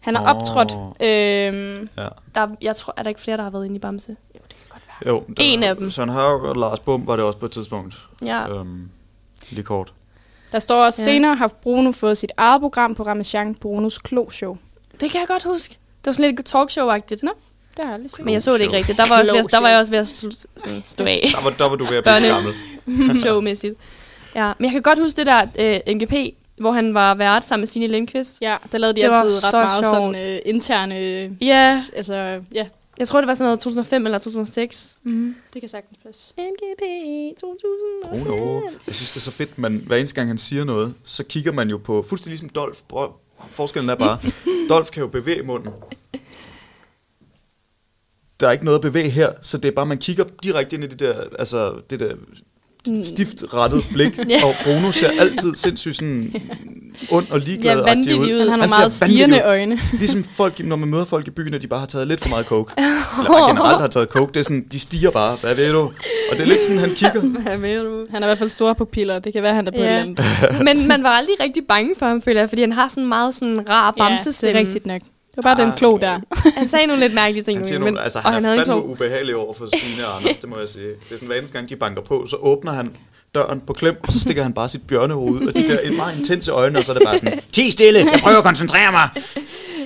han 0.00 0.16
har 0.16 0.22
Åh. 0.22 0.28
optrådt. 0.36 0.72
Øhm, 1.00 1.88
Ja. 1.98 2.08
Der, 2.34 2.48
jeg 2.62 2.76
tror, 2.76 2.94
er 2.96 3.02
der 3.02 3.08
ikke 3.08 3.20
flere, 3.20 3.36
der 3.36 3.42
har 3.42 3.50
været 3.50 3.64
inde 3.64 3.76
i 3.76 3.78
Bamse? 3.78 4.16
Jo, 5.06 5.22
der, 5.28 5.34
En 5.38 5.62
af 5.62 5.76
dem. 5.76 5.90
Søren 5.90 6.08
Haug 6.08 6.42
og 6.42 6.56
Lars 6.56 6.80
Bum 6.80 7.06
var 7.06 7.16
det 7.16 7.24
også 7.24 7.38
på 7.38 7.46
et 7.46 7.52
tidspunkt. 7.52 7.94
Ja. 8.22 8.48
Øhm, 8.48 8.88
lige 9.50 9.64
kort. 9.64 9.92
der 10.52 10.58
står 10.58 10.84
også, 10.84 11.02
Ja. 11.02 11.04
senere 11.04 11.34
har 11.34 11.48
Bruno 11.48 11.92
fået 11.92 12.18
sit 12.18 12.32
eget 12.36 12.60
program 12.60 12.94
på 12.94 13.02
Ramachan, 13.02 13.54
Brunos 13.54 13.98
Klo 13.98 14.30
Show. 14.30 14.56
Det 15.00 15.10
kan 15.10 15.20
jeg 15.20 15.28
godt 15.28 15.42
huske. 15.44 15.70
Det 15.70 16.06
var 16.06 16.12
sådan 16.12 16.34
lidt 16.34 16.54
talkshow-agtigt. 16.54 17.18
Nå, 17.22 17.30
det 17.76 17.78
har 17.78 17.84
jeg 17.84 17.94
aldrig 17.94 18.10
set. 18.10 18.24
Men 18.24 18.34
jeg 18.34 18.42
så 18.42 18.52
det 18.54 18.60
ikke 18.60 18.76
rigtigt. 18.76 18.98
Der 18.98 19.08
var, 19.08 19.20
også 19.20 19.32
ved, 19.32 19.44
der 19.44 19.60
var 19.60 19.68
jeg 19.68 19.78
også 19.78 19.92
ved 19.92 19.98
at 19.98 20.08
stå 20.86 21.04
af. 21.04 21.28
Der 21.36 21.42
var, 21.42 21.50
der 21.50 21.68
var 21.68 21.76
du 21.76 21.84
ved 21.84 21.96
at 21.96 22.04
blive 22.04 22.28
gammel. 22.28 23.20
Showmæssigt. 23.22 23.74
Ja, 24.34 24.52
men 24.58 24.64
jeg 24.64 24.72
kan 24.72 24.82
godt 24.82 24.98
huske 24.98 25.16
det 25.16 25.26
der 25.26 25.46
øh, 25.86 25.94
MGP, 25.94 26.14
hvor 26.56 26.72
han 26.72 26.94
var 26.94 27.14
vært 27.14 27.44
sammen 27.44 27.60
med 27.62 27.66
Signe 27.66 27.86
Lindqvist. 27.86 28.38
Ja, 28.40 28.56
der 28.72 28.78
lavede 28.78 28.96
de 28.96 29.06
Det 29.06 29.14
altid 29.14 29.44
ret 29.44 29.50
så 29.50 29.56
meget 29.56 29.84
sjovt. 29.84 29.96
sådan 30.16 30.32
øh, 30.32 30.38
interne... 30.46 30.96
Ja, 31.40 31.76
s- 31.84 31.90
Altså, 31.96 32.40
ja. 32.54 32.66
Jeg 32.98 33.08
tror, 33.08 33.20
det 33.20 33.28
var 33.28 33.34
sådan 33.34 33.46
noget 33.46 33.60
2005 33.60 34.04
eller 34.06 34.18
2006. 34.18 34.98
Mm, 35.02 35.34
det 35.52 35.62
kan 35.62 35.68
sagtens 35.68 35.98
passe. 36.06 36.34
MGP 36.38 36.82
2005. 37.40 38.24
Bruno. 38.24 38.60
Jeg 38.86 38.94
synes, 38.94 39.10
det 39.10 39.16
er 39.16 39.20
så 39.20 39.30
fedt, 39.30 39.58
man 39.58 39.82
hver 39.86 39.96
eneste 39.96 40.14
gang, 40.14 40.28
han 40.28 40.38
siger 40.38 40.64
noget, 40.64 40.94
så 41.04 41.24
kigger 41.24 41.52
man 41.52 41.70
jo 41.70 41.78
på, 41.78 42.02
fuldstændig 42.08 42.30
ligesom 42.30 42.48
Dolf. 42.48 42.80
Prøv- 42.88 43.12
Forskellen 43.50 43.90
er 43.90 43.94
bare, 43.94 44.18
Dolf 44.68 44.90
kan 44.90 45.00
jo 45.00 45.06
bevæge 45.06 45.42
munden. 45.42 45.70
Der 48.40 48.48
er 48.48 48.52
ikke 48.52 48.64
noget 48.64 48.78
at 48.78 48.82
bevæge 48.82 49.10
her, 49.10 49.32
så 49.42 49.58
det 49.58 49.68
er 49.68 49.72
bare, 49.72 49.86
man 49.86 49.98
kigger 49.98 50.24
direkte 50.42 50.74
ind 50.76 50.84
i 50.84 50.86
det 50.86 50.98
der, 50.98 51.22
altså 51.38 51.80
det 51.90 52.00
der 52.00 52.14
stift 53.04 53.44
rettet 53.54 53.84
blik, 53.92 54.18
Ja. 54.28 54.44
og 54.44 54.52
Bruno 54.64 54.90
ser 54.92 55.10
altid 55.20 55.54
sindssygt 55.54 55.96
sådan 55.96 56.34
ond 57.10 57.26
og 57.30 57.40
ligeglad 57.40 57.76
Ja, 57.86 57.94
ud. 57.94 58.38
Men 58.38 58.48
han 58.50 58.60
har 58.60 58.88
ser 58.88 59.06
meget 59.06 59.32
ud. 59.32 59.40
øjne. 59.44 59.78
Ligesom 59.98 60.24
folk, 60.24 60.64
når 60.64 60.76
man 60.76 60.88
møder 60.88 61.04
folk 61.04 61.26
i 61.26 61.30
byen, 61.30 61.54
og 61.54 61.62
de 61.62 61.66
bare 61.66 61.80
har 61.80 61.86
taget 61.86 62.08
lidt 62.08 62.20
for 62.20 62.28
meget 62.28 62.46
coke. 62.46 62.72
Eller 62.78 63.30
bare 63.32 63.48
generelt 63.50 63.80
har 63.80 63.86
taget 63.88 64.08
coke. 64.08 64.32
Det 64.32 64.40
er 64.40 64.44
sådan, 64.44 64.64
de 64.72 64.78
stiger 64.80 65.10
bare. 65.10 65.36
Hvad 65.40 65.54
ved 65.54 65.72
du? 65.72 65.80
Og 65.80 65.92
det 66.32 66.40
er 66.40 66.46
lidt 66.46 66.62
sådan, 66.62 66.78
han 66.78 66.90
kigger. 66.90 67.20
Hvad 67.20 67.58
mener 67.58 67.82
du? 67.82 68.06
Han 68.10 68.22
har 68.22 68.28
i 68.28 68.30
hvert 68.30 68.38
fald 68.38 68.48
store 68.50 68.74
pupiller. 68.74 69.18
Det 69.18 69.32
kan 69.32 69.42
være, 69.42 69.54
han 69.54 69.66
er 69.66 69.70
på 69.70 69.76
Ja. 69.78 69.82
et 69.84 70.00
eller 70.08 70.22
andet. 70.50 70.64
Men 70.64 70.88
man 70.88 71.02
var 71.02 71.08
aldrig 71.10 71.34
rigtig 71.40 71.62
bange 71.68 71.90
for 71.98 72.06
ham, 72.06 72.22
føler 72.22 72.40
jeg, 72.40 72.48
fordi 72.48 72.60
han 72.62 72.72
har 72.72 72.88
sådan 72.88 73.06
meget 73.08 73.34
sådan 73.34 73.68
rar 73.68 73.90
det 73.90 73.98
bamsestemme. 73.98 74.58
er 74.60 74.64
rigtigt 74.64 74.86
nok. 74.86 75.00
Det 75.36 75.44
var 75.44 75.54
bare 75.54 75.60
Ah, 75.60 75.66
den 75.68 75.76
klo 75.78 75.96
der. 75.98 76.20
Han 76.58 76.68
sagde 76.68 76.86
nogle 76.86 77.02
lidt 77.02 77.14
mærkelige 77.14 77.44
ting, 77.44 77.58
Han, 77.58 77.66
siger 77.66 77.78
men, 77.78 77.84
nogle, 77.86 78.02
altså, 78.02 78.18
og 78.18 78.24
han, 78.24 78.32
han 78.32 78.44
er 78.44 78.48
havde 78.48 78.60
en 78.60 78.66
fandme 78.66 78.80
klog. 78.82 78.90
ubehagelig 78.90 79.36
over 79.36 79.54
for 79.54 79.68
Signe 79.76 80.06
og 80.06 80.16
Anders, 80.16 80.36
det 80.36 80.48
må 80.50 80.58
jeg 80.58 80.68
sige. 80.68 80.86
Det 80.88 80.94
er 81.10 81.14
sådan, 81.14 81.26
hver 81.28 81.36
eneste 81.36 81.56
gang, 81.58 81.68
de 81.68 81.76
banker 81.76 82.02
på, 82.02 82.26
så 82.26 82.36
åbner 82.36 82.72
han 82.72 82.96
døren 83.34 83.60
på 83.60 83.72
klem, 83.72 83.96
og 84.02 84.12
så 84.12 84.20
stikker 84.20 84.42
han 84.42 84.52
bare 84.52 84.68
sit 84.68 84.86
bjørnehoved 84.86 85.40
ud, 85.42 85.46
og 85.46 85.56
de 85.56 85.68
der 85.68 85.78
en 85.78 85.96
meget 85.96 86.18
intense 86.18 86.50
øjne, 86.52 86.78
og 86.78 86.84
så 86.84 86.92
er 86.92 86.96
det 86.98 87.06
bare 87.06 87.18
sådan, 87.18 87.40
ti 87.52 87.70
stille, 87.70 87.98
jeg 88.12 88.20
prøver 88.22 88.38
at 88.38 88.44
koncentrere 88.44 88.92
mig. 88.92 89.08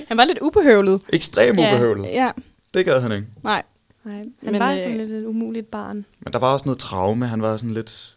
Han 0.07 0.17
var 0.17 0.25
lidt 0.25 0.37
ubehøvlet. 0.41 1.01
Ekstrem 1.13 1.59
Ja. 1.59 1.73
ubehøvlet. 1.73 2.05
Ja, 2.13 2.29
Det 2.73 2.85
gad 2.85 3.01
han 3.01 3.11
ikke. 3.11 3.27
nej. 3.43 3.63
Nej, 4.09 4.17
han 4.43 4.51
Men, 4.51 4.59
var 4.59 4.71
øh, 4.73 4.79
sådan 4.79 4.97
lidt 4.97 5.11
et 5.11 5.25
umuligt 5.25 5.71
barn. 5.71 6.05
Men 6.19 6.33
der 6.33 6.39
var 6.39 6.53
også 6.53 6.65
noget 6.65 6.79
traume, 6.79 7.27
han 7.27 7.41
var 7.41 7.57
sådan 7.57 7.73
lidt... 7.73 8.15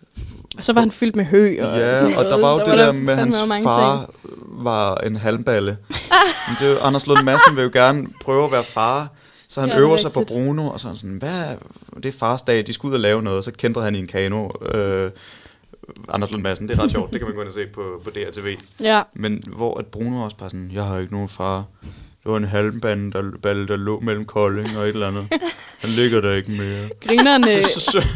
Og 0.57 0.65
så 0.65 0.73
var 0.73 0.81
han 0.81 0.91
fyldt 0.91 1.17
med 1.17 1.25
hø. 1.25 1.47
Og 1.65 1.79
Ja, 1.79 1.99
sådan 1.99 2.15
og 2.17 2.25
der 2.25 2.41
var 2.41 2.53
jo 2.53 2.59
det 2.59 2.67
der 2.79 2.93
med, 2.93 3.13
at 3.13 3.19
hans 3.19 3.37
mange 3.49 3.63
far 3.63 3.97
ting. 4.23 4.35
var 4.65 4.95
en 4.97 5.17
halmballe. 5.17 5.77
Men 6.49 6.57
det 6.61 6.67
er 6.67 6.71
jo, 6.73 6.77
Anders 6.83 7.07
Lund 7.07 7.25
Madsen 7.25 7.57
vil 7.57 7.63
jo 7.63 7.71
gerne 7.73 8.07
prøve 8.25 8.45
at 8.45 8.53
være 8.53 8.65
far, 8.65 9.09
så 9.49 9.61
han 9.61 9.69
Ja, 9.69 9.75
er 9.75 9.81
øver 9.81 9.97
sig 9.97 10.13
på. 10.13 10.25
Bruno, 10.29 10.67
og 10.69 10.81
så 10.81 10.89
er 10.89 10.91
han 10.91 10.97
sådan, 10.97 11.17
hvad, 11.17 11.45
det 11.97 12.07
er 12.07 12.13
fars 12.19 12.43
dag, 12.43 12.67
de 12.67 12.73
skal 12.73 12.87
ud 12.89 12.95
og 12.95 13.01
lave 13.01 13.23
noget, 13.23 13.39
og 13.39 13.45
så 13.45 13.53
kender 13.53 13.81
han 13.81 13.95
i 13.95 13.99
en 13.99 14.07
kano. 14.07 14.49
Øh, 14.75 15.11
Anders 16.09 16.31
Lund 16.31 16.43
Madsen, 16.43 16.69
det 16.69 16.79
er 16.79 16.83
ret 16.83 16.91
sjovt, 16.91 17.11
det 17.13 17.21
kan 17.21 17.27
man 17.29 17.35
gå 17.35 17.41
ind 17.41 17.49
og 17.49 17.55
se 17.55 17.67
på, 17.67 18.01
på 18.05 18.11
DRTV. 18.11 18.57
Ja, 18.81 19.03
Men 19.15 19.43
hvor 19.57 19.79
at 19.79 19.87
Bruno 19.87 20.25
også 20.25 20.37
bare 20.37 20.51
sådan, 20.51 20.71
jeg 20.73 20.85
har 20.85 20.99
ikke 20.99 21.13
nogen 21.13 21.29
far. 21.29 21.65
Det 22.23 22.31
var 22.31 22.37
en 22.37 22.45
halmballe, 22.45 23.13
der, 23.13 23.31
balle, 23.43 23.69
der 23.69 23.77
lå 23.77 24.01
mellem 24.01 24.25
Kolding 24.25 24.77
og 24.79 24.83
et 24.85 24.89
eller 24.89 25.09
andet. 25.09 25.27
Han 25.79 25.91
ligger 25.91 26.21
der 26.21 26.33
ikke 26.35 26.51
mere. 26.51 26.89
grinerne, 27.01 27.63
så, 27.93 28.07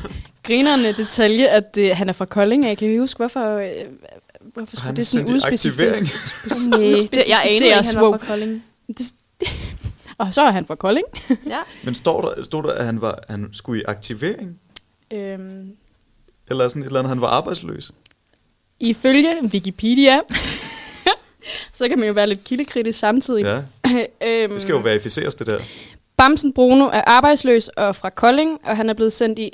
grinerne 0.42 0.92
detalje, 0.92 1.48
at 1.48 1.76
øh, 1.78 1.90
han 1.96 2.08
er 2.08 2.12
fra 2.12 2.24
Kolding. 2.24 2.66
Jeg 2.66 2.78
kan 2.78 2.88
ikke 2.88 3.00
huske, 3.00 3.18
hvorfor, 3.18 3.56
øh, 3.56 3.68
hvorfor 4.40 4.76
skulle 4.76 4.82
han 4.86 4.92
er 4.94 4.96
det 4.96 5.06
sådan 5.06 5.28
i 5.28 5.32
udspecificeres. 5.32 6.12
Nej, 6.68 6.78
det, 7.12 7.22
jeg 7.28 7.40
anede 7.44 7.54
ikke, 7.64 7.74
han 7.76 7.94
var 8.00 8.18
fra 8.18 8.26
Kolding. 8.26 8.64
Det- 8.98 9.14
Og 10.18 10.28
så 10.34 10.42
er 10.42 10.50
han 10.50 10.66
fra 10.66 10.74
Kolding. 10.74 11.06
Ja. 11.48 11.58
Men 11.84 11.94
står 11.94 12.22
der, 12.34 12.42
stod 12.44 12.62
der, 12.62 12.70
at 12.72 12.84
han, 12.84 13.00
var, 13.00 13.18
han 13.28 13.48
skulle 13.52 13.80
i 13.80 13.84
aktivering? 13.88 14.60
Øhm, 15.12 15.70
Eller 16.48 16.68
sådan 16.68 16.82
et 16.82 16.86
eller 16.86 16.98
andet, 17.00 17.08
han 17.08 17.20
var 17.20 17.28
arbejdsløs? 17.28 17.90
ifølge 18.80 19.28
Wikipedia, 19.42 20.20
så 21.72 21.88
kan 21.88 21.98
man 21.98 22.06
jo 22.08 22.12
være 22.14 22.26
lidt 22.26 22.44
kildekritisk 22.44 22.98
samtidig. 22.98 23.44
Ja, 23.44 23.56
øhm, 24.42 24.52
det 24.52 24.62
skal 24.62 24.72
jo 24.72 24.78
verificeres, 24.78 25.34
det 25.34 25.46
der. 25.46 25.60
Bamsen 26.16 26.52
Bruno 26.52 26.84
er 26.86 27.02
arbejdsløs 27.06 27.68
og 27.68 27.96
fra 27.96 28.10
Kolding, 28.10 28.60
og 28.64 28.76
han 28.76 28.90
er 28.90 28.94
blevet 28.94 29.12
sendt 29.12 29.38
i 29.38 29.50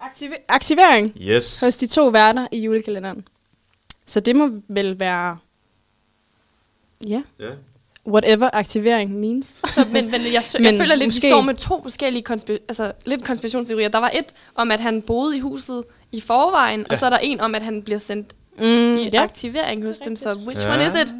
aktive- 0.00 0.36
aktivering 0.48 1.12
Yes. 1.20 1.60
hos 1.60 1.76
de 1.76 1.86
to 1.86 2.06
værter 2.08 2.46
i 2.52 2.58
julekalenderen. 2.58 3.28
Så 4.06 4.20
det 4.20 4.36
må 4.36 4.50
vel 4.68 4.98
være... 4.98 5.38
Ja. 7.06 7.22
Ja. 7.38 7.48
whatever 8.06 8.50
aktivering 8.52 9.10
means. 9.20 9.46
Så, 9.68 9.86
men, 9.92 10.10
men 10.10 10.32
jeg, 10.32 10.44
sø- 10.44 10.58
Men 10.62 10.66
jeg 10.66 10.80
føler 10.80 10.94
lidt, 10.94 11.08
måske- 11.08 11.26
vi 11.26 11.30
står 11.30 11.40
med 11.40 11.54
to 11.54 11.82
forskellige 11.82 12.24
konspi- 12.30 12.64
altså, 12.68 12.92
lidt 13.04 13.24
konspirationsteorier. 13.24 13.88
Der 13.88 13.98
var 13.98 14.10
et 14.14 14.24
om, 14.54 14.70
at 14.70 14.80
han 14.80 15.02
boede 15.02 15.36
i 15.36 15.40
huset 15.40 15.84
i 16.12 16.20
forvejen. 16.20 16.80
Ja. 16.80 16.86
og 16.90 16.98
så 16.98 17.06
er 17.06 17.10
der 17.10 17.18
en 17.18 17.40
om, 17.40 17.54
at 17.54 17.62
han 17.62 17.82
bliver 17.82 17.98
sendt 17.98 18.34
Mm, 18.58 18.96
i 18.96 19.10
aktivering 19.14 19.86
hos 19.86 19.98
dem. 19.98 20.16
Så 20.16 20.38
which 20.46 20.62
Ja. 20.62 20.74
one 20.74 20.86
is 20.86 20.92
it? 20.94 21.14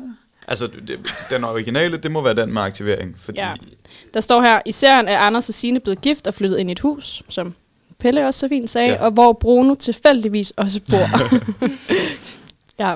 Altså, 0.48 0.66
det, 0.66 0.98
den 1.30 1.44
originale, 1.44 1.96
det 1.96 2.10
må 2.10 2.20
være 2.22 2.34
den 2.34 2.52
med 2.52 2.62
aktivering, 2.62 3.14
fordi... 3.18 3.38
Ja. 3.40 3.52
Der 4.14 4.20
står 4.20 4.40
her, 4.42 4.60
i 4.66 4.72
serien 4.72 5.08
er 5.08 5.18
Anders 5.18 5.48
og 5.48 5.54
Signe 5.54 5.80
blevet 5.80 6.00
gift 6.00 6.26
og 6.26 6.34
flyttet 6.34 6.58
ind 6.58 6.70
i 6.70 6.72
et 6.72 6.80
hus, 6.80 7.22
som 7.28 7.54
Pelle 7.98 8.26
også 8.26 8.40
så 8.40 8.48
fint 8.48 8.70
sagde, 8.70 8.88
Ja. 8.92 9.04
og 9.04 9.10
hvor 9.10 9.32
Bruno 9.32 9.74
tilfældigvis 9.74 10.50
også 10.50 10.80
bor. 10.90 11.08
ja, 12.84 12.90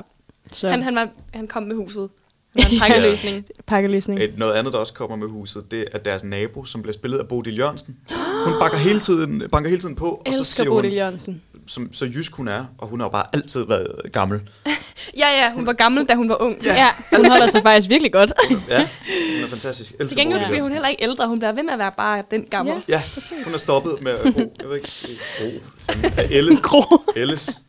så 0.51 0.69
Han, 0.69 0.83
han, 0.83 0.95
var, 0.95 1.09
han 1.33 1.47
kom 1.47 1.63
med 1.63 1.75
huset. 1.75 2.09
Det 2.55 2.63
var 2.65 2.69
en 2.71 2.79
pakkeløsning. 2.91 3.45
pakkeløsning. 3.67 4.19
Et, 4.23 4.37
noget 4.37 4.53
andet, 4.53 4.73
der 4.73 4.79
også 4.79 4.93
kommer 4.93 5.15
med 5.15 5.27
huset, 5.27 5.71
det 5.71 5.85
er 5.91 5.97
deres 5.97 6.23
nabo, 6.23 6.65
som 6.65 6.81
bliver 6.81 6.93
spillet 6.93 7.17
af 7.19 7.27
Bodil 7.27 7.57
Jørgensen. 7.57 7.97
Hun 8.45 8.53
banker 8.59 8.77
hele 8.77 8.99
tiden, 8.99 9.43
banker 9.51 9.69
hele 9.69 9.81
tiden 9.81 9.95
på, 9.95 10.09
og 10.09 10.21
så 10.33 10.39
Elsker 10.39 10.43
siger 10.63 10.69
hun, 10.69 10.77
Bodil 10.77 10.93
Jørgensen. 10.93 11.41
Som, 11.69 11.93
så 11.93 12.05
jysk 12.05 12.33
hun 12.33 12.47
er, 12.47 12.65
og 12.77 12.87
hun 12.87 12.99
har 12.99 13.07
jo 13.07 13.11
bare 13.11 13.25
altid 13.33 13.65
været 13.65 14.11
gammel. 14.13 14.41
Ja, 15.17 15.27
ja, 15.43 15.53
hun 15.53 15.65
var 15.65 15.73
gammel, 15.73 16.05
da 16.05 16.15
hun 16.15 16.29
var 16.29 16.41
ung. 16.41 16.63
Ja. 16.63 16.73
ja, 16.73 16.89
hun 17.17 17.25
holder 17.29 17.47
sig 17.47 17.61
faktisk 17.63 17.89
virkelig 17.89 18.11
godt. 18.11 18.33
Ja, 18.69 18.89
hun 19.35 19.43
er 19.43 19.47
fantastisk. 19.47 19.91
Elsker 19.91 20.07
Til 20.07 20.17
gengæld 20.17 20.45
bliver 20.47 20.61
hun 20.61 20.71
heller 20.71 20.87
ikke 20.87 21.03
ældre. 21.03 21.27
Hun 21.27 21.39
bliver 21.39 21.51
ved 21.51 21.63
med 21.63 21.73
at 21.73 21.79
være 21.79 21.91
bare 21.97 22.23
den 22.31 22.43
gammel. 22.43 22.73
Ja. 22.87 22.93
Ja, 22.93 23.01
hun 23.45 23.53
er 23.53 23.57
stoppet 23.57 24.01
med 24.01 24.11
at 24.11 24.33
gro. 24.33 24.53
Jeg 24.59 24.69
ved 24.69 24.75
ikke, 24.75 24.91
gro. 25.39 25.49
Elle. 26.37 26.57
Grå. 26.61 27.03
Elles. 27.15 27.61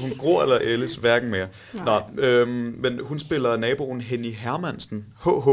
Hun 0.00 0.10
gror 0.18 0.42
eller 0.42 0.58
Elles, 0.58 0.94
hverken 0.94 1.30
mere. 1.30 1.46
Nå, 1.72 2.00
øhm, 2.18 2.74
men 2.78 3.00
hun 3.02 3.18
spiller 3.18 3.56
naboen 3.56 4.00
Henny 4.00 4.34
Hermansen, 4.34 5.06
HH. 5.24 5.48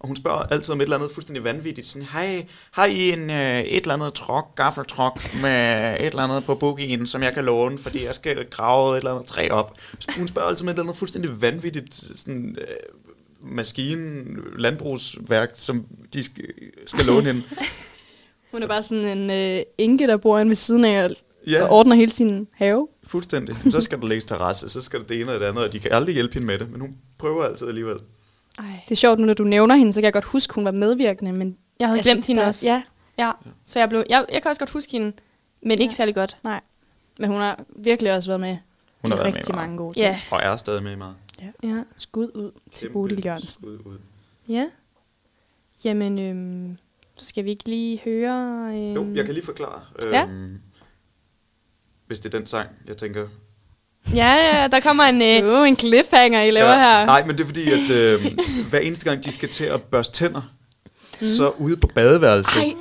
Og 0.00 0.06
hun 0.06 0.16
spørger 0.16 0.38
altid 0.42 0.72
om 0.74 0.80
et 0.80 0.82
eller 0.82 0.96
andet 0.96 1.10
fuldstændig 1.10 1.44
vanvittigt. 1.44 1.86
Sådan, 1.86 2.08
hej, 2.12 2.46
har 2.70 2.86
I 2.86 3.12
en, 3.12 3.30
øh, 3.30 3.60
et 3.60 3.80
eller 3.80 3.94
andet 3.94 4.14
trok, 4.14 4.54
gaffeltrok 4.54 5.20
med 5.42 5.94
et 6.00 6.06
eller 6.06 6.22
andet 6.22 6.44
på 6.44 6.54
boogien, 6.54 7.06
som 7.06 7.22
jeg 7.22 7.34
kan 7.34 7.44
låne, 7.44 7.78
fordi 7.78 8.04
jeg 8.04 8.14
skal 8.14 8.46
grave 8.50 8.92
et 8.92 8.96
eller 8.98 9.14
andet 9.14 9.26
træ 9.26 9.48
op. 9.50 9.78
Hun 10.16 10.28
spørger 10.28 10.48
altid 10.48 10.64
om 10.64 10.68
et 10.68 10.72
eller 10.72 10.82
andet 10.82 10.96
fuldstændig 10.96 11.42
vanvittigt 11.42 11.94
sådan, 11.94 12.56
øh, 12.60 12.66
maskine, 13.42 14.24
landbrugsværk, 14.58 15.50
som 15.54 15.86
de 16.14 16.22
skal, 16.24 16.44
skal 16.86 17.06
låne 17.06 17.26
hende. 17.26 17.42
Hun 18.52 18.62
er 18.62 18.66
bare 18.66 18.82
sådan 18.82 19.18
en 19.18 19.30
øh, 19.30 19.62
enke, 19.78 20.06
der 20.06 20.16
bor 20.16 20.38
inde 20.38 20.48
ved 20.50 20.56
siden 20.56 20.84
af 20.84 21.04
og, 21.04 21.10
Ja. 21.46 21.70
ordner 21.72 21.96
hele 21.96 22.12
sin 22.12 22.48
have. 22.52 22.88
Fuldstændig. 23.04 23.56
Så 23.70 23.80
skal 23.80 24.00
der 24.00 24.06
lægges 24.06 24.24
terrasse, 24.24 24.68
så 24.68 24.82
skal 24.82 25.00
der 25.00 25.06
det 25.06 25.20
ene 25.20 25.32
og 25.34 25.40
det 25.40 25.46
andet, 25.46 25.64
og 25.64 25.72
de 25.72 25.80
kan 25.80 25.92
aldrig 25.92 26.14
hjælpe 26.14 26.34
hende 26.34 26.46
med 26.46 26.58
det, 26.58 26.70
men 26.70 26.80
hun 26.80 26.96
prøver 27.18 27.44
altid 27.44 27.68
alligevel. 27.68 27.96
Ej. 28.60 28.80
Det 28.88 28.90
er 28.94 28.96
sjovt 28.96 29.18
nu, 29.20 29.26
når 29.26 29.34
du 29.34 29.44
nævner 29.44 29.74
hende, 29.74 29.92
så 29.92 30.00
kan 30.00 30.04
jeg 30.04 30.12
godt 30.12 30.24
huske, 30.24 30.54
hun 30.54 30.64
var 30.64 30.70
medvirkende, 30.70 31.32
men 31.32 31.56
Jeg 31.78 31.88
havde 31.88 31.98
Altså, 31.98 32.12
glemt 32.12 32.26
hende 32.26 32.42
der- 32.42 32.48
også. 32.48 32.66
Ja, 32.66 32.82
ja. 33.18 33.32
Så 33.64 33.78
jeg, 33.78 33.88
blev, 33.88 34.04
jeg, 34.10 34.26
jeg 34.32 34.42
kan 34.42 34.48
også 34.48 34.58
godt 34.58 34.70
huske 34.70 34.92
hende, 34.92 35.12
men 35.62 35.70
ikke 35.72 35.84
Ja. 35.84 35.90
særlig 35.90 36.14
godt. 36.14 36.36
nej. 36.42 36.60
Men 37.18 37.28
hun 37.30 37.38
har 37.40 37.60
virkelig 37.68 38.12
også 38.14 38.28
været 38.30 38.40
med 38.40 38.56
Hun 39.02 39.10
har 39.10 39.18
været 39.18 39.26
med 39.28 39.34
rigtig 39.36 39.52
i 39.52 39.56
meget. 39.56 39.68
mange 39.68 39.78
gode 39.78 39.94
ting. 39.94 40.04
Ja. 40.06 40.20
Og 40.30 40.40
er 40.42 40.56
stadig 40.56 40.82
med 40.82 40.92
i 40.92 40.96
meget. 40.96 41.14
Ja. 41.62 41.82
Skud 41.96 42.30
ud 42.34 42.50
til 42.72 42.80
Kæmpe 42.86 42.92
Bodil 42.92 43.24
Jørgensen. 43.24 43.48
skud 43.48 43.78
ud. 43.84 43.98
Ja. 44.48 44.68
Jamen, 45.84 46.18
øhm, 46.18 46.78
skal 47.16 47.44
vi 47.44 47.50
ikke 47.50 47.68
lige 47.68 48.00
høre... 48.04 48.66
Øhm, 48.66 48.94
Jo, 48.94 49.14
jeg 49.14 49.24
kan 49.24 49.34
lige 49.34 49.44
forklare. 49.44 49.80
Ja. 50.02 50.24
Øhm, 50.26 50.60
hvis 52.06 52.20
det 52.20 52.34
er 52.34 52.38
den 52.38 52.46
sang, 52.46 52.68
jeg 52.86 52.96
tænker. 52.96 53.28
Ja, 54.14 54.34
ja, 54.34 54.68
der 54.68 54.80
kommer 54.80 55.04
en... 55.04 55.22
Øh, 55.22 55.50
jo 55.50 55.64
en 55.64 55.78
cliffhanger, 55.78 56.42
I 56.42 56.50
laver 56.50 56.74
her. 56.74 57.06
Nej, 57.06 57.24
men 57.26 57.36
det 57.36 57.42
er 57.42 57.46
fordi, 57.46 57.70
at 57.70 57.90
øh, 57.90 58.20
hver 58.70 58.78
eneste 58.78 59.04
gang, 59.04 59.24
de 59.24 59.32
skal 59.32 59.48
til 59.48 59.64
at 59.64 59.82
børste 59.82 60.14
tænder, 60.14 60.40
mm. 61.20 61.26
så 61.26 61.52
ude 61.58 61.76
på 61.76 61.86
badeværelset, 61.94 62.62
Ej, 62.62 62.74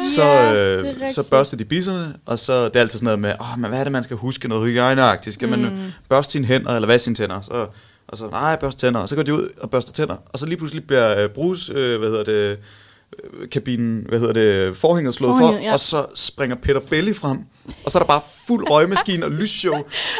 så, 0.00 0.24
Ja, 0.24 0.76
øh, 0.76 1.12
så 1.12 1.22
børster 1.22 1.56
de 1.56 1.64
bisserne, 1.64 2.14
og 2.26 2.38
så 2.38 2.64
det 2.64 2.76
er 2.76 2.80
altid 2.80 2.98
sådan 2.98 3.04
noget 3.04 3.18
med, 3.18 3.32
åh, 3.40 3.58
men 3.58 3.68
hvad 3.68 3.80
er 3.80 3.84
det, 3.84 3.92
man 3.92 4.02
skal 4.02 4.16
huske? 4.16 4.48
Noget 4.48 4.68
hygiejneagtigt. 4.68 5.34
Skal 5.34 5.48
man 5.48 5.60
mm. 5.60 5.92
børste 6.08 6.32
sine 6.32 6.46
hænder, 6.46 6.74
eller 6.74 6.86
vaske 6.86 7.04
sine 7.04 7.16
tænder? 7.16 7.40
Så, 7.40 7.66
og 8.08 8.16
så, 8.18 8.28
nej, 8.28 8.56
børste 8.56 8.80
tænder. 8.80 9.00
Og 9.00 9.08
så 9.08 9.16
går 9.16 9.22
de 9.22 9.34
ud 9.34 9.48
og 9.60 9.70
børster 9.70 9.92
tænder. 9.92 10.16
Og 10.32 10.38
så 10.38 10.46
lige 10.46 10.56
pludselig 10.56 10.86
bliver 10.86 11.22
øh, 11.22 11.28
brugs, 11.28 11.70
øh, 11.70 11.98
hvad 11.98 12.08
hedder 12.08 12.24
det, 12.24 12.32
øh, 12.32 12.56
kabinen, 13.50 14.04
hvad 14.08 14.18
hedder 14.18 14.32
det, 14.32 14.76
forhænget 14.76 15.14
slået 15.14 15.30
Forhænget, 15.38 15.60
for, 15.60 15.64
ja. 15.66 15.72
og 15.72 15.80
så 15.80 16.06
springer 16.14 16.56
Peter 16.56 16.80
Belli 16.80 17.14
frem, 17.14 17.38
og 17.84 17.90
så 17.90 17.98
er 17.98 18.02
der 18.02 18.06
bare 18.06 18.20
fuld 18.46 18.70
røgmaskine 18.70 19.24
og 19.24 19.30
lysshow, 19.30 19.74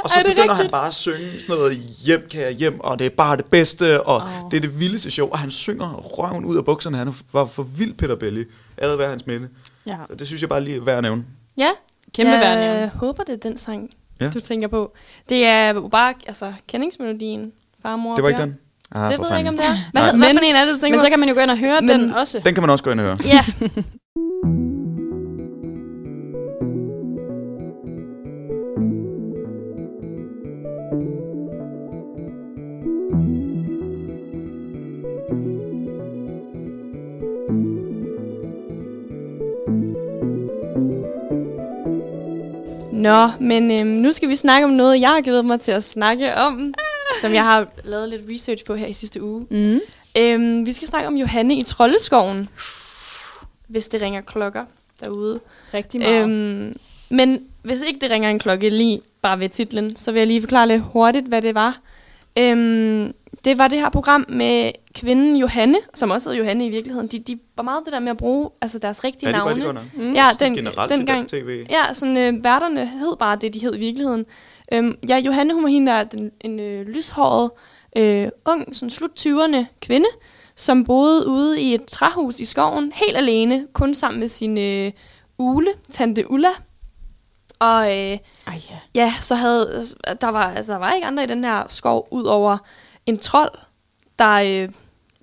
og 0.04 0.10
så 0.10 0.14
Ej, 0.16 0.20
er 0.22 0.28
begynder 0.28 0.42
han 0.42 0.50
rigtigt. 0.50 0.72
bare 0.72 0.88
at 0.88 0.94
synge 0.94 1.40
sådan 1.40 1.56
noget, 1.56 1.76
hjem 2.04 2.28
kan 2.30 2.40
jeg 2.40 2.52
hjem, 2.52 2.80
og 2.80 2.98
det 2.98 3.04
er 3.04 3.10
bare 3.10 3.36
det 3.36 3.44
bedste, 3.44 4.02
og 4.02 4.16
oh. 4.16 4.50
det 4.50 4.56
er 4.56 4.60
det 4.60 4.80
vildeste 4.80 5.10
show, 5.10 5.28
og 5.28 5.38
han 5.38 5.50
synger 5.50 5.92
røven 5.94 6.44
ud 6.44 6.56
af 6.56 6.64
bukserne, 6.64 6.96
han 6.96 7.14
var 7.32 7.46
for 7.46 7.62
vild 7.62 7.94
Peter 7.94 8.16
Belli, 8.16 8.44
ad 8.76 8.96
være 8.96 9.10
hans 9.10 9.26
minde. 9.26 9.48
Ja. 9.86 9.96
Så 10.08 10.14
det 10.14 10.26
synes 10.26 10.40
jeg 10.42 10.48
bare 10.48 10.60
lige 10.64 10.76
er 10.76 10.80
værd 10.80 10.96
at 10.96 11.02
nævne. 11.02 11.24
ja, 11.56 11.70
Kæmpe 12.14 12.32
jeg 12.32 12.40
værd 12.40 12.58
at 12.58 12.74
nævne. 12.76 12.90
håber, 12.94 13.22
det 13.24 13.32
er 13.32 13.36
den 13.50 13.58
sang, 13.58 13.90
Ja. 14.20 14.30
du 14.30 14.40
tænker 14.40 14.68
på. 14.68 14.92
Det 15.28 15.44
er 15.44 15.88
bare 15.88 16.14
altså, 16.26 16.52
kendingsmelodien. 16.68 17.52
Farmor 17.82 18.14
Det 18.14 18.22
var 18.22 18.28
ikke 18.28 18.42
den? 18.42 18.58
Ah, 18.94 19.10
Det 19.10 19.18
ved 19.20 19.26
jeg 19.30 19.38
ikke, 19.38 19.50
om 19.50 19.56
det 19.56 19.64
er. 19.64 19.76
Hvad, 19.92 20.02
hvad 20.02 20.12
Men- 20.12 20.38
for 20.38 20.44
en 20.44 20.54
er 20.56 20.64
det, 20.64 20.74
du 20.74 20.78
tænker 20.78 20.96
Men 20.98 21.00
så 21.00 21.06
på? 21.06 21.10
kan 21.10 21.18
man 21.20 21.28
jo 21.28 21.34
gå 21.34 21.40
ind 21.40 21.50
og 21.50 21.58
høre 21.58 21.80
Men- 21.80 22.00
den 22.00 22.14
også. 22.14 22.40
Den 22.44 22.54
kan 22.54 22.62
man 22.62 22.70
også 22.70 22.84
gå 22.84 22.90
ind 22.90 23.00
og 23.00 23.06
høre. 23.06 23.18
Ja. 23.24 23.44
Nå, 42.92 43.30
men 43.40 43.70
øhm, 43.80 43.86
nu 43.86 44.12
skal 44.12 44.28
vi 44.28 44.36
snakke 44.36 44.64
om 44.64 44.70
noget, 44.70 45.00
jeg 45.00 45.08
har 45.10 45.20
glædet 45.20 45.44
mig 45.44 45.60
til 45.60 45.72
at 45.72 45.84
snakke 45.84 46.36
om, 46.36 46.72
som 47.20 47.34
jeg 47.34 47.44
har 47.44 47.66
lavet 47.84 48.08
lidt 48.08 48.22
research 48.30 48.64
på 48.64 48.74
her 48.74 48.86
i 48.86 48.92
sidste 48.92 49.22
uge. 49.22 49.46
Mm. 49.50 49.80
Øhm, 50.18 50.66
vi 50.66 50.72
skal 50.72 50.88
snakke 50.88 51.08
om 51.08 51.16
Johanne 51.16 51.54
i 51.54 51.62
Troldeskoven, 51.62 52.48
hvis 53.66 53.88
det 53.88 54.00
ringer 54.02 54.20
klokker 54.20 54.64
derude. 55.04 55.40
Rigtig 55.74 56.00
meget. 56.00 56.22
Øhm, 56.22 56.76
men 57.10 57.40
hvis 57.62 57.82
ikke 57.82 58.00
det 58.00 58.10
ringer 58.10 58.30
en 58.30 58.38
klokke 58.38 58.70
lige 58.70 59.00
bare 59.22 59.38
ved 59.40 59.48
titlen, 59.48 59.96
så 59.96 60.12
vil 60.12 60.20
jeg 60.20 60.26
lige 60.26 60.40
forklare 60.40 60.68
lidt 60.68 60.82
hurtigt, 60.82 61.26
hvad 61.26 61.42
det 61.42 61.54
var. 61.54 61.78
Øhm, 62.38 63.14
det 63.44 63.58
var 63.58 63.68
det 63.68 63.78
her 63.78 63.88
program 63.88 64.24
med 64.28 64.70
kvinden 64.94 65.36
Johanne, 65.36 65.76
som 65.94 66.10
også 66.10 66.30
hed 66.30 66.36
Johanne 66.38 66.66
i 66.66 66.68
virkeligheden. 66.68 67.06
De, 67.08 67.18
de 67.18 67.38
var 67.56 67.62
meget 67.62 67.80
det 67.84 67.92
der 67.92 67.98
med 67.98 68.10
at 68.10 68.16
bruge 68.16 68.50
altså 68.60 68.78
deres 68.78 69.04
rigtige 69.04 69.28
Ja, 69.28 69.34
det 69.34 69.40
var 69.44 69.48
navne. 69.48 69.60
de 69.60 69.64
godt 69.64 69.74
nok. 69.74 70.04
Mm. 70.06 70.14
Ja, 70.14 70.24
den, 70.40 70.54
generelt 70.54 70.92
den 70.92 71.06
gang. 71.06 71.28
tv. 71.28 71.66
Ja, 71.70 71.94
sådan 71.94 72.16
øh, 72.16 72.44
værterne 72.44 72.86
hed 72.86 73.16
bare 73.18 73.36
det, 73.40 73.54
de 73.54 73.58
hed 73.58 73.74
i 73.74 73.78
virkeligheden. 73.78 74.26
Øhm, 74.72 74.98
ja, 75.08 75.18
Johanne, 75.18 75.54
hun 75.54 75.62
var 75.62 75.68
hende 75.68 75.92
der, 75.92 76.04
den, 76.04 76.32
en 76.40 76.60
øh, 76.60 76.86
lyshåret, 76.86 77.50
øh, 77.96 78.28
ung, 78.44 78.76
sådan 78.76 78.90
slut 78.90 79.10
20'erne 79.26 79.64
kvinde, 79.80 80.08
som 80.54 80.84
boede 80.84 81.26
ude 81.26 81.60
i 81.60 81.74
et 81.74 81.84
træhus 81.84 82.40
i 82.40 82.44
skoven, 82.44 82.92
helt 82.94 83.16
alene, 83.16 83.66
kun 83.72 83.94
sammen 83.94 84.20
med 84.20 84.28
sin 84.28 84.58
øh, 84.58 84.92
ule, 85.38 85.70
tante 85.90 86.30
Ulla. 86.30 86.50
Og 87.58 87.82
øh, 87.84 88.18
Ej, 88.46 88.60
ja. 88.70 88.78
ja, 88.94 89.14
så 89.20 89.34
havde, 89.34 89.84
der 90.20 90.28
var, 90.28 90.50
altså, 90.50 90.72
der 90.72 90.78
var 90.78 90.92
ikke 90.92 91.06
andre 91.06 91.24
i 91.24 91.26
den 91.26 91.44
her 91.44 91.64
skov, 91.68 92.08
ud 92.10 92.24
over 92.24 92.58
en 93.06 93.18
trold, 93.18 93.52
der 94.18 94.32
øh, 94.32 94.68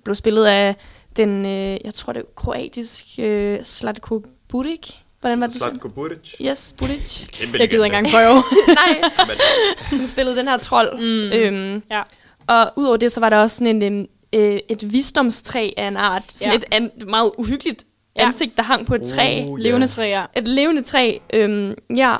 blev 0.04 0.14
spillet 0.14 0.44
af 0.44 0.76
den, 1.16 1.46
øh, 1.46 1.78
jeg 1.84 1.94
tror 1.94 2.12
det 2.12 2.20
er 2.20 2.26
kroatisk, 2.36 3.04
øh, 3.18 3.64
Slatko 3.64 4.22
Buric. 4.48 4.94
Hvordan 5.20 5.40
var 5.40 5.46
det? 5.46 5.56
Slatko 5.56 5.88
Buric. 5.88 6.34
Yes, 6.42 6.74
Buric. 6.78 7.26
Kæmpe 7.32 7.58
Jeg 7.58 7.70
gider 7.70 7.84
ikke 7.84 7.96
engang 7.96 8.12
prøve. 8.14 8.34
Nej, 8.68 9.10
Men, 9.26 9.96
som 9.98 10.06
spillede 10.06 10.36
den 10.36 10.48
her 10.48 10.56
trold. 10.56 10.98
Mm. 10.98 11.38
Øhm, 11.38 11.82
Ja. 11.90 12.02
Og 12.46 12.72
udover 12.76 12.96
det, 12.96 13.12
så 13.12 13.20
var 13.20 13.30
der 13.30 13.36
også 13.36 13.56
sådan 13.56 13.82
en, 13.82 14.08
øh, 14.32 14.58
et 14.68 14.92
visdomstræ 14.92 15.70
af 15.76 15.88
en 15.88 15.96
art. 15.96 16.22
Sådan 16.32 16.52
Ja. 16.52 16.56
et 16.58 16.64
an, 16.70 16.90
meget 17.08 17.30
uhyggeligt 17.38 17.84
Ja. 18.16 18.26
ansigt, 18.26 18.56
der 18.56 18.62
hang 18.62 18.86
på 18.86 18.94
et 18.94 19.02
træ. 19.02 19.42
Uh, 19.46 19.60
ja. 19.60 19.68
Levende 19.68 19.86
træer. 19.88 20.26
Et 20.36 20.48
levende 20.48 20.82
træ, 20.82 21.18
øhm, 21.34 21.74
ja. 21.96 22.16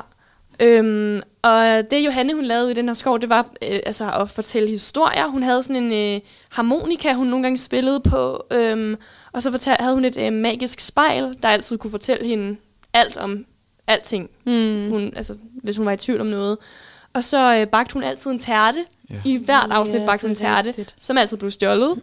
Øhm, 0.59 1.21
og 1.41 1.65
det 1.91 2.05
Johanne, 2.05 2.33
hun 2.33 2.45
lavede 2.45 2.71
i 2.71 2.73
den 2.73 2.87
her 2.87 2.93
skov, 2.93 3.19
det 3.19 3.29
var 3.29 3.45
øh, 3.71 3.79
altså 3.85 4.11
at 4.11 4.29
fortælle 4.29 4.69
historier. 4.69 5.27
Hun 5.27 5.43
havde 5.43 5.63
sådan 5.63 5.83
en 5.91 6.15
øh, 6.15 6.21
harmonika, 6.49 7.13
hun 7.13 7.27
nogle 7.27 7.43
gange 7.43 7.57
spillede 7.57 7.99
på. 7.99 8.43
Øhm, 8.51 8.95
og 9.31 9.43
så 9.43 9.51
fortal, 9.51 9.77
havde 9.79 9.93
hun 9.93 10.05
et 10.05 10.17
øh, 10.17 10.33
magisk 10.33 10.79
spejl, 10.79 11.35
der 11.43 11.49
altid 11.49 11.77
kunne 11.77 11.91
fortælle 11.91 12.25
hende 12.27 12.57
alt 12.93 13.17
om 13.17 13.45
alting. 13.87 14.29
Mm. 14.45 14.89
Hun, 14.89 15.13
altså, 15.15 15.35
hvis 15.63 15.77
hun 15.77 15.85
var 15.85 15.91
i 15.91 15.97
tvivl 15.97 16.21
om 16.21 16.27
noget. 16.27 16.57
Og 17.13 17.23
så 17.23 17.55
øh, 17.55 17.67
bagte 17.67 17.93
hun 17.93 18.03
altid 18.03 18.31
en 18.31 18.39
tærte. 18.39 18.85
Ja. 19.09 19.15
I 19.25 19.37
hvert 19.37 19.67
afsnit 19.71 20.01
Ja, 20.01 20.05
bagte 20.05 20.21
hun 20.21 20.29
en 20.29 20.35
tærte, 20.35 20.67
rigtigt. 20.67 20.95
som 20.99 21.17
altid 21.17 21.37
blev 21.37 21.51
stjålet. 21.51 22.01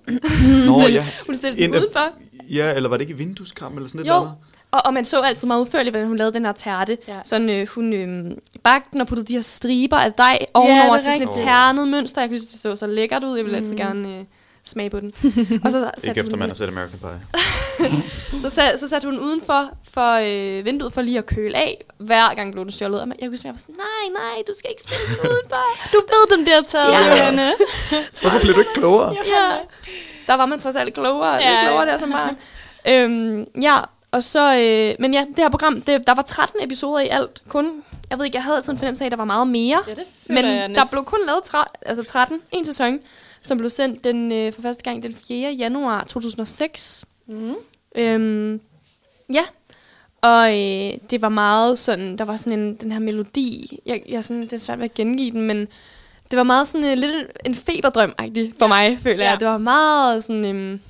Nå, 0.66 0.80
ja. 0.88 1.06
Hun 1.26 1.34
stillede 1.34 1.62
den 1.62 1.74
udenfor. 1.74 2.12
ja, 2.50 2.74
eller 2.74 2.88
var 2.88 2.96
det 2.96 3.02
ikke 3.02 3.14
i 3.14 3.16
vindueskamp 3.16 3.74
eller 3.76 3.88
sådan 3.88 4.00
et 4.00 4.06
Jo. 4.06 4.12
eller 4.12 4.20
andet? 4.20 4.34
Og, 4.70 4.80
og 4.84 4.94
man 4.94 5.04
så 5.04 5.20
altid 5.20 5.46
meget 5.46 5.60
udførligt, 5.60 5.92
hvordan 5.92 6.08
hun 6.08 6.16
lavede 6.16 6.34
den 6.34 6.44
her 6.44 6.52
tærte. 6.52 6.98
Ja. 7.08 7.18
Sådan, 7.24 7.50
øh, 7.50 7.68
hun 7.68 7.92
øh, 7.92 8.36
bagte 8.62 8.88
den 8.92 9.00
og 9.00 9.06
puttede 9.06 9.26
de 9.28 9.32
her 9.32 9.40
striber 9.42 9.96
af 9.96 10.12
deg 10.12 10.38
ovenover 10.54 10.96
er 10.96 11.02
til 11.02 11.12
sådan 11.12 11.28
et 11.28 11.34
ternet 11.34 11.88
mønster. 11.88 12.20
Jeg 12.22 12.28
synes, 12.30 12.46
det 12.46 12.60
så 12.60 12.76
så 12.76 12.86
lækkert 12.86 13.24
ud. 13.24 13.36
Jeg 13.36 13.44
ville 13.44 13.56
altid 13.58 13.70
Mm. 13.72 13.76
gerne 13.76 14.18
øh, 14.18 14.24
smage 14.66 14.90
på 14.90 15.00
den. 15.00 15.12
og 15.64 15.72
så 15.72 15.80
satte 15.80 16.08
Ikke 16.08 16.20
efter 16.20 16.32
hun, 16.32 16.38
man 16.38 16.48
har 16.48 16.54
set 16.54 16.68
American 16.68 16.98
Pie. 16.98 17.20
så, 18.42 18.50
sat, 18.50 18.80
så 18.80 18.88
satte 18.88 19.08
hun 19.08 19.18
udenfor 19.18 19.68
for 19.92 20.12
øh, 20.58 20.64
vinduet 20.64 20.92
for 20.92 21.02
lige 21.02 21.18
at 21.18 21.26
køle 21.26 21.56
af. 21.56 21.84
Hver 21.98 22.34
gang 22.34 22.52
blev 22.52 22.64
den 22.64 22.72
stjålet. 22.72 23.00
Og 23.00 23.08
jeg 23.20 23.28
husker, 23.28 23.48
jeg 23.48 23.54
var 23.54 23.58
sådan, 23.58 23.74
nej, 23.78 24.22
nej, 24.22 24.42
du 24.48 24.52
skal 24.58 24.70
ikke 24.70 24.82
stille 24.82 25.00
den 25.08 25.30
udenfor. 25.30 25.64
Du 25.92 25.96
ved, 26.06 26.36
den 26.36 26.44
bliver 26.44 26.62
taget, 26.66 26.92
Ja. 26.92 27.08
Johanne. 27.08 27.52
Hvorfor 28.20 28.38
blev 28.40 28.54
du 28.54 28.60
ikke 28.60 28.74
klogere? 28.74 29.16
ja. 29.26 29.56
Der 30.26 30.34
var 30.34 30.46
man 30.46 30.58
trods 30.58 30.76
alt 30.76 30.94
klogere, 30.94 31.34
ja. 31.34 31.66
Klogere 31.66 31.86
der 31.86 31.96
som 31.96 32.10
barn. 32.10 32.36
øhm, 32.88 33.46
ja, 33.62 33.78
og 34.10 34.24
så, 34.24 34.54
øh, 34.58 34.94
men 34.98 35.14
ja, 35.14 35.20
det 35.20 35.38
her 35.38 35.48
program, 35.48 35.80
det, 35.80 36.06
der 36.06 36.14
var 36.14 36.22
13 36.22 36.62
episoder 36.62 37.00
i 37.00 37.08
alt. 37.08 37.42
Kun, 37.48 37.70
jeg 38.10 38.18
ved 38.18 38.24
ikke, 38.24 38.36
jeg 38.36 38.42
havde 38.44 38.56
altid 38.56 38.72
en 38.72 38.78
fornemmelse 38.78 39.04
af, 39.04 39.06
at 39.06 39.10
der 39.10 39.16
var 39.16 39.24
meget 39.24 39.48
mere. 39.48 39.82
Ja, 39.88 39.94
det 39.94 40.04
men 40.26 40.44
der 40.74 40.82
blev 40.92 41.04
kun 41.04 41.18
lavet 41.26 41.40
tra- 41.54 41.72
altså 41.86 42.04
13, 42.04 42.40
en 42.52 42.64
sæson, 42.64 42.98
som 43.46 43.58
blev 43.58 43.70
sendt 43.70 44.04
den, 44.04 44.32
øh, 44.32 44.52
for 44.52 44.62
første 44.62 44.82
gang 44.82 45.02
den 45.02 45.14
4. 45.14 45.50
januar 45.52 46.04
2006. 46.04 47.04
Mm. 47.28 47.54
Øhm, 47.96 48.60
ja, 49.32 49.42
og 50.22 50.50
øh, 50.50 50.98
det 51.10 51.22
var 51.22 51.28
meget 51.28 51.78
sådan, 51.78 52.18
der 52.18 52.24
var 52.24 52.36
sådan 52.36 52.52
en, 52.58 52.74
den 52.74 52.92
her 52.92 52.98
melodi, 52.98 53.78
jeg, 53.86 54.02
jeg 54.08 54.24
sådan, 54.24 54.42
det 54.42 54.52
er 54.52 54.56
svært 54.56 54.78
ved 54.78 54.84
at 54.84 54.94
gengive 54.94 55.30
den, 55.30 55.40
men 55.46 55.60
det 56.30 56.36
var 56.36 56.42
meget 56.42 56.68
sådan 56.68 56.86
øh, 56.86 56.98
lidt 56.98 57.14
en, 57.14 57.24
en 57.44 57.54
feberdrøm 57.54 58.14
for 58.58 58.66
mig, 58.66 58.98
føler 59.02 59.24
Ja. 59.24 59.30
jeg. 59.30 59.40
Det 59.40 59.48
var 59.48 59.58
meget 59.58 60.24
sådan 60.24 60.44
øhm, 60.44 60.80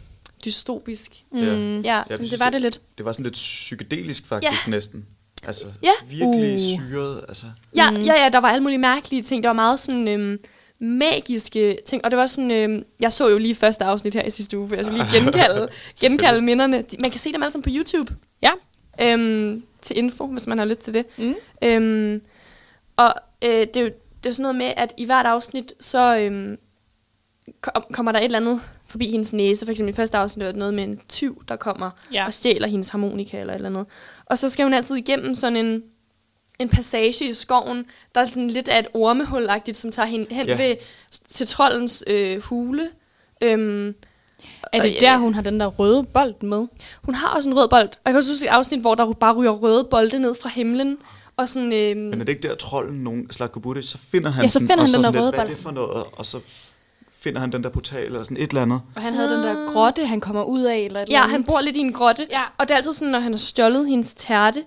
dystopisk. 0.44 1.12
Mm. 1.32 1.38
Ja. 1.40 1.44
Ja, 1.46 1.54
Ja, 1.84 1.94
Jeg 1.94 2.04
men 2.08 2.16
synes, 2.18 2.30
det 2.30 2.40
var 2.40 2.50
det 2.50 2.60
lidt. 2.62 2.80
Det 2.98 3.04
var 3.06 3.12
sådan 3.12 3.22
lidt 3.24 3.34
psykedelisk 3.34 4.26
faktisk 4.26 4.68
næsten. 4.68 5.06
Altså 5.46 5.66
Ja. 5.82 5.90
virkelig 6.10 6.54
Uh. 6.54 6.60
syret. 6.90 7.24
Altså. 7.28 7.46
ja, 7.76 7.90
Mhm. 7.90 8.02
ja, 8.02 8.22
ja, 8.24 8.28
der 8.28 8.38
var 8.38 8.48
alle 8.48 8.62
mulige 8.62 8.78
mærkelige 8.78 9.22
ting. 9.22 9.42
Der 9.42 9.48
var 9.48 9.54
meget 9.54 9.80
sådan 9.80 10.08
øhm, 10.08 10.38
magiske 10.78 11.78
ting, 11.86 12.04
og 12.04 12.10
det 12.10 12.18
var 12.18 12.26
sådan, 12.26 12.50
øhm, 12.50 12.84
jeg 13.00 13.12
så 13.12 13.28
jo 13.28 13.38
lige 13.38 13.54
første 13.54 13.84
afsnit 13.84 14.14
her 14.14 14.22
i 14.22 14.30
sidste 14.30 14.58
uge, 14.58 14.68
for 14.68 14.76
jeg 14.76 14.84
skulle 14.84 15.04
lige 15.04 15.20
genkalde, 15.22 15.68
genkalde 16.00 16.40
minderne. 16.40 16.82
De- 16.82 16.96
Man 17.00 17.10
kan 17.10 17.20
se 17.20 17.32
dem 17.32 17.42
alle 17.42 17.52
sammen 17.52 17.62
på 17.62 17.70
YouTube. 17.72 18.14
Ja. 18.42 18.50
Øhm, 19.02 19.62
til 19.82 19.98
info, 19.98 20.26
hvis 20.26 20.46
man 20.46 20.58
har 20.58 20.64
lyst 20.64 20.80
til 20.80 20.94
det. 20.94 21.04
Mm. 21.18 21.34
Øhm, 21.62 22.22
og 22.96 23.14
øh, 23.44 23.50
det, 23.50 23.76
er 23.76 23.80
jo, 23.80 23.90
det 24.24 24.30
er 24.30 24.34
sådan 24.34 24.42
noget 24.42 24.56
med, 24.56 24.72
at 24.76 24.94
i 24.96 25.04
hvert 25.04 25.26
afsnit, 25.26 25.72
så 25.80 26.18
øhm, 26.18 26.58
kom, 27.60 27.84
kommer 27.92 28.12
der 28.12 28.18
et 28.18 28.24
eller 28.24 28.38
andet 28.38 28.60
forbi 28.86 29.10
hendes 29.10 29.32
næse. 29.32 29.66
For 29.66 29.70
eksempel 29.72 29.92
i 29.92 29.96
første 29.96 30.18
afsnit 30.18 30.44
var 30.46 30.52
det 30.52 30.58
noget 30.58 30.74
med 30.74 30.84
en 30.84 31.00
tyv, 31.08 31.42
der 31.48 31.56
kommer 31.56 31.90
Ja. 32.12 32.26
og 32.26 32.34
stjæler 32.34 32.68
hendes 32.68 32.88
harmonika 32.88 33.40
eller 33.40 33.52
et 33.52 33.56
eller 33.56 33.68
andet. 33.68 33.86
Og 34.26 34.38
så 34.38 34.50
skal 34.50 34.62
hun 34.64 34.74
altid 34.74 34.96
igennem 34.96 35.34
sådan 35.34 35.56
en, 35.56 35.82
en 36.58 36.68
passage 36.68 37.28
i 37.28 37.34
skoven, 37.34 37.86
der 38.14 38.20
er 38.20 38.24
sådan 38.24 38.48
lidt 38.48 38.68
af 38.68 38.78
et 38.78 38.86
ormehul 38.94 39.48
som 39.72 39.92
tager 39.92 40.06
hende 40.06 40.34
hen 40.34 40.46
Ja. 40.46 40.56
ved, 40.68 40.76
til 41.28 41.46
trollens 41.46 42.04
øh, 42.06 42.40
hule. 42.42 42.88
Øhm, 43.42 43.88
Er 43.88 43.92
og, 44.78 44.84
det 44.84 44.94
øh, 44.94 45.00
der, 45.00 45.16
hun 45.16 45.34
har 45.34 45.42
den 45.42 45.60
der 45.60 45.66
røde 45.66 46.04
bold 46.04 46.34
med? 46.42 46.66
Hun 47.02 47.14
har 47.14 47.28
også 47.36 47.48
en 47.48 47.56
rød 47.56 47.68
bold. 47.68 47.88
Og 47.88 47.96
jeg 48.04 48.12
kan 48.12 48.16
også 48.16 48.30
huske 48.32 48.46
et 48.46 48.50
afsnit, 48.50 48.80
hvor 48.80 48.94
der 48.94 49.12
bare 49.12 49.34
ryger 49.34 49.50
røde 49.50 49.84
bolde 49.90 50.18
ned 50.18 50.34
fra 50.42 50.48
himlen. 50.48 50.98
Og 51.36 51.48
sådan, 51.48 51.72
øhm, 51.72 52.00
Men 52.00 52.12
er 52.20 52.24
det 52.24 52.28
ikke 52.28 52.48
der, 52.48 52.54
trolden, 52.54 53.04
nogen 53.04 53.30
Slagobute, 53.30 53.82
så 53.82 53.98
finder 53.98 54.30
han 54.30 54.44
Ja, 54.44 54.48
så 54.48 54.58
den, 54.58 54.68
finder 54.68 54.82
og 54.82 54.88
han 54.88 54.94
den 54.94 55.04
der 55.04 55.10
sådan 55.10 55.20
røde 55.22 55.26
lidt, 55.30 55.34
hvad 55.34 55.44
er 55.44 55.46
bold. 55.46 55.54
det 55.56 55.62
for 55.62 55.70
noget? 55.70 56.04
Og 56.12 56.26
så 56.26 56.40
finder 57.26 57.40
han 57.40 57.52
den 57.52 57.64
der 57.64 57.68
portal, 57.68 58.04
eller 58.04 58.22
sådan 58.22 58.36
et 58.36 58.50
eller 58.50 58.62
andet. 58.62 58.80
Og 58.96 59.02
han 59.02 59.14
havde 59.14 59.30
den 59.30 59.42
der 59.42 59.72
grotte, 59.72 60.06
han 60.06 60.20
kommer 60.20 60.42
ud 60.42 60.62
af, 60.62 60.78
eller 60.78 61.02
et 61.02 61.08
Ja, 61.08 61.18
eller 61.18 61.30
han 61.30 61.44
bor 61.44 61.60
lidt 61.60 61.76
i 61.76 61.80
en 61.80 61.92
grotte. 61.92 62.26
Ja. 62.30 62.42
Og 62.58 62.68
det 62.68 62.74
er 62.74 62.76
altid 62.76 62.92
sådan, 62.92 63.12
når 63.12 63.18
han 63.18 63.32
har 63.32 63.38
stjålet 63.38 63.88
hendes 63.88 64.14
tærte 64.14 64.64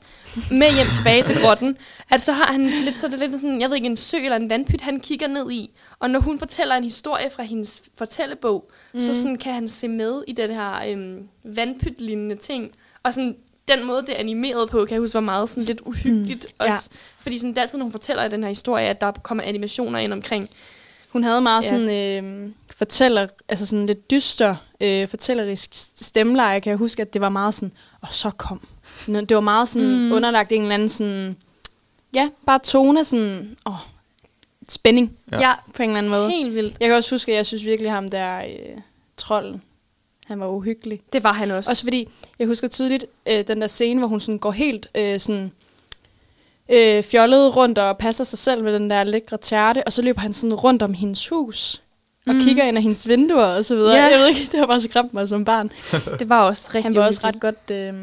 med 0.52 0.74
hjem 0.74 0.88
tilbage 0.96 1.24
til 1.24 1.42
grotten, 1.42 1.78
at 2.10 2.22
så 2.22 2.32
har 2.32 2.52
han 2.52 2.66
lidt, 2.66 3.00
så 3.00 3.08
er 3.08 3.12
det 3.12 3.20
lidt 3.20 3.36
sådan, 3.36 3.62
jeg 3.62 3.70
ved 3.70 3.76
ikke, 3.76 3.88
en 3.88 3.98
sø 3.98 4.18
eller 4.18 4.36
en 4.36 4.50
vandpyt, 4.50 4.82
han 4.82 5.00
kigger 5.00 5.28
ned 5.28 5.52
i. 5.52 5.72
Og 6.00 6.10
når 6.10 6.20
hun 6.20 6.40
fortæller 6.40 6.76
en 6.76 6.84
historie 6.84 7.30
fra 7.30 7.44
hendes 7.44 7.82
fortællebog, 7.98 8.72
mm. 8.94 9.00
så 9.00 9.22
sådan 9.22 9.38
kan 9.38 9.54
han 9.54 9.68
se 9.68 9.88
med 9.88 10.24
i 10.28 10.32
den 10.32 10.52
her 10.52 10.72
øhm, 10.88 11.28
vandpyt-lignende 11.44 12.36
ting. 12.36 12.72
Og 13.04 13.14
sådan, 13.14 13.36
den 13.68 13.88
måde, 13.88 14.02
det 14.02 14.10
er 14.10 14.20
animeret 14.20 14.70
på, 14.70 14.86
kan 14.86 14.94
jeg 14.94 15.02
huske, 15.02 15.14
var 15.14 15.20
meget 15.20 15.50
sådan 15.50 15.64
lidt 15.64 15.82
uhyggeligt. 15.86 16.46
Mm. 16.60 16.66
Ja. 16.66 16.74
Også, 16.74 16.90
fordi 17.20 17.38
sådan, 17.38 17.50
det 17.50 17.58
er 17.58 17.62
altid, 17.62 17.78
når 17.78 17.86
hun 17.86 17.92
fortæller 17.92 18.26
i 18.26 18.30
den 18.30 18.44
her 18.44 18.50
historie, 18.50 18.88
at 18.88 19.02
der 19.02 19.12
kommer 19.12 19.44
animationer 19.44 20.00
ind 20.00 20.14
omkring. 20.14 20.50
Hun 21.10 21.24
havde 21.24 21.42
meget 21.42 21.64
Ja. 21.64 21.70
sådan 21.70 21.90
øh, 22.26 22.52
fortæller, 22.78 23.28
altså 23.50 23.66
sådan 23.66 23.86
lidt 23.86 24.12
dyster, 24.12 24.56
øh, 24.82 25.08
fortællerisk 25.08 25.70
stemmeleje. 26.02 26.60
Kan 26.60 26.70
jeg 26.70 26.78
huske, 26.78 27.02
at 27.02 27.14
det 27.14 27.22
var 27.22 27.30
meget 27.30 27.54
sådan, 27.54 27.72
og 28.02 28.08
så 28.12 28.30
kom. 28.32 28.68
Det 29.08 29.36
var 29.36 29.40
meget 29.42 29.70
sådan 29.70 29.88
Mm. 29.90 29.94
mm. 29.96 30.12
underlagt 30.12 30.52
en 30.52 30.62
eller 30.62 30.74
anden 30.74 30.90
sådan, 30.90 31.36
ja, 32.14 32.30
bare 32.46 32.60
tone 32.60 33.04
sådan, 33.06 33.58
åh, 33.66 33.74
spænding 34.70 35.18
Ja. 35.32 35.40
Ja, 35.40 35.54
på 35.74 35.84
en 35.84 35.90
eller 35.90 35.98
anden 35.98 36.10
måde. 36.12 36.30
helt 36.32 36.56
vildt. 36.56 36.76
Jeg 36.80 36.88
kan 36.88 36.98
også 36.98 37.16
huske, 37.16 37.32
at 37.32 37.36
jeg 37.38 37.46
synes 37.46 37.66
virkelig 37.66 37.92
ham 37.92 38.08
der, 38.10 38.38
øh, 38.40 38.78
trolden, 39.18 39.62
han 40.26 40.40
var 40.40 40.48
uhyggelig. 40.48 41.02
Det 41.14 41.24
var 41.24 41.34
han 41.34 41.52
også. 41.52 41.70
Også 41.72 41.84
fordi, 41.84 42.08
jeg 42.40 42.48
husker 42.48 42.68
tydeligt 42.68 43.06
øh, 43.26 43.48
den 43.48 43.62
der 43.62 43.68
scene, 43.68 44.00
hvor 44.00 44.08
hun 44.08 44.20
sådan 44.20 44.38
går 44.40 44.52
helt 44.52 44.88
øh, 44.96 45.20
sådan, 45.20 45.52
øh, 46.72 47.04
fjollet 47.04 47.56
rundt 47.56 47.78
og 47.78 47.98
passer 47.98 48.24
sig 48.24 48.40
selv 48.40 48.64
med 48.64 48.74
den 48.74 48.90
der 48.90 49.04
lækre 49.04 49.38
tærte, 49.38 49.84
og 49.86 49.94
så 49.94 50.02
løber 50.02 50.22
han 50.22 50.34
sådan 50.34 50.54
rundt 50.54 50.82
om 50.82 50.94
hendes 50.94 51.28
hus 51.28 51.82
og 52.28 52.36
Mm. 52.36 52.42
kigger 52.42 52.64
ind 52.64 52.78
af 52.78 52.84
hendes 52.84 53.08
vinduer 53.08 53.46
og 53.46 53.66
så 53.66 53.76
videre. 53.76 53.96
Ja. 53.96 54.04
Jeg 54.06 54.20
ved 54.20 54.28
ikke, 54.28 54.46
det 54.52 54.60
har 54.60 54.66
bare 54.66 54.82
så 54.82 54.88
skræmt 54.90 55.14
mig 55.14 55.30
som 55.30 55.46
barn. 55.46 55.72
det 56.20 56.30
var 56.30 56.42
også 56.42 56.70
rigtig 56.70 56.84
Han 56.84 56.96
var 56.96 57.06
også 57.08 57.22
ret 57.24 57.40
godt, 57.40 57.72
øh, 57.72 57.94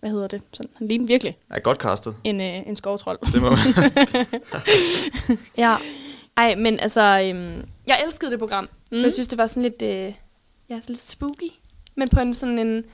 hvad 0.00 0.10
hedder 0.10 0.26
det, 0.28 0.42
sådan, 0.52 0.70
han 0.78 0.88
lignede 0.88 1.08
virkelig 1.08 1.36
Er 1.50 1.58
godt 1.58 1.78
castet. 1.78 2.14
en, 2.24 2.40
øh, 2.40 2.56
en 2.66 2.76
skovtrold. 2.76 3.18
Det 3.32 3.42
må 3.42 3.50
man. 3.50 3.58
Ja. 5.56 5.76
Ej, 6.36 6.54
men 6.54 6.80
altså, 6.80 7.00
øhm, 7.00 7.64
jeg 7.86 8.00
elskede 8.06 8.30
det 8.30 8.38
program. 8.38 8.68
Mm. 8.90 8.96
Mm. 8.98 9.02
Jeg 9.02 9.12
synes, 9.12 9.28
det 9.28 9.38
var 9.38 9.46
sådan 9.46 9.62
lidt, 9.62 9.82
øh, 9.82 9.88
ja, 10.70 10.74
sådan 10.80 10.82
lidt 10.88 11.00
spooky. 11.00 11.50
Men 11.94 12.08
på 12.08 12.20
en 12.20 12.34
sådan 12.34 12.58
en, 12.58 12.84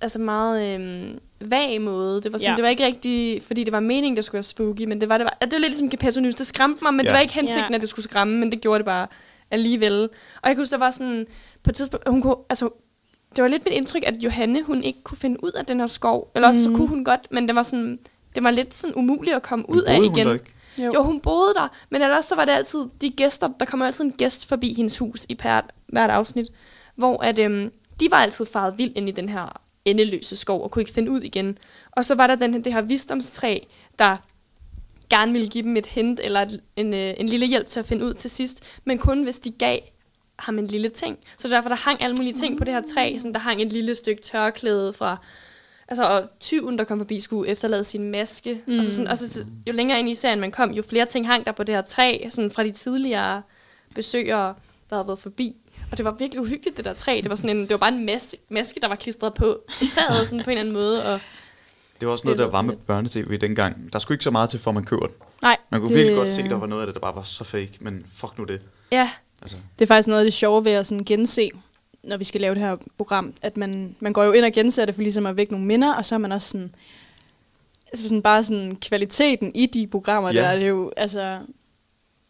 altså 0.00 0.18
meget 0.18 0.74
øhm, 0.80 1.18
vag 1.40 1.80
måde. 1.80 2.22
Det 2.22 2.32
var, 2.32 2.38
sådan, 2.38 2.50
Ja. 2.52 2.56
det 2.56 2.62
var 2.62 2.68
ikke 2.68 2.84
rigtig, 2.86 3.42
fordi 3.42 3.64
det 3.64 3.72
var 3.72 3.80
meningen, 3.80 4.16
det 4.16 4.24
skulle 4.24 4.34
være 4.34 4.42
spooky, 4.42 4.84
men 4.84 5.00
det 5.00 5.08
var, 5.08 5.18
det 5.18 5.24
var, 5.24 5.36
det 5.40 5.52
var 5.52 5.58
lidt 5.58 5.70
ligesom 5.70 5.90
Gepetto 5.90 6.20
News. 6.20 6.34
Det 6.34 6.46
skræmte 6.46 6.84
mig, 6.84 6.94
men 6.94 7.00
ja. 7.00 7.08
Det 7.10 7.14
var 7.14 7.20
ikke 7.20 7.34
hensigten, 7.34 7.70
Ja. 7.70 7.74
at 7.74 7.80
det 7.80 7.88
skulle 7.88 8.04
skræmme, 8.04 8.36
men 8.38 8.52
det 8.52 8.60
gjorde 8.60 8.78
det 8.78 8.84
bare 8.84 9.06
alligevel. 9.50 10.02
Og 10.02 10.48
jeg 10.48 10.50
kan 10.50 10.56
huske, 10.56 10.72
der 10.72 10.78
var 10.78 10.90
sådan, 10.90 11.26
på 11.62 11.70
et 11.70 11.76
tidspunkt, 11.76 12.08
hun 12.08 12.22
kunne, 12.22 12.36
altså, 12.50 12.70
det 13.36 13.42
var 13.42 13.48
lidt 13.48 13.64
mit 13.64 13.74
indtryk, 13.74 14.02
at 14.06 14.14
Johanne, 14.16 14.62
hun 14.62 14.82
ikke 14.84 15.02
kunne 15.02 15.18
finde 15.18 15.44
ud 15.44 15.50
af 15.52 15.66
den 15.66 15.80
her 15.80 15.86
skov. 15.86 16.30
Eller 16.34 16.48
også, 16.48 16.58
mm. 16.60 16.64
så 16.64 16.70
Mhm. 16.70 16.78
kunne 16.78 16.88
hun 16.88 17.04
godt, 17.04 17.20
men 17.30 17.46
det 17.48 17.54
var 17.54 17.62
sådan, 17.62 17.98
det 18.34 18.44
var 18.44 18.50
lidt 18.50 18.74
sådan 18.74 18.94
umuligt 18.96 19.36
at 19.36 19.42
komme 19.42 19.70
ud 19.70 19.82
af 19.82 19.94
hun 19.96 20.04
igen. 20.04 20.26
der 20.26 20.32
ikke? 20.32 20.44
Jo. 20.78 20.92
jo, 20.94 21.02
hun 21.02 21.20
boede 21.20 21.54
der, 21.54 21.68
men 21.90 22.02
ellers 22.02 22.24
så 22.24 22.34
var 22.34 22.44
det 22.44 22.52
altid 22.52 22.78
de 23.00 23.10
gæster, 23.10 23.48
der 23.60 23.66
kommer 23.66 23.86
altid 23.86 24.04
en 24.04 24.12
gæst 24.12 24.48
forbi 24.48 24.74
hendes 24.76 24.98
hus 24.98 25.26
i 25.28 25.34
per, 25.34 25.60
hvert 25.86 26.10
afsnit, 26.10 26.46
hvor 26.96 27.22
at, 27.22 27.38
øhm, 27.38 27.72
de 28.00 28.10
var 28.10 28.16
altid 28.16 28.46
faret 28.46 28.74
vildt 28.78 28.96
ind 28.96 29.08
i 29.08 29.12
den 29.12 29.28
her 29.28 29.60
endeløse 29.84 30.36
skov 30.36 30.62
og 30.62 30.70
kunne 30.70 30.82
ikke 30.82 30.92
finde 30.92 31.10
ud 31.10 31.20
igen. 31.20 31.58
Og 31.90 32.04
så 32.04 32.14
var 32.14 32.26
der 32.26 32.34
den, 32.34 32.64
det 32.64 32.72
her 32.72 32.82
visdomstræ, 32.82 33.58
der 33.98 34.16
gerne 35.10 35.32
ville 35.32 35.48
give 35.48 35.64
dem 35.64 35.76
et 35.76 35.86
hint 35.86 36.20
eller 36.22 36.46
en, 36.76 36.94
øh, 36.94 37.14
en 37.16 37.28
lille 37.28 37.46
hjælp 37.46 37.66
til 37.66 37.80
at 37.80 37.86
finde 37.86 38.04
ud 38.04 38.14
til 38.14 38.30
sidst, 38.30 38.62
men 38.84 38.98
kun 38.98 39.22
hvis 39.22 39.38
de 39.38 39.50
gav 39.50 39.78
ham 40.38 40.58
en 40.58 40.66
lille 40.66 40.88
ting. 40.88 41.18
Så 41.38 41.48
derfor 41.48 41.68
der 41.68 41.76
hang 41.76 42.02
alle 42.02 42.16
mulige 42.16 42.34
ting 42.34 42.58
på 42.58 42.64
det 42.64 42.74
her 42.74 42.82
træ, 42.94 43.18
sådan 43.18 43.32
der 43.34 43.40
hang 43.40 43.62
et 43.62 43.72
lille 43.72 43.94
stykke 43.94 44.22
tørklæde 44.22 44.92
fra 44.92 45.16
Altså, 45.88 46.04
og 46.04 46.28
tyven, 46.40 46.78
der 46.78 46.84
kom 46.84 46.98
forbi, 46.98 47.20
skulle 47.20 47.50
efterlade 47.50 47.84
sin 47.84 48.10
maske. 48.10 48.62
Mm. 48.66 48.78
Og, 48.78 48.84
så 48.84 48.94
sådan, 48.94 49.10
og 49.10 49.18
så, 49.18 49.44
jo 49.66 49.72
længere 49.72 49.98
ind 49.98 50.08
i 50.08 50.14
serien 50.14 50.40
man 50.40 50.50
kom, 50.50 50.70
jo 50.70 50.82
flere 50.82 51.06
ting 51.06 51.26
hang 51.26 51.46
der 51.46 51.52
på 51.52 51.62
det 51.62 51.74
her 51.74 51.82
træ, 51.82 52.28
sådan 52.30 52.50
fra 52.50 52.64
de 52.64 52.70
tidligere 52.70 53.42
besøgere, 53.94 54.54
der 54.90 54.96
havde 54.96 55.06
været 55.06 55.18
forbi. 55.18 55.56
Og 55.94 55.98
det 55.98 56.04
var 56.04 56.10
virkelig 56.10 56.40
uhyggeligt, 56.42 56.76
det 56.76 56.84
der 56.84 56.92
træ. 56.94 57.20
Det 57.22 57.30
var, 57.30 57.36
sådan 57.36 57.56
en, 57.56 57.62
det 57.62 57.70
var 57.70 57.76
bare 57.76 57.92
en 57.92 58.06
maske, 58.06 58.36
maske, 58.48 58.80
der 58.80 58.88
var 58.88 58.94
klistret 58.94 59.34
på 59.34 59.58
træet 59.90 60.28
sådan 60.28 60.44
på 60.44 60.50
en 60.50 60.58
eller 60.58 60.60
anden 60.60 60.74
måde. 60.74 61.04
Og 61.14 61.20
Det 62.00 62.06
var 62.08 62.12
også 62.12 62.22
Det 62.22 62.24
noget, 62.24 62.38
der 62.38 62.46
var 62.46 62.62
med 62.62 62.76
børnetv 62.76 63.36
dengang. 63.38 63.92
Der 63.92 63.98
skulle 63.98 64.14
ikke 64.16 64.24
så 64.24 64.30
meget 64.30 64.50
til, 64.50 64.60
for 64.60 64.72
man 64.72 64.84
køber 64.84 65.06
den. 65.06 65.14
Nej, 65.42 65.56
Man 65.70 65.80
kunne 65.80 65.88
det, 65.88 65.96
virkelig 65.96 66.16
godt 66.16 66.30
se, 66.30 66.42
der 66.42 66.54
var 66.54 66.66
noget 66.66 66.82
af 66.82 66.86
det, 66.86 66.94
der 66.94 67.00
bare 67.00 67.14
var 67.16 67.22
så 67.22 67.44
fake. 67.44 67.72
Men 67.80 68.06
fuck 68.16 68.38
nu 68.38 68.44
det. 68.44 68.60
ja, 68.92 69.10
Altså, 69.42 69.56
Det 69.78 69.84
er 69.84 69.86
faktisk 69.86 70.08
noget 70.08 70.20
af 70.20 70.24
det 70.26 70.32
sjove 70.34 70.64
ved 70.64 70.72
at 70.72 70.86
sådan 70.86 71.04
gense, 71.04 71.50
når 72.02 72.16
vi 72.16 72.24
skal 72.24 72.40
lave 72.40 72.54
det 72.54 72.62
her 72.62 72.76
program, 72.96 73.34
at 73.42 73.56
man, 73.56 73.96
man 74.00 74.12
går 74.12 74.24
jo 74.24 74.32
ind 74.32 74.44
og 74.44 74.52
genser 74.52 74.84
det 74.84 74.94
for 74.94 75.02
ligesom 75.02 75.26
at 75.26 75.36
vække 75.36 75.52
nogle 75.52 75.66
minder, 75.66 75.94
og 75.94 76.04
så 76.04 76.14
er 76.14 76.18
man 76.18 76.32
også 76.32 76.48
sådan, 76.48 76.74
altså 77.92 78.08
sådan 78.08 78.22
bare 78.22 78.44
sådan 78.44 78.76
kvaliteten 78.76 79.52
i 79.54 79.66
de 79.66 79.86
programmer, 79.86 80.32
Ja. 80.32 80.40
der 80.40 80.46
er 80.46 80.58
det 80.58 80.68
jo 80.68 80.92
altså 80.96 81.38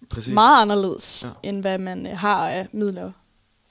præcis. 0.08 0.32
meget 0.34 0.62
anderledes, 0.62 1.22
Ja. 1.24 1.28
ja. 1.44 1.48
end 1.48 1.60
hvad 1.60 1.78
man 1.78 2.06
øh, 2.06 2.16
har 2.18 2.48
af 2.50 2.66
midler 2.72 3.12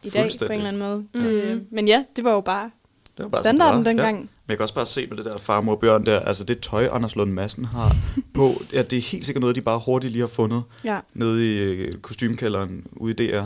i 0.04 0.10
dag 0.10 0.32
på 0.39 0.45
en 0.45 0.51
eller 0.51 0.68
anden 0.68 0.82
måde. 0.82 0.97
Mhm. 1.14 1.24
Det, 1.24 1.66
men 1.72 1.88
ja, 1.88 2.04
det 2.16 2.24
var 2.24 2.32
jo 2.32 2.41
bare 2.41 2.72
Det 3.18 3.24
var 3.24 3.30
bare 3.30 3.43
standarden 3.43 3.86
sådan, 3.86 3.97
det 3.97 4.04
var. 4.04 4.08
dengang. 4.10 4.18
Ja. 4.18 4.22
Men 4.45 4.49
jeg 4.49 4.58
kan 4.58 4.64
også 4.64 4.74
bare 4.76 4.86
se 4.86 5.08
med 5.08 5.18
det 5.18 5.26
der 5.26 5.38
farmor 5.38 5.76
Bjørn 5.76 6.06
der, 6.06 6.20
altså 6.20 6.43
det 6.43 6.60
tøj, 6.60 6.89
Anders 6.91 7.16
Lund 7.16 7.32
Madsen 7.32 7.66
har 7.66 7.95
på, 8.36 8.51
ja, 8.74 8.82
det 8.82 8.97
er 8.97 9.01
helt 9.01 9.26
sikkert 9.26 9.41
noget, 9.41 9.56
de 9.56 9.62
bare 9.62 9.80
hurtigt 9.86 10.12
lige 10.12 10.22
har 10.22 10.28
fundet 10.28 10.64
Ja. 10.84 10.99
nede 11.14 11.45
i 11.45 11.58
øh, 11.58 11.93
kostymkælderen 11.93 12.86
ude 12.95 13.12
i 13.26 13.28
DR. 13.28 13.43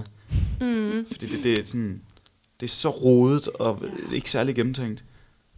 mm. 0.62 1.06
Fordi 1.12 1.26
det, 1.28 1.44
det 1.44 1.60
er 1.60 1.66
sådan, 1.66 2.02
det 2.60 2.66
er 2.66 2.70
så 2.72 2.90
rodet 2.90 3.48
og 3.48 3.80
ikke 4.14 4.32
særlig 4.32 4.56
gennemtænkt. 4.56 5.04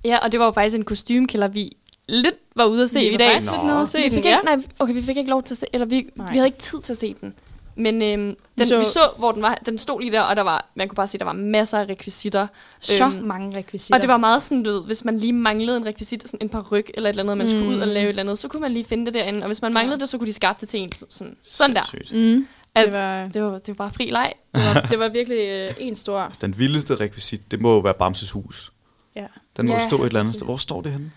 ja, 0.06 0.18
og 0.18 0.32
det 0.32 0.40
var 0.40 0.46
jo 0.46 0.52
faktisk 0.52 0.76
en 0.76 0.84
kostymekælder, 0.86 1.48
vi 1.48 1.76
lidt 2.10 2.36
var 2.56 2.66
ude 2.66 2.84
at 2.84 2.90
se 2.90 3.00
Vi 3.00 3.08
i 3.08 3.12
var 3.12 3.18
dag. 3.18 3.28
faktisk 3.28 3.52
lidt 3.52 3.62
Nå. 3.62 3.68
nede 3.68 3.82
og 3.82 3.88
se 3.88 3.98
vi 3.98 4.04
den, 4.04 4.12
fik 4.12 4.26
ja. 4.26 4.38
ikke, 4.38 4.46
nej, 4.46 4.58
okay, 4.80 4.94
vi 4.94 5.02
fik 5.02 5.18
ikke 5.18 5.30
lov 5.30 5.44
til 5.44 5.54
at 5.54 5.58
se, 5.58 5.66
eller 5.74 5.86
vi, 5.86 6.10
Nej. 6.16 6.32
vi 6.32 6.38
havde 6.38 6.48
ikke 6.48 6.58
tid 6.60 6.82
til 6.82 6.94
at 6.94 6.98
se 6.98 7.16
den. 7.22 7.34
Men 7.80 8.02
øhm, 8.02 8.36
den, 8.58 8.66
så- 8.66 8.80
vi 8.80 8.86
så, 8.86 9.00
hvor 9.18 9.32
den 9.32 9.42
var, 9.42 9.56
den 9.66 9.78
stod 9.78 10.02
lige 10.02 10.12
der, 10.12 10.22
og 10.22 10.36
der 10.36 10.42
var, 10.42 10.66
man 10.76 10.88
kunne 10.88 10.96
bare 10.96 11.08
se, 11.08 11.18
der 11.18 11.26
var 11.26 11.34
masser 11.34 11.80
af 11.80 11.86
rekvisitter. 11.90 12.48
Så 12.80 13.06
Øhm, 13.06 13.14
mange 13.14 13.58
rekvisitter. 13.58 13.96
Og 13.96 14.02
det 14.02 14.08
var 14.10 14.18
meget 14.18 14.44
sådan, 14.44 14.64
du 14.64 14.72
ved, 14.72 14.84
hvis 14.84 15.06
man 15.06 15.20
lige 15.20 15.34
manglede 15.34 15.78
en 15.78 15.86
rekvisit, 15.86 16.24
sådan 16.24 16.40
en 16.42 16.50
par 16.50 16.68
ryg 16.72 16.86
eller 16.94 17.10
et 17.10 17.14
eller 17.14 17.24
andet, 17.24 17.38
man 17.38 17.48
skulle 17.48 17.64
Mm. 17.66 17.70
ud 17.76 17.80
og 17.80 17.88
lave 17.88 18.04
et 18.04 18.10
eller 18.10 18.24
andet, 18.24 18.40
så 18.40 18.48
kunne 18.48 18.62
man 18.62 18.72
lige 18.72 18.86
finde 18.86 19.06
det 19.06 19.14
derinde. 19.14 19.42
Og 19.42 19.46
hvis 19.48 19.62
man 19.62 19.74
manglede 19.74 20.00
det, 20.00 20.10
så 20.10 20.18
kunne 20.18 20.28
de 20.28 20.34
skaffe 20.34 20.62
det 20.62 20.70
til 20.70 20.80
en. 20.80 20.92
Sådan, 21.10 21.36
sådan 21.44 21.76
der. 21.76 21.84
Sindssygt. 21.92 22.20
Mm. 22.20 22.48
At- 22.76 22.86
Det 22.86 22.94
var, 22.94 23.28
Det 23.28 23.44
var, 23.44 23.52
det 23.58 23.68
var 23.68 23.74
bare 23.74 23.92
fri 23.92 24.06
leg. 24.06 24.34
det 24.56 24.62
var, 24.76 24.82
det 24.82 25.00
var 25.00 25.10
virkelig 25.10 25.38
øh, 25.50 25.74
en 25.80 25.96
stor... 25.96 26.32
Den 26.42 26.58
vildeste 26.58 26.96
rekvisit, 26.96 27.52
det 27.52 27.62
må 27.62 27.74
jo 27.74 27.80
være 27.80 27.94
Bamses 27.94 28.32
hus. 28.32 28.72
Ja. 29.16 29.26
Den 29.58 29.68
må 29.68 29.74
Ja. 29.74 29.80
ja. 29.82 29.88
stå 29.88 30.02
et 30.02 30.06
eller 30.06 30.20
andet 30.20 30.36
sted. 30.36 30.46
Hvor 30.46 30.58
står 30.58 30.82
det 30.82 30.92
henne? 30.92 31.12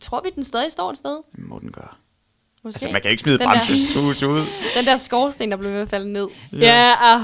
Tror 0.00 0.20
vi, 0.24 0.30
den 0.34 0.44
stadig 0.44 0.72
står 0.72 0.90
et 0.90 0.98
sted? 0.98 1.18
Det 1.36 1.48
må 1.48 1.58
den 1.58 1.72
gøre. 1.72 1.88
Måske. 2.62 2.74
Altså, 2.76 2.88
man 2.92 3.02
kan 3.02 3.10
ikke 3.10 3.22
smide 3.22 4.04
hus 4.06 4.22
ud. 4.22 4.38
Den 4.76 4.84
der 4.84 4.96
skorsten, 4.96 5.50
der 5.50 5.56
blev 5.56 5.70
i 5.70 5.74
hvert 5.74 5.88
fald 5.90 6.04
ned. 6.06 6.28
Ja, 6.52 6.58
ja 6.58 7.14
ah. 7.14 7.20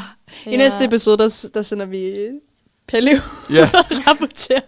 i 0.47 0.51
Ja. 0.51 0.57
næste 0.57 0.85
episode, 0.85 1.19
der, 1.19 1.47
der 1.55 1.63
sender 1.63 1.87
vi 1.87 1.99
øh, 2.07 2.33
Pelle 2.87 3.11
Ja, 3.57 3.71
og 3.75 3.85
rapporterer 4.07 4.61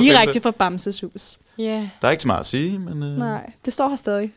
direkte 0.00 0.40
fra 0.40 0.50
Bamses 0.50 1.00
hus. 1.00 1.38
Ja. 1.58 1.88
der 2.02 2.08
er 2.08 2.10
ikke 2.10 2.22
så 2.22 2.28
meget 2.28 2.40
at 2.40 2.46
sige, 2.46 2.78
men 2.78 3.02
øh, 3.02 3.18
Nej, 3.18 3.50
det 3.64 3.72
står 3.72 3.88
her 3.88 3.96
stadig. 3.96 4.32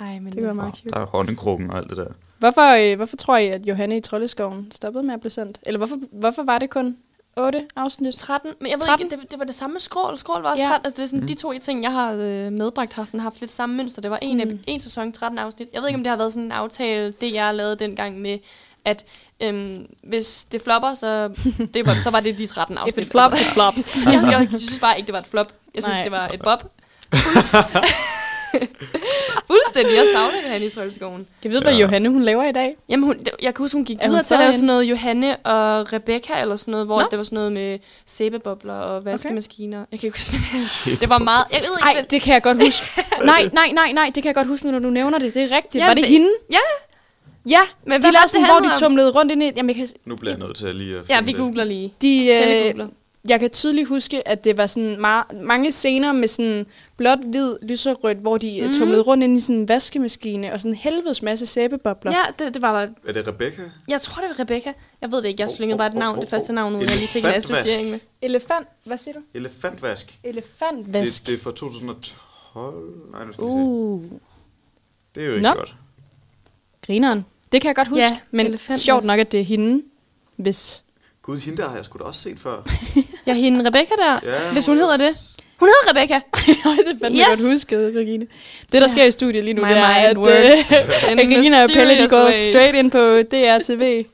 Ej, 0.00 0.18
men 0.18 0.32
Det 0.32 0.46
var 0.46 0.52
meget 0.52 0.74
cute. 0.74 0.90
der 0.90 1.00
er 1.00 1.06
honningkrukken 1.06 1.70
og 1.70 1.76
alt 1.78 1.88
det 1.90 1.96
der. 1.96 2.06
Hvorfor, 2.38 2.90
øh, 2.92 2.96
hvorfor 2.96 3.16
tror 3.16 3.36
I, 3.36 3.46
at 3.48 3.66
Johanne 3.66 3.96
i 3.96 4.00
Trolleskoven 4.00 4.72
stoppede 4.72 5.06
med 5.06 5.14
at 5.14 5.20
blive 5.20 5.30
sendt? 5.30 5.58
Eller 5.62 5.78
hvorfor, 5.78 5.98
hvorfor 6.12 6.42
var 6.42 6.58
det 6.58 6.70
kun 6.70 6.96
8 7.36 7.66
afsnit? 7.76 8.14
13, 8.14 8.52
men 8.60 8.70
jeg 8.70 8.76
ved 8.76 8.80
13? 8.86 9.06
ikke, 9.06 9.16
det, 9.22 9.30
det 9.30 9.38
var 9.38 9.44
det 9.44 9.54
samme 9.54 9.80
skrål. 9.80 10.18
Skrål 10.18 10.42
var 10.42 10.50
også 10.50 10.62
Ja. 10.62 10.68
ja. 10.68 10.72
13. 10.72 10.86
Altså, 10.86 10.96
det 10.96 11.02
er 11.04 11.08
sådan, 11.08 11.20
Mm. 11.20 11.26
de 11.26 11.34
to 11.34 11.52
ting, 11.58 11.82
jeg 11.82 11.92
har 11.92 12.12
øh, 12.12 12.52
medbragt, 12.52 12.92
har 12.92 13.04
sådan 13.04 13.20
haft 13.20 13.40
lidt 13.40 13.52
samme 13.52 13.76
mønster. 13.76 14.02
Det 14.02 14.10
var 14.10 14.18
en, 14.22 14.40
Sådan- 14.40 14.52
ep- 14.58 14.64
en 14.66 14.80
sæson, 14.80 15.12
13 15.12 15.38
afsnit. 15.38 15.68
Jeg 15.72 15.80
ved 15.82 15.88
ikke, 15.88 15.96
om 15.98 16.02
det 16.04 16.10
har 16.10 16.16
været 16.16 16.32
sådan 16.32 16.44
en 16.44 16.52
aftale, 16.52 17.14
det 17.20 17.34
jeg 17.34 17.54
lavede 17.54 17.76
dengang 17.76 18.20
med, 18.20 18.38
at 18.84 19.04
øhm, 19.42 19.86
hvis 20.02 20.44
det 20.44 20.62
flopper, 20.62 20.94
så, 20.94 21.30
det 21.74 21.86
var, 21.86 21.94
så 22.00 22.10
var 22.10 22.20
det 22.20 22.38
de 22.38 22.46
13 22.46 22.74
If 22.76 22.80
afsnit. 22.82 23.04
it 23.06 23.10
flops, 23.10 23.40
it 23.40 23.46
flops. 23.46 23.98
jeg, 24.04 24.12
jeg, 24.12 24.48
jeg 24.52 24.60
synes 24.60 24.78
bare 24.80 24.96
ikke, 24.98 25.06
det 25.06 25.12
var 25.14 25.20
et 25.20 25.26
flop. 25.26 25.52
Jeg 25.74 25.82
synes, 25.82 25.96
Nej. 25.96 26.02
det 26.04 26.12
var 26.12 26.28
et 26.34 26.40
bob. 26.42 26.62
Fuldstændig. 29.66 29.96
Jeg 29.96 30.06
savner 30.14 30.38
Johanne 30.44 30.66
i 30.66 30.70
Trølleskoven. 30.70 31.26
Jeg 31.44 31.52
ved, 31.52 31.60
hvad 31.62 31.72
Ja. 31.72 31.78
Johanne 31.78 32.08
hun 32.08 32.22
laver 32.22 32.44
i 32.48 32.52
dag. 32.52 32.76
Jamen, 32.88 33.04
hun, 33.06 33.16
jeg 33.42 33.54
kan 33.54 33.62
huske, 33.62 33.76
hun 33.76 33.84
gik 33.84 33.96
Er 34.00 34.06
videre 34.08 34.22
til 34.22 34.34
at 34.34 34.40
lave 34.40 34.52
sådan 34.52 34.66
noget 34.66 34.84
Johanne 34.84 35.36
og 35.36 35.92
Rebecca, 35.92 36.40
eller 36.40 36.56
sådan 36.56 36.72
noget, 36.72 36.86
hvor 36.86 37.00
Nå. 37.00 37.06
det 37.10 37.18
var 37.18 37.24
sådan 37.24 37.36
noget 37.36 37.52
med 37.52 37.78
sæbebobler 38.06 38.74
og 38.74 39.04
vaskemaskiner. 39.04 39.78
Okay. 39.82 39.86
Jeg 39.92 40.00
kan 40.00 40.06
ikke 40.06 40.18
huske, 40.18 40.90
det 40.90 41.00
Det 41.00 41.08
var 41.08 41.18
meget... 41.18 41.44
Jeg 41.52 41.58
ved 41.58 41.64
ikke, 41.78 41.82
Nej, 41.84 41.92
hvad- 41.94 42.02
det 42.10 42.22
kan 42.22 42.34
jeg 42.34 42.42
godt 42.42 42.62
huske. 42.64 42.86
nej, 43.24 43.48
nej, 43.52 43.70
nej, 43.72 43.92
nej, 43.92 44.04
det 44.14 44.14
kan 44.14 44.24
jeg 44.26 44.34
godt 44.34 44.46
huske, 44.48 44.66
nu, 44.66 44.72
når 44.72 44.78
du 44.78 44.90
nævner 44.90 45.18
det. 45.18 45.34
Det 45.34 45.42
er 45.52 45.56
rigtigt. 45.56 45.82
Ja, 45.82 45.86
var 45.86 45.94
det 45.94 46.02
det- 46.04 46.10
hende? 46.12 46.28
Ja, 46.52 46.58
Ja, 47.48 47.60
men 47.84 47.92
de 48.02 48.10
lavede 48.10 48.22
det, 48.22 48.30
sådan, 48.30 48.46
hvor 48.46 48.58
de 48.58 48.78
tumlede 48.80 49.10
rundt 49.10 49.32
ind 49.32 49.42
i... 49.42 49.50
Jamen, 49.56 49.68
jeg, 49.68 49.76
kan, 49.76 49.88
Nu 50.04 50.16
bliver 50.16 50.32
jeg 50.32 50.46
nødt 50.46 50.56
til 50.56 50.66
at 50.66 50.74
lige 50.74 50.98
at 50.98 51.08
Ja, 51.08 51.20
vi 51.20 51.32
googler 51.32 51.64
lige. 51.64 51.92
de, 52.02 52.26
øh, 52.26 52.64
googler. 52.66 52.86
Jeg 53.28 53.40
kan 53.40 53.50
tydeligt 53.50 53.88
huske, 53.88 54.28
at 54.28 54.44
det 54.44 54.56
var 54.56 54.66
sådan 54.66 55.00
meget, 55.00 55.24
mange 55.42 55.72
scener 55.72 56.12
med 56.12 56.28
sådan 56.28 56.66
blåt, 56.96 57.18
hvid, 57.18 57.56
lyserødt, 57.62 58.18
hvor 58.18 58.38
de 58.38 58.62
mm. 58.66 58.72
Tumlede 58.72 59.02
rundt 59.02 59.24
ind 59.24 59.38
i 59.38 59.40
sådan 59.40 59.56
en 59.56 59.68
vaskemaskine, 59.68 60.52
og 60.52 60.60
sådan 60.60 60.72
en 60.72 60.76
helvedes 60.76 61.22
masse 61.22 61.46
sæbebobler. 61.46 62.12
Ja, 62.12 62.44
det, 62.44 62.54
det 62.54 62.62
var 62.62 62.72
bare... 62.72 62.94
Er 63.08 63.12
det 63.12 63.28
Rebecca? 63.28 63.62
Jeg 63.88 64.00
tror, 64.00 64.20
det 64.22 64.28
var 64.30 64.38
Rebecca. 64.38 64.72
Jeg 65.00 65.10
ved 65.12 65.22
det 65.22 65.28
ikke. 65.28 65.40
Jeg 65.40 65.48
Oh, 65.50 65.56
slyngede 65.56 65.74
oh, 65.74 65.78
bare 65.78 65.86
et 65.88 65.94
oh, 65.94 65.98
navn, 65.98 66.16
oh, 66.16 66.20
det 66.22 66.30
første 66.30 66.50
oh. 66.50 66.54
navn 66.54 66.74
ud, 66.76 66.80
jeg 66.80 66.96
lige 66.96 67.08
fik 67.08 67.24
en 67.24 67.30
associering 67.30 67.90
med. 67.90 68.00
Elefant, 68.22 68.68
hvad 68.84 68.98
siger 68.98 69.14
du? 69.14 69.20
Elefantvask. 69.34 70.18
Elefantvask. 70.24 71.20
Det, 71.22 71.26
det 71.26 71.34
er 71.34 71.38
fra 71.38 71.50
2012. 71.50 72.74
Nej, 73.12 73.24
nu 73.24 73.32
skal 73.32 73.44
vi 73.44 73.48
se. 73.50 73.54
Uh, 73.54 74.04
Det 75.14 75.22
er 75.22 75.26
jo 75.26 75.32
ikke 75.32 75.42
Nå. 75.48 75.54
godt. 75.54 75.74
grineren. 76.86 77.24
Det 77.52 77.60
kan 77.60 77.68
jeg 77.68 77.76
godt 77.76 77.88
huske, 77.88 78.02
Ja, 78.04 78.18
men 78.30 78.46
elefantvask. 78.46 78.84
sjovt 78.84 79.04
nok, 79.04 79.18
at 79.20 79.32
det 79.32 79.40
er 79.40 79.44
hende, 79.44 79.82
hvis... 80.36 80.82
Gud, 81.26 81.38
hende 81.38 81.62
der 81.62 81.68
har 81.68 81.76
jeg 81.76 81.84
sgu 81.84 81.98
da 81.98 82.04
også 82.04 82.20
set 82.20 82.38
før. 82.38 82.62
Ja, 83.26 83.32
hende 83.34 83.58
Rebecca 83.68 83.94
der. 83.98 84.18
Ja, 84.32 84.52
Hvis 84.52 84.66
hun 84.66 84.76
hedder 84.78 84.96
det. 84.96 85.10
Hun 85.60 85.68
hedder 85.68 85.90
Rebecca. 86.00 86.14
Ej, 86.68 86.76
det 86.86 86.92
er 86.94 86.98
fandme 87.02 87.18
Yes! 87.18 87.26
godt 87.28 87.52
husket, 87.52 87.92
Regine. 87.96 88.26
Det, 88.62 88.72
der 88.72 88.80
Ja. 88.80 88.88
sker 88.88 89.04
i 89.04 89.10
studiet 89.10 89.44
lige 89.44 89.54
nu, 89.54 89.62
My 89.62 89.68
det 89.68 89.76
er, 89.78 89.84
at 89.86 90.16
mind 90.16 90.28
øh, 90.28 91.18
Regina 91.24 91.62
og 91.62 91.68
Pelle, 91.74 92.02
de 92.02 92.08
går 92.08 92.30
straight 92.30 92.74
ind 92.74 92.90
på 92.90 92.98
DRTV 93.22 94.04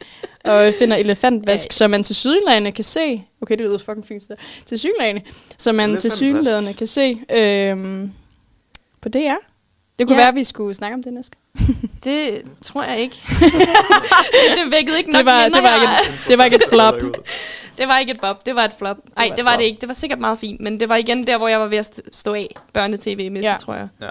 og 0.44 0.74
finder 0.78 0.96
elefantvask, 0.96 1.64
Ja. 1.66 1.72
som 1.74 1.90
man 1.90 2.04
til 2.04 2.16
sydlandene 2.16 2.72
kan 2.72 2.84
se. 2.84 3.22
Okay, 3.42 3.56
det 3.56 3.66
lyder 3.66 3.78
fucking 3.78 4.06
fint. 4.06 4.22
så. 4.22 4.34
Til 4.66 4.78
sydlandene. 4.78 5.22
Som 5.58 5.74
man 5.74 5.96
til 5.96 6.10
sydlandene 6.10 6.74
kan 6.74 6.86
se 6.86 7.18
øhm, 7.30 8.12
på 9.00 9.08
DR. 9.08 9.34
Det 9.98 10.06
kunne 10.06 10.16
Ja. 10.16 10.20
være, 10.20 10.28
at 10.28 10.34
vi 10.34 10.44
skulle 10.44 10.74
snakke 10.74 10.94
om 10.94 11.02
det 11.02 11.12
næste. 11.12 11.36
Det 12.04 12.42
tror 12.62 12.82
jeg 12.82 12.98
ikke. 13.00 13.16
det, 14.32 14.64
det 14.64 14.72
vækkede 14.72 14.98
ikke 14.98 15.10
nok 15.10 15.18
Det 15.18 15.26
var, 15.26 15.42
minder. 15.44 15.58
det, 15.60 15.68
var 15.68 15.74
ikke 15.74 15.86
et, 16.14 16.24
det 16.28 16.38
var 16.38 16.44
ikke 16.44 16.56
et 16.56 16.62
flop. 16.68 16.94
Det 17.78 17.88
var 17.88 17.98
ikke 17.98 18.12
et 18.12 18.20
bob, 18.20 18.46
det 18.46 18.56
var 18.56 18.64
et 18.64 18.72
flop. 18.78 18.96
Nej, 19.16 19.28
var 19.28 19.34
det 19.34 19.38
et 19.40 19.44
var 19.44 19.50
flop. 19.50 19.58
det 19.60 19.64
ikke. 19.66 19.80
Det 19.80 19.88
var 19.88 19.94
sikkert 19.94 20.18
meget 20.18 20.38
fint, 20.38 20.60
men 20.60 20.80
det 20.80 20.88
var 20.88 20.96
igen 20.96 21.26
der, 21.26 21.38
hvor 21.38 21.48
jeg 21.48 21.60
var 21.60 21.66
ved 21.66 21.78
at 21.78 21.86
st- 21.86 22.08
stå 22.12 22.34
af 22.34 22.48
børnetv-mæssigt, 22.72 23.44
ja. 23.44 23.56
tror 23.60 23.74
jeg. 23.74 23.88
Ja. 24.00 24.06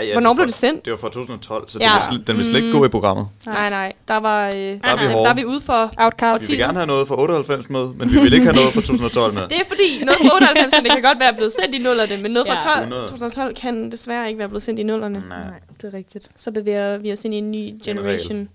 Ja, 0.00 0.06
ja, 0.06 0.12
Hvornår 0.12 0.30
det 0.32 0.38
var 0.38 0.44
blev 0.44 0.44
fra- 0.44 0.46
det 0.46 0.54
sendt? 0.54 0.84
Det 0.84 0.90
var 0.90 0.96
fra 0.98 1.08
2012, 1.08 1.68
så 1.68 1.78
Ja. 1.80 1.90
den, 2.10 2.18
vil, 2.18 2.26
den 2.26 2.36
vil 2.36 2.44
slet 2.44 2.56
ikke 2.56 2.72
Mm. 2.72 2.78
gå 2.78 2.84
i 2.84 2.88
programmet. 2.88 3.28
Nej, 3.46 3.70
nej. 3.70 3.92
Der 4.08 4.16
var... 4.16 4.46
Øh, 4.46 4.52
der, 4.52 4.58
er 4.82 4.96
vi 4.96 5.04
der, 5.04 5.10
hårde. 5.10 5.30
er 5.30 5.34
vi 5.34 5.44
ude 5.44 5.60
for... 5.60 5.92
Outcast. 5.98 6.42
Vi 6.42 6.48
vil 6.48 6.58
gerne 6.58 6.74
have 6.78 6.86
noget 6.86 7.08
fra 7.08 7.20
98 7.22 7.70
med, 7.70 7.88
men 7.94 8.12
vi 8.12 8.18
vil 8.20 8.32
ikke 8.32 8.44
have 8.46 8.56
noget 8.56 8.72
fra 8.72 8.80
2012 8.80 9.34
med. 9.34 9.42
Det 9.52 9.56
er 9.60 9.64
fordi, 9.68 10.04
noget 10.04 10.18
fra 10.20 10.34
98, 10.34 10.74
det 10.74 10.90
kan 10.92 11.02
godt 11.02 11.20
være 11.20 11.32
blevet 11.34 11.52
sendt 11.52 11.74
i 11.74 11.78
nullerne, 11.78 12.16
men 12.22 12.30
noget 12.30 12.48
fra 12.48 12.54
Ja. 12.54 12.60
12, 12.74 12.78
100. 12.80 13.02
2012 13.06 13.54
kan 13.54 13.90
desværre 13.92 14.26
ikke 14.28 14.38
være 14.38 14.48
blevet 14.48 14.62
sendt 14.62 14.80
i 14.80 14.82
nullerne. 14.82 15.22
Nej. 15.28 15.38
det 15.82 15.94
er 15.94 15.96
rigtigt. 15.98 16.28
Så 16.36 16.50
bevæger 16.50 16.98
vi 16.98 17.12
os 17.12 17.24
ind 17.24 17.34
i 17.34 17.38
en 17.38 17.50
ny 17.50 17.70
generation. 17.84 18.48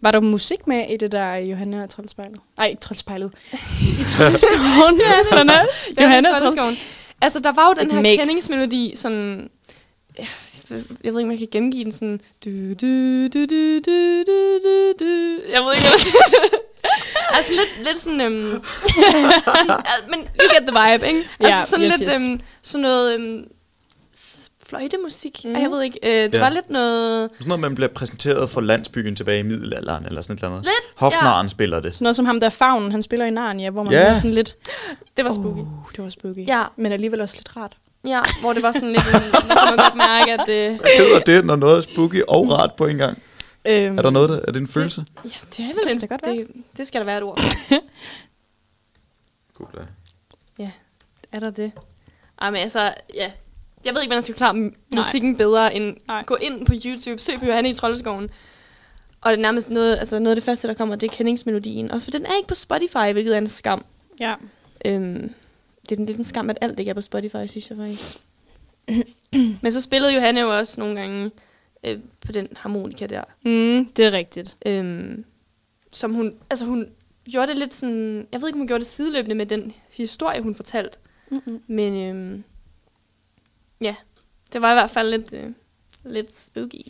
Var 0.00 0.10
der 0.10 0.20
musik 0.20 0.66
med 0.66 0.84
i 0.90 0.96
det 0.96 1.12
der 1.12 1.34
Johanna 1.34 1.82
og 1.82 1.90
Troldspejlet? 1.90 2.38
Nej, 2.58 2.66
ikke 2.66 2.80
Troldspejlet. 2.80 3.30
I 4.00 4.04
Troldskoven. 4.04 5.00
ja, 5.00 5.38
den 5.38 5.48
er. 5.50 5.66
Johanna 6.02 6.28
og 6.32 6.38
Trold... 6.38 6.50
Troldeskoven. 6.50 6.76
Altså, 7.20 7.38
der 7.40 7.52
var 7.52 7.66
jo 7.68 7.82
den 7.82 7.90
her 7.90 8.16
kendingsmelodi, 8.16 8.92
sådan... 8.96 9.48
ja, 10.18 10.26
Jeg 11.04 11.12
ved 11.12 11.20
ikke, 11.20 11.22
om 11.22 11.30
jeg 11.30 11.38
kan 11.38 11.48
gengive 11.52 11.84
den 11.84 11.92
sådan... 11.92 12.20
Du, 12.44 12.50
du, 12.50 13.28
du, 13.28 13.46
du, 13.46 13.78
du, 13.86 14.22
du, 14.26 14.58
du, 14.62 14.92
du. 15.00 15.38
Jeg 15.52 15.60
ved 15.62 15.72
ikke, 15.74 15.86
hvad 15.88 16.58
Altså 17.36 17.52
lidt, 17.52 17.86
lidt 17.86 17.98
sådan... 17.98 18.20
Øhm, 18.20 18.32
men 20.10 20.18
you 20.20 20.48
get 20.54 20.68
the 20.68 20.76
vibe, 20.82 21.06
ikke? 21.08 21.28
Altså 21.40 21.58
Ja, 21.58 21.64
sådan 21.64 21.86
yes, 21.86 21.98
lidt 21.98 22.10
yes. 22.14 22.26
Øhm, 22.26 22.40
sådan 22.62 22.82
noget... 22.82 23.14
Øhm, 23.14 23.44
fløjtemusik. 24.66 25.40
Mm. 25.44 25.50
Mhm. 25.50 25.62
Jeg 25.62 25.70
ved 25.70 25.82
ikke. 25.82 25.98
Øh, 26.02 26.24
det 26.32 26.34
Ja. 26.34 26.40
var 26.40 26.48
lidt 26.48 26.70
noget... 26.70 27.30
Sådan 27.38 27.48
noget, 27.48 27.60
man 27.60 27.74
bliver 27.74 27.88
præsenteret 27.88 28.50
for 28.50 28.60
landsbyen 28.60 29.16
tilbage 29.16 29.38
i 29.38 29.42
middelalderen, 29.42 30.06
eller 30.06 30.22
sådan 30.22 30.34
et 30.34 30.38
eller 30.40 30.48
andet. 30.50 30.64
Lidt, 30.64 30.94
Hofnaren 30.96 31.48
spiller 31.48 31.80
det. 31.80 31.94
Sådan 31.94 32.04
noget 32.04 32.16
som 32.16 32.26
ham 32.26 32.40
der 32.40 32.48
Fagnen, 32.48 32.90
han 32.92 33.02
spiller 33.02 33.26
i 33.26 33.30
Narnia, 33.30 33.70
hvor 33.70 33.82
man 33.82 33.92
Ja. 33.92 34.04
yeah. 34.04 34.16
sådan 34.16 34.34
lidt... 34.34 34.56
Det 35.16 35.24
var 35.24 35.32
spooky. 35.32 35.58
Uh, 35.60 35.66
det 35.96 36.04
var 36.04 36.10
spooky. 36.10 36.46
Ja. 36.46 36.62
Men 36.76 36.92
alligevel 36.92 37.20
også 37.20 37.36
lidt 37.36 37.56
rart. 37.56 37.72
Ja, 38.04 38.20
hvor 38.40 38.52
det 38.52 38.62
var 38.62 38.72
sådan 38.72 38.88
lidt... 38.92 39.02
En, 39.14 39.48
man 39.48 39.76
godt 39.76 39.94
mærke, 39.96 40.32
at... 40.32 40.48
Øh, 40.48 40.80
Hvad 40.80 40.90
hedder 40.98 41.20
det, 41.20 41.44
når 41.44 41.56
noget 41.56 41.76
er 41.78 41.80
spooky 41.80 42.22
og 42.28 42.50
rart 42.50 42.74
på 42.76 42.86
en 42.86 42.96
gang? 42.98 43.22
Øhm, 43.68 43.98
Er 43.98 44.02
der 44.02 44.10
noget 44.10 44.28
der? 44.28 44.36
Er 44.48 44.52
det 44.52 44.56
en 44.60 44.68
følelse? 44.68 45.04
ja, 45.24 45.30
det 45.56 45.58
er 45.58 45.80
vel 45.84 45.92
en, 45.92 46.00
Det 46.00 46.08
kan 46.08 46.18
godt 46.18 46.24
det, 46.36 46.46
det 46.76 46.86
skal 46.86 46.98
der 47.00 47.04
være 47.04 47.16
et 47.16 47.22
ord 47.22 47.38
for. 47.42 47.74
Google. 49.54 49.88
Er 51.32 51.40
der 51.40 51.50
det? 51.50 51.72
Ej, 52.40 52.50
men 52.50 52.60
altså, 52.60 52.80
ja. 53.14 53.30
Jeg 53.84 53.94
ved 53.94 54.00
ikke, 54.02 54.08
hvordan 54.10 54.14
jeg 54.16 54.22
skal 54.22 54.34
klare 54.34 54.70
musikken 54.96 55.36
bedre, 55.36 55.74
end 55.74 55.96
Nej. 56.08 56.22
gå 56.26 56.34
ind 56.34 56.66
på 56.66 56.72
YouTube, 56.84 57.18
søg 57.22 57.38
på 57.38 57.46
Johanne 57.46 57.70
i 57.70 57.74
Troldeskoven. 57.74 58.30
Og 59.20 59.30
det 59.30 59.38
er 59.38 59.42
nærmest 59.42 59.70
noget, 59.70 59.96
altså 59.98 60.18
noget 60.18 60.30
af 60.30 60.36
det 60.36 60.44
første, 60.44 60.68
der 60.68 60.74
kommer, 60.74 60.96
det 60.96 61.10
er 61.10 61.16
kendingsmelodien. 61.16 61.90
Også 61.90 62.06
for 62.06 62.10
den 62.10 62.26
er 62.26 62.36
ikke 62.36 62.48
på 62.48 62.54
Spotify, 62.54 63.12
hvilket 63.12 63.34
er 63.34 63.38
en 63.38 63.48
skam. 63.48 63.84
Ja. 64.20 64.34
Øhm, 64.84 65.34
det 65.82 65.92
er 65.92 65.96
den 65.96 66.06
lidt 66.06 66.18
en 66.18 66.24
skam, 66.24 66.50
at 66.50 66.58
alt 66.60 66.78
ikke 66.78 66.90
er 66.90 66.94
på 66.94 67.00
Spotify, 67.00 67.46
synes 67.46 67.70
jeg 67.70 67.78
faktisk. 67.78 68.18
Men 69.62 69.72
så 69.72 69.80
spillede 69.80 70.14
Johanne 70.14 70.40
jo 70.40 70.58
også 70.58 70.80
nogle 70.80 71.00
gange 71.00 71.30
øh, 71.84 71.98
på 72.26 72.32
den 72.32 72.48
harmonika 72.56 73.06
der. 73.06 73.24
Mm, 73.42 73.86
det 73.86 74.04
er 74.04 74.12
rigtigt. 74.12 74.56
Øhm, 74.66 75.24
som 75.90 76.14
hun, 76.14 76.34
altså 76.50 76.64
hun 76.64 76.88
gjorde 77.30 77.48
det 77.48 77.56
lidt 77.56 77.74
sådan, 77.74 78.26
jeg 78.32 78.40
ved 78.40 78.48
ikke, 78.48 78.56
om 78.56 78.60
hun 78.60 78.66
gjorde 78.66 78.80
det 78.80 78.90
sideløbende 78.90 79.34
med 79.34 79.46
den 79.46 79.72
historie, 79.90 80.42
hun 80.42 80.54
fortalte. 80.54 80.98
Mm-mm. 81.30 81.62
Men 81.66 81.94
øhm, 81.94 82.44
ja, 83.80 83.94
det 84.52 84.62
var 84.62 84.70
i 84.70 84.74
hvert 84.74 84.90
fald 84.90 85.10
lidt, 85.10 85.32
øh, 85.32 85.50
lidt 86.04 86.34
spooky. 86.34 86.86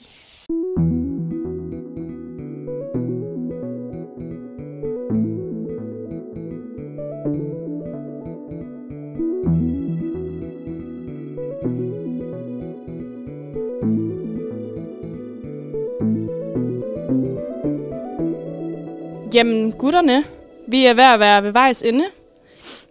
Jamen, 19.34 19.72
gutterne, 19.72 20.24
vi 20.68 20.84
er 20.86 20.94
ved 20.94 21.04
at 21.04 21.20
være 21.20 21.42
ved 21.42 21.50
vejs 21.50 21.82
ende. 21.82 22.04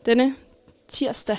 Denne 0.05 0.35
tirsdag 0.87 1.37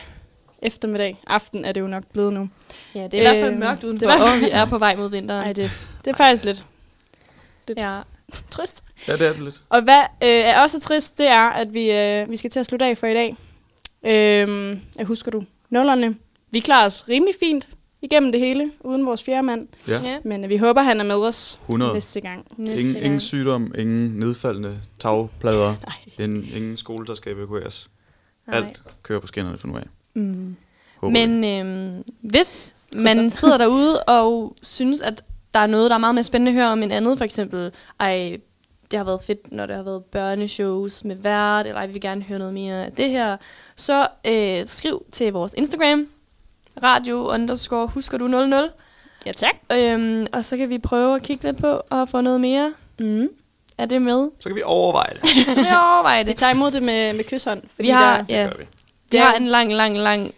eftermiddag. 0.62 1.16
Aften 1.26 1.64
er 1.64 1.72
det 1.72 1.80
jo 1.80 1.86
nok 1.86 2.04
blevet 2.12 2.32
nu. 2.32 2.48
Ja, 2.94 3.04
det 3.04 3.14
er 3.14 3.18
i 3.18 3.20
hvert 3.20 3.42
fald 3.42 3.50
Øhm, 3.50 3.60
mørkt 3.60 3.82
det 3.82 3.86
udenfor, 3.86 4.06
hvert 4.06 4.20
og 4.20 4.40
vi 4.40 4.48
er 4.52 4.64
på 4.64 4.78
vej 4.78 4.96
mod 4.96 5.10
vinteren. 5.10 5.44
Nej, 5.44 5.52
det, 5.52 5.70
det 6.04 6.10
er 6.10 6.16
faktisk 6.16 6.44
lidt. 6.44 6.64
lidt 7.68 7.80
ja. 7.80 7.98
trist. 8.50 8.84
Ja, 9.08 9.12
det 9.12 9.26
er 9.26 9.32
det 9.32 9.42
lidt. 9.42 9.62
Og 9.68 9.82
hvad 9.82 10.00
øh, 10.22 10.28
er 10.28 10.60
også 10.60 10.80
trist, 10.80 11.18
det 11.18 11.28
er, 11.28 11.48
at 11.48 11.74
vi, 11.74 11.92
øh, 11.92 12.30
vi 12.30 12.36
skal 12.36 12.50
til 12.50 12.60
at 12.60 12.66
slutte 12.66 12.86
af 12.86 12.98
for 12.98 13.06
i 13.06 13.14
dag. 13.14 13.36
Øh, 14.04 14.78
jeg 14.98 15.06
husker 15.06 15.30
du 15.30 15.44
nullerne. 15.70 16.16
Vi 16.50 16.60
klarer 16.60 16.86
os 16.86 17.08
rimelig 17.08 17.34
fint 17.40 17.68
igennem 18.02 18.32
det 18.32 18.40
hele, 18.40 18.72
uden 18.80 19.06
vores 19.06 19.22
fjerde 19.22 19.42
mand. 19.42 19.68
Ja. 19.88 20.00
Ja. 20.04 20.18
Men 20.24 20.44
øh, 20.44 20.50
vi 20.50 20.56
håber, 20.56 20.82
han 20.82 21.00
er 21.00 21.04
med 21.04 21.14
os 21.14 21.58
100. 21.62 21.92
næste 21.92 22.20
gang. 22.20 22.46
Næste 22.56 22.80
Ingen, 22.80 22.94
gang. 22.94 23.04
ingen 23.04 23.20
sygdom, 23.20 23.74
ingen 23.78 24.08
nedfaldende 24.18 24.78
tagplader, 24.98 25.74
ingen, 26.22 26.48
ingen 26.56 26.76
skole, 26.76 27.06
der 27.06 27.14
skal 27.14 27.32
evakueres. 27.32 27.90
Nej. 28.46 28.56
Alt 28.56 28.82
kører 29.02 29.20
på 29.20 29.26
skinnerne 29.26 29.58
for 29.58 29.68
nu 29.68 29.76
af. 29.76 29.86
Mm. 30.14 30.56
Håber. 30.96 31.26
Men 31.26 31.44
øhm, 31.44 32.04
hvis 32.20 32.76
man 32.96 33.30
sidder 33.30 33.58
derude 33.64 34.02
og 34.02 34.56
synes, 34.62 35.00
at 35.00 35.24
der 35.54 35.60
er 35.60 35.66
noget, 35.66 35.90
der 35.90 35.94
er 35.96 36.00
meget 36.00 36.14
mere 36.14 36.24
spændende 36.24 36.50
at 36.50 36.54
høre 36.54 36.72
om 36.72 36.82
en 36.82 36.90
andet, 36.90 37.18
for 37.18 37.24
eksempel, 37.24 37.70
ej, 38.00 38.38
det 38.90 38.96
har 38.96 39.04
været 39.04 39.20
fedt, 39.22 39.52
når 39.52 39.66
der 39.66 39.76
har 39.76 39.82
været 39.82 40.04
børneshows 40.04 41.04
med 41.04 41.16
vært, 41.16 41.66
eller 41.66 41.78
ej, 41.78 41.86
vi 41.86 41.92
vil 41.92 42.00
gerne 42.00 42.22
høre 42.22 42.38
noget 42.38 42.54
mere 42.54 42.84
af 42.86 42.92
det 42.92 43.10
her, 43.10 43.36
så 43.76 44.06
øh, 44.26 44.68
skriv 44.68 45.04
til 45.12 45.32
vores 45.32 45.54
Instagram, 45.56 46.06
radio 46.82 47.28
underscore 47.32 47.86
husker 47.86 48.18
du 48.18 48.26
00, 48.28 48.68
Ja, 49.26 49.32
tak. 49.32 49.54
øhm, 49.72 50.26
og 50.32 50.44
så 50.44 50.56
kan 50.56 50.68
vi 50.68 50.78
prøve 50.78 51.14
at 51.16 51.22
kigge 51.22 51.44
lidt 51.44 51.56
på 51.56 51.80
og 51.90 52.08
få 52.08 52.20
noget 52.20 52.40
mere. 52.40 52.74
Mm. 52.98 53.28
Er 53.78 53.86
det 53.86 54.02
med? 54.02 54.28
Så 54.40 54.48
kan 54.48 54.56
vi 54.56 54.62
overveje 54.64 55.12
det. 55.22 55.28
Så 55.46 55.54
vil 55.54 55.64
jeg 55.64 55.78
overveje 55.94 56.24
Vi 56.24 56.30
det. 56.30 56.38
tager 56.38 56.52
imod 56.54 56.70
det 56.70 56.82
med, 56.82 57.12
med 57.14 57.24
kysshånd. 57.24 57.62
Fordi 57.74 57.86
Vi 57.88 57.90
har, 57.90 58.16
der, 58.16 58.24
ja, 58.28 58.42
Gør 58.48 58.56
vi. 58.58 58.62
vi 58.62 58.66
Det 59.12 59.20
er 59.20 59.24
har 59.24 59.34
en 59.34 59.46
lang, 59.46 59.72
lang, 59.72 59.98
lang, 59.98 60.32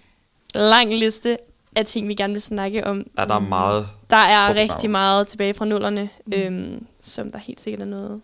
lang 0.54 0.94
liste 0.94 1.38
af 1.76 1.86
ting, 1.86 2.08
vi 2.08 2.14
gerne 2.14 2.32
vil 2.32 2.42
snakke 2.42 2.86
om. 2.86 3.06
Ja, 3.18 3.24
der 3.24 3.34
er 3.34 3.38
meget. 3.38 3.88
Der 4.10 4.16
er 4.16 4.48
På 4.52 4.58
rigtig 4.58 4.90
meget 4.90 5.28
tilbage 5.28 5.54
fra 5.54 5.64
nullerne, 5.64 6.08
mm. 6.26 6.32
øhm, 6.32 6.86
som 7.02 7.30
der 7.30 7.38
helt 7.38 7.60
sikkert 7.60 7.82
er 7.82 7.90
noget, 7.90 8.20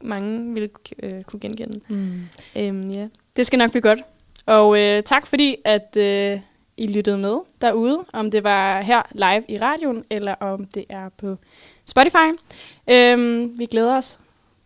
mange 0.00 0.54
vil 0.54 0.70
øh, 1.02 1.22
kunne 1.22 1.40
genkende. 1.40 1.80
mm. 1.88 2.28
Øhm, 2.56 2.90
ja. 2.90 3.06
Det 3.36 3.46
skal 3.46 3.58
nok 3.58 3.70
blive 3.70 3.82
godt. 3.82 3.98
Og 4.46 4.78
øh, 4.80 5.02
tak 5.02 5.26
fordi, 5.26 5.56
at 5.64 5.96
øh, 5.96 6.40
I 6.82 6.86
lyttede 6.86 7.18
med 7.18 7.36
derude, 7.60 7.98
om 8.12 8.30
det 8.30 8.44
var 8.44 8.80
her 8.80 9.02
live 9.12 9.44
i 9.48 9.58
radioen, 9.58 10.04
eller 10.10 10.34
om 10.34 10.64
det 10.64 10.84
er 10.88 11.08
på 11.20 11.36
Spotify. 11.86 12.28
Øhm, 12.90 13.58
vi 13.58 13.66
glæder 13.66 13.96
os. 13.96 14.18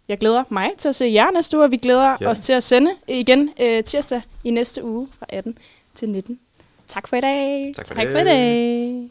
Jeg 0.09 0.19
glæder 0.19 0.45
mig 0.49 0.71
til 0.79 0.89
at 0.89 0.95
se 0.95 1.05
jer 1.15 1.31
næste 1.31 1.57
uge, 1.57 1.65
og 1.65 1.71
vi 1.71 1.77
glæder 1.77 2.17
Ja. 2.21 2.29
os 2.29 2.41
til 2.41 2.53
at 2.53 2.63
sende 2.63 2.91
igen 3.09 3.51
øh, 3.61 3.85
tirsdag 3.85 4.23
i 4.45 4.51
næste 4.51 4.85
uge 4.85 5.09
fra 5.19 5.27
18 5.29 5.59
til 5.95 6.09
19. 6.09 6.39
Tak 6.89 7.09
for 7.09 7.17
i 7.17 7.21
dag. 7.21 7.73
Tak 7.77 7.87
for 7.89 7.95
Tak 7.95 8.07
det. 8.07 8.13
for 8.13 8.19
i 8.21 8.25
dag. 8.25 9.11